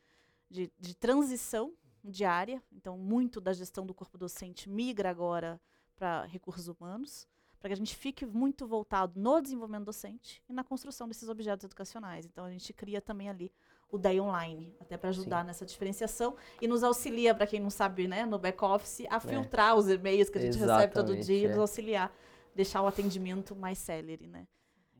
de, 0.50 0.70
de 0.78 0.94
transição 0.94 1.72
diária, 2.04 2.62
então 2.70 2.98
muito 2.98 3.40
da 3.40 3.52
gestão 3.52 3.86
do 3.86 3.94
corpo 3.94 4.18
docente 4.18 4.68
migra 4.68 5.08
agora 5.08 5.60
para 5.94 6.24
recursos 6.24 6.68
humanos, 6.68 7.26
para 7.58 7.68
que 7.68 7.74
a 7.74 7.76
gente 7.76 7.94
fique 7.94 8.26
muito 8.26 8.66
voltado 8.66 9.18
no 9.18 9.40
desenvolvimento 9.40 9.84
docente 9.84 10.42
e 10.48 10.52
na 10.52 10.64
construção 10.64 11.06
desses 11.06 11.28
objetos 11.28 11.64
educacionais. 11.64 12.26
Então 12.26 12.44
a 12.44 12.50
gente 12.50 12.72
cria 12.72 13.00
também 13.00 13.30
ali 13.30 13.52
o 13.92 13.98
DEI 13.98 14.18
Online, 14.20 14.74
até 14.80 14.96
para 14.96 15.10
ajudar 15.10 15.42
Sim. 15.42 15.48
nessa 15.48 15.66
diferenciação 15.66 16.34
e 16.60 16.66
nos 16.66 16.82
auxilia, 16.82 17.32
para 17.34 17.46
quem 17.46 17.60
não 17.60 17.68
sabe, 17.68 18.08
né, 18.08 18.24
no 18.24 18.38
back-office, 18.38 19.04
a 19.10 19.16
é. 19.16 19.20
filtrar 19.20 19.76
os 19.76 19.86
e-mails 19.88 20.30
que 20.30 20.38
a 20.38 20.40
gente 20.40 20.56
Exatamente, 20.56 20.88
recebe 20.88 20.94
todo 20.94 21.14
dia 21.16 21.44
e 21.44 21.48
nos 21.48 21.58
é. 21.58 21.60
auxiliar, 21.60 22.10
deixar 22.54 22.80
o 22.80 22.86
atendimento 22.86 23.54
mais 23.54 23.76
célere, 23.76 24.26
né. 24.26 24.48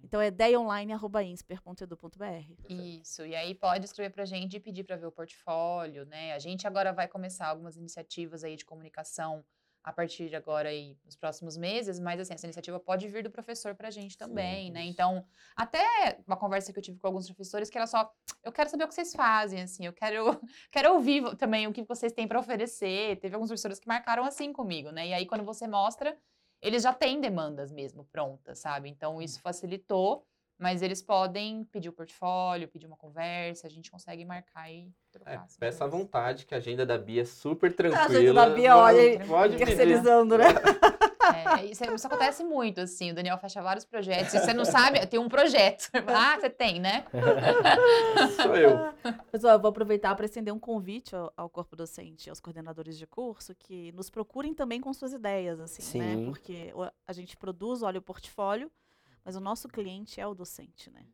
Então 0.05 0.21
é 0.21 0.31
deionline.insper.edu.br. 0.31 2.53
Isso, 2.69 3.25
e 3.25 3.35
aí 3.35 3.55
pode 3.55 3.87
escrever 3.87 4.11
para 4.11 4.25
a 4.25 4.27
gente 4.27 4.57
e 4.57 4.61
pedir 4.61 4.85
para 4.85 4.97
ver 4.97 5.07
o 5.07 5.13
portfólio, 5.13 6.05
né? 6.05 6.35
A 6.35 6.39
gente 6.39 6.67
agora 6.67 6.93
vai 6.93 7.09
começar 7.09 7.47
algumas 7.47 7.79
iniciativas 7.79 8.45
aí 8.45 8.57
de 8.57 8.67
comunicação 8.67 9.43
a 9.85 9.93
partir 9.93 10.29
de 10.29 10.37
agora 10.37 10.69
aí, 10.69 10.97
nos 11.05 11.17
próximos 11.17 11.57
meses, 11.57 11.99
mas 11.99 12.21
assim, 12.21 12.35
essa 12.35 12.47
iniciativa 12.47 12.79
pode 12.79 13.09
vir 13.09 13.25
do 13.25 13.31
professor 13.31 13.75
para 13.75 13.89
a 13.89 13.91
gente 13.91 14.17
também, 14.17 14.67
Sim, 14.67 14.73
né? 14.73 14.85
Então, 14.85 15.25
até 15.57 16.19
uma 16.27 16.37
conversa 16.37 16.73
que 16.73 16.79
eu 16.79 16.83
tive 16.83 16.99
com 16.99 17.07
alguns 17.09 17.27
professores 17.27 17.69
que 17.69 17.77
era 17.77 17.87
só, 17.87 18.13
eu 18.45 18.53
quero 18.53 18.71
saber 18.71 18.85
o 18.85 18.89
que 18.89 18.95
vocês 18.95 19.13
fazem, 19.13 19.63
assim, 19.63 19.85
eu 19.85 19.93
quero, 19.93 20.41
quero 20.71 20.93
ouvir 20.95 21.37
também 21.37 21.67
o 21.67 21.73
que 21.73 21.83
vocês 21.83 22.13
têm 22.13 22.29
para 22.29 22.39
oferecer. 22.39 23.19
Teve 23.21 23.35
alguns 23.35 23.49
professores 23.49 23.79
que 23.79 23.89
marcaram 23.89 24.25
assim 24.25 24.53
comigo, 24.53 24.91
né? 24.91 25.09
E 25.09 25.15
aí, 25.15 25.27
quando 25.27 25.45
você 25.45 25.67
mostra, 25.67 26.17
eles 26.61 26.85
já 26.85 26.95
têm 26.95 27.21
demandas 27.21 27.73
mesmo 27.73 28.05
prontas, 28.05 28.61
sabe? 28.61 28.89
Então, 28.89 29.21
isso 29.21 29.41
facilitou. 29.41 30.25
Mas 30.63 30.81
eles 30.81 31.03
podem 31.03 31.65
pedir 31.65 31.89
o 31.89 31.93
portfólio, 31.93 32.69
pedir 32.69 32.87
uma 32.87 32.97
conversa, 32.97 33.67
a 33.67 33.71
gente 33.71 33.91
consegue 33.91 34.25
marcar 34.25 34.71
e 34.71 34.89
trocar. 35.11 35.35
É, 35.35 35.41
peça 35.59 35.85
à 35.85 35.89
vontade, 35.89 36.47
que 36.47 36.55
a 36.55 36.59
agenda 36.59 36.87
da 36.87 36.97
Bia 36.97 37.23
é 37.23 37.25
super 37.25 37.75
tranquila. 37.75 38.05
A 38.05 38.07
agenda 38.07 38.33
da 38.33 38.49
Bia, 38.49 38.77
olha, 38.77 39.27
pode 39.27 39.57
terceirizando, 39.57 40.39
né? 40.39 40.45
É, 41.35 41.65
isso, 41.67 41.85
isso, 41.85 42.07
acontece 42.07 42.45
muito, 42.45 42.81
assim, 42.81 43.11
o 43.11 43.15
Daniel 43.15 43.39
fecha 43.39 43.61
vários 43.61 43.85
projetos, 43.85 44.35
e 44.35 44.39
você 44.39 44.55
não 44.55 44.65
sabe, 44.65 45.05
tem 45.07 45.19
um 45.19 45.29
projeto. 45.29 45.91
Ah, 46.15 46.39
você 46.39 46.51
tem, 46.51 46.79
né? 46.79 47.05
Sou 48.41 48.57
eu. 48.57 48.93
Pessoal, 49.33 49.55
eu 49.55 49.61
vou 49.61 49.71
aproveitar 49.71 50.15
para 50.15 50.27
estender 50.27 50.53
um 50.53 50.59
convite 50.59 51.17
ao, 51.17 51.33
ao, 51.37 51.49
corpo 51.49 51.75
docente, 51.75 52.29
aos 52.29 52.39
coordenadores 52.39 52.99
de 52.99 53.07
curso, 53.07 53.55
que 53.55 53.91
nos 53.93 54.11
procurem 54.11 54.55
também 54.55 54.81
com 54.81 54.93
suas 54.93 55.13
ideias, 55.13 55.59
assim, 55.59 55.99
né? 55.99 56.15
Sim. 56.15 56.17
né? 56.17 56.27
Porque 56.27 56.73
a 57.07 57.13
gente 57.13 57.37
produz, 57.37 57.83
olha 57.83 57.99
o 57.99 58.03
portfólio, 58.03 58.71
mas 59.25 59.37
o 59.37 59.41
nosso 59.41 59.69
cliente 59.69 60.21
é 60.21 60.27
o 60.27 60.35
docente, 60.35 60.91
né? 60.91 61.07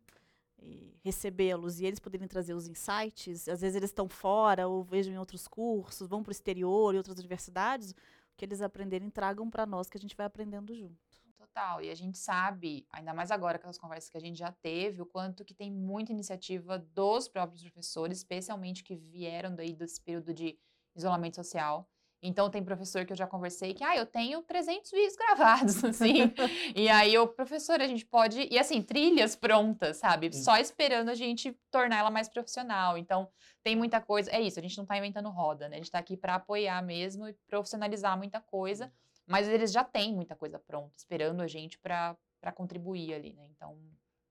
Recebê-los 1.05 1.79
e 1.79 1.87
eles 1.87 2.01
poderem 2.01 2.27
trazer 2.27 2.53
os 2.53 2.67
insights, 2.67 3.49
às 3.49 3.61
vezes 3.61 3.77
eles 3.77 3.91
estão 3.91 4.09
fora 4.09 4.67
ou 4.67 4.83
vejam 4.83 5.15
em 5.15 5.19
outros 5.19 5.47
cursos, 5.47 6.09
vão 6.09 6.23
para 6.23 6.31
o 6.31 6.33
exterior 6.33 6.95
e 6.95 6.99
outras 6.99 7.19
universidades, 7.19 7.93
o 7.93 7.95
que 8.37 8.45
eles 8.45 8.61
aprenderem 8.61 9.09
tragam 9.09 9.49
para 9.49 9.65
nós 9.65 9.89
que 9.89 9.97
a 9.97 10.01
gente 10.01 10.17
vai 10.17 10.27
aprendendo 10.27 10.75
junto. 10.75 10.99
Total, 11.37 11.81
e 11.81 11.91
a 11.91 11.95
gente 11.95 12.19
sabe, 12.19 12.87
ainda 12.91 13.15
mais 13.15 13.31
agora 13.31 13.59
com 13.59 13.69
as 13.69 13.79
conversas 13.79 14.11
que 14.11 14.17
a 14.17 14.21
gente 14.21 14.39
já 14.39 14.53
teve, 14.53 15.01
o 15.01 15.07
quanto 15.07 15.45
que 15.45 15.55
tem 15.55 15.71
muita 15.71 16.13
iniciativa 16.13 16.79
dos 16.79 17.29
próprios 17.29 17.63
professores, 17.63 18.19
especialmente 18.19 18.85
que 18.85 18.97
vieram 18.97 19.55
daí 19.55 19.73
desse 19.73 20.01
período 20.01 20.35
de 20.35 20.59
isolamento 20.95 21.37
social, 21.37 21.89
então, 22.21 22.51
tem 22.51 22.65
professor 22.65 23.05
que 23.07 23.13
eu 23.13 23.17
já 23.17 23.27
conversei 23.27 23.73
que, 23.73 23.85
ah, 23.85 23.97
eu 23.97 24.05
tenho 24.05 24.43
300 24.43 24.91
vídeos 24.91 25.15
gravados, 25.15 25.83
assim. 25.85 26.33
e 26.75 26.89
aí, 26.89 27.17
o 27.17 27.29
professor, 27.29 27.81
a 27.81 27.87
gente 27.87 28.05
pode. 28.05 28.49
E 28.51 28.59
assim, 28.59 28.83
trilhas 28.83 29.37
prontas, 29.37 29.99
sabe? 29.99 30.35
Só 30.35 30.57
esperando 30.57 31.11
a 31.11 31.15
gente 31.15 31.53
tornar 31.71 31.99
ela 31.99 32.11
mais 32.11 32.29
profissional. 32.29 32.99
Então, 32.99 33.31
tem 33.63 33.77
muita 33.77 34.01
coisa. 34.01 34.31
É 34.33 34.41
isso, 34.41 34.59
a 34.59 34.63
gente 34.63 34.77
não 34.77 34.83
está 34.83 34.99
inventando 34.99 35.29
roda, 35.31 35.69
né? 35.69 35.77
A 35.77 35.79
gente 35.79 35.87
está 35.87 35.99
aqui 36.01 36.17
para 36.17 36.35
apoiar 36.35 36.83
mesmo 36.83 37.29
e 37.29 37.33
profissionalizar 37.47 38.19
muita 38.19 38.41
coisa. 38.41 38.93
Mas 39.25 39.47
eles 39.47 39.71
já 39.71 39.85
têm 39.85 40.15
muita 40.15 40.35
coisa 40.35 40.59
pronta, 40.59 40.95
esperando 40.97 41.43
a 41.43 41.47
gente 41.47 41.79
para 41.79 42.17
contribuir 42.55 43.13
ali, 43.15 43.35
né? 43.35 43.47
Então, 43.55 43.79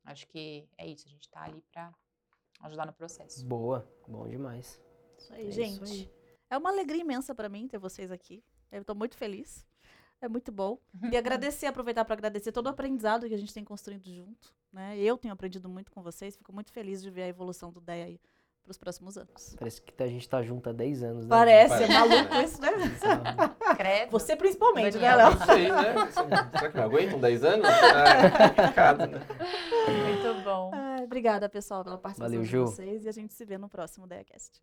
acho 0.03 0.27
que 0.27 0.67
é 0.77 0.87
isso. 0.87 1.07
A 1.07 1.11
gente 1.11 1.21
está 1.21 1.43
ali 1.43 1.63
para 1.71 1.93
ajudar 2.61 2.85
no 2.85 2.93
processo. 2.93 3.45
Boa, 3.45 3.87
bom 4.07 4.27
demais. 4.27 4.81
Isso 5.17 5.33
aí, 5.33 5.47
é 5.47 5.51
gente. 5.51 5.83
Isso 5.83 5.93
aí. 5.93 6.16
É 6.49 6.57
uma 6.57 6.69
alegria 6.69 7.01
imensa 7.01 7.35
para 7.35 7.49
mim 7.49 7.67
ter 7.67 7.77
vocês 7.77 8.11
aqui. 8.11 8.43
Eu 8.71 8.81
estou 8.81 8.95
muito 8.95 9.17
feliz. 9.17 9.65
É 10.21 10.27
muito 10.27 10.51
bom. 10.51 10.79
E 11.11 11.17
agradecer, 11.17 11.65
aproveitar 11.67 12.05
para 12.05 12.13
agradecer 12.13 12.51
todo 12.51 12.67
o 12.67 12.69
aprendizado 12.69 13.27
que 13.27 13.33
a 13.33 13.37
gente 13.37 13.53
tem 13.53 13.63
construído 13.63 14.09
junto. 14.09 14.53
Né? 14.71 14.97
Eu 14.97 15.17
tenho 15.17 15.33
aprendido 15.33 15.69
muito 15.69 15.91
com 15.91 16.01
vocês. 16.01 16.35
Fico 16.35 16.53
muito 16.53 16.71
feliz 16.71 17.01
de 17.01 17.09
ver 17.09 17.23
a 17.23 17.27
evolução 17.27 17.71
do 17.71 17.81
DEA 17.81 18.05
aí 18.05 18.19
para 18.63 18.71
os 18.71 18.77
próximos 18.77 19.17
anos. 19.17 19.55
Parece 19.57 19.81
que 19.81 20.03
a 20.03 20.07
gente 20.07 20.21
está 20.21 20.43
junto 20.43 20.69
há 20.69 20.73
10 20.73 21.03
anos, 21.03 21.23
né? 21.23 21.29
Parece, 21.29 21.83
é 21.83 21.87
maluco 21.87 22.35
isso, 22.35 22.61
né? 22.61 22.69
Credo. 23.77 24.11
Você 24.11 24.35
principalmente, 24.35 24.97
né, 24.97 25.15
Léo? 25.15 25.31
Não 25.31 25.45
sei, 25.45 25.71
né? 25.71 26.11
Será 26.11 26.69
que 26.69 26.77
não 26.77 26.83
aguentam 26.83 27.17
10 27.17 27.43
anos? 27.45 27.65
É 27.65 28.49
complicado, 28.49 29.07
né? 29.07 29.21
Muito 29.87 30.43
bom. 30.43 30.71
Ah, 30.73 30.97
obrigada, 31.01 31.47
pessoal, 31.47 31.81
pela 31.81 31.97
participação 31.97 32.43
Valeu, 32.43 32.49
de 32.49 32.57
vocês. 32.57 33.05
E 33.05 33.09
a 33.09 33.13
gente 33.13 33.33
se 33.33 33.45
vê 33.45 33.57
no 33.57 33.69
próximo 33.69 34.05
DEAcast. 34.05 34.61